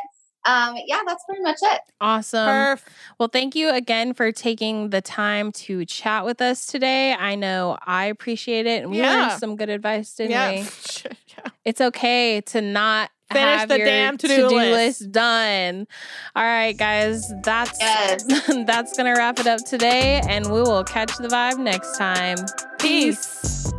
um, 0.46 0.76
yeah, 0.86 1.00
that's 1.06 1.22
pretty 1.28 1.42
much 1.42 1.58
it. 1.60 1.80
Awesome. 2.00 2.48
Perf. 2.48 2.82
Well, 3.18 3.28
thank 3.28 3.56
you 3.56 3.68
again 3.70 4.14
for 4.14 4.30
taking 4.32 4.88
the 4.90 5.02
time 5.02 5.50
to 5.52 5.84
chat 5.84 6.24
with 6.24 6.40
us 6.40 6.64
today. 6.66 7.12
I 7.14 7.34
know 7.34 7.76
I 7.84 8.06
appreciate 8.06 8.64
it, 8.64 8.82
and 8.84 8.90
we 8.90 8.98
Yeah. 8.98 9.10
learned 9.12 9.32
some 9.40 9.56
good 9.56 9.68
advice, 9.68 10.14
didn't 10.14 10.30
Yeah. 10.30 10.50
we? 10.52 10.58
yeah. 11.36 11.50
It's 11.64 11.80
okay 11.80 12.40
to 12.42 12.60
not 12.62 13.10
Finish 13.32 13.58
have 13.60 13.68
the 13.68 13.78
damn 13.78 14.16
to-do 14.16 14.48
list. 14.48 15.10
done. 15.10 15.86
All 16.34 16.42
right, 16.44 16.76
guys, 16.76 17.32
that's 17.42 17.78
Yes. 17.80 18.24
that's 18.66 18.96
gonna 18.96 19.14
wrap 19.16 19.38
it 19.40 19.46
up 19.46 19.64
today, 19.64 20.20
and 20.28 20.46
we 20.46 20.60
will 20.60 20.84
catch 20.84 21.16
the 21.16 21.28
vibe 21.28 21.58
next 21.58 21.96
time. 21.98 22.36
Peace. 22.78 23.72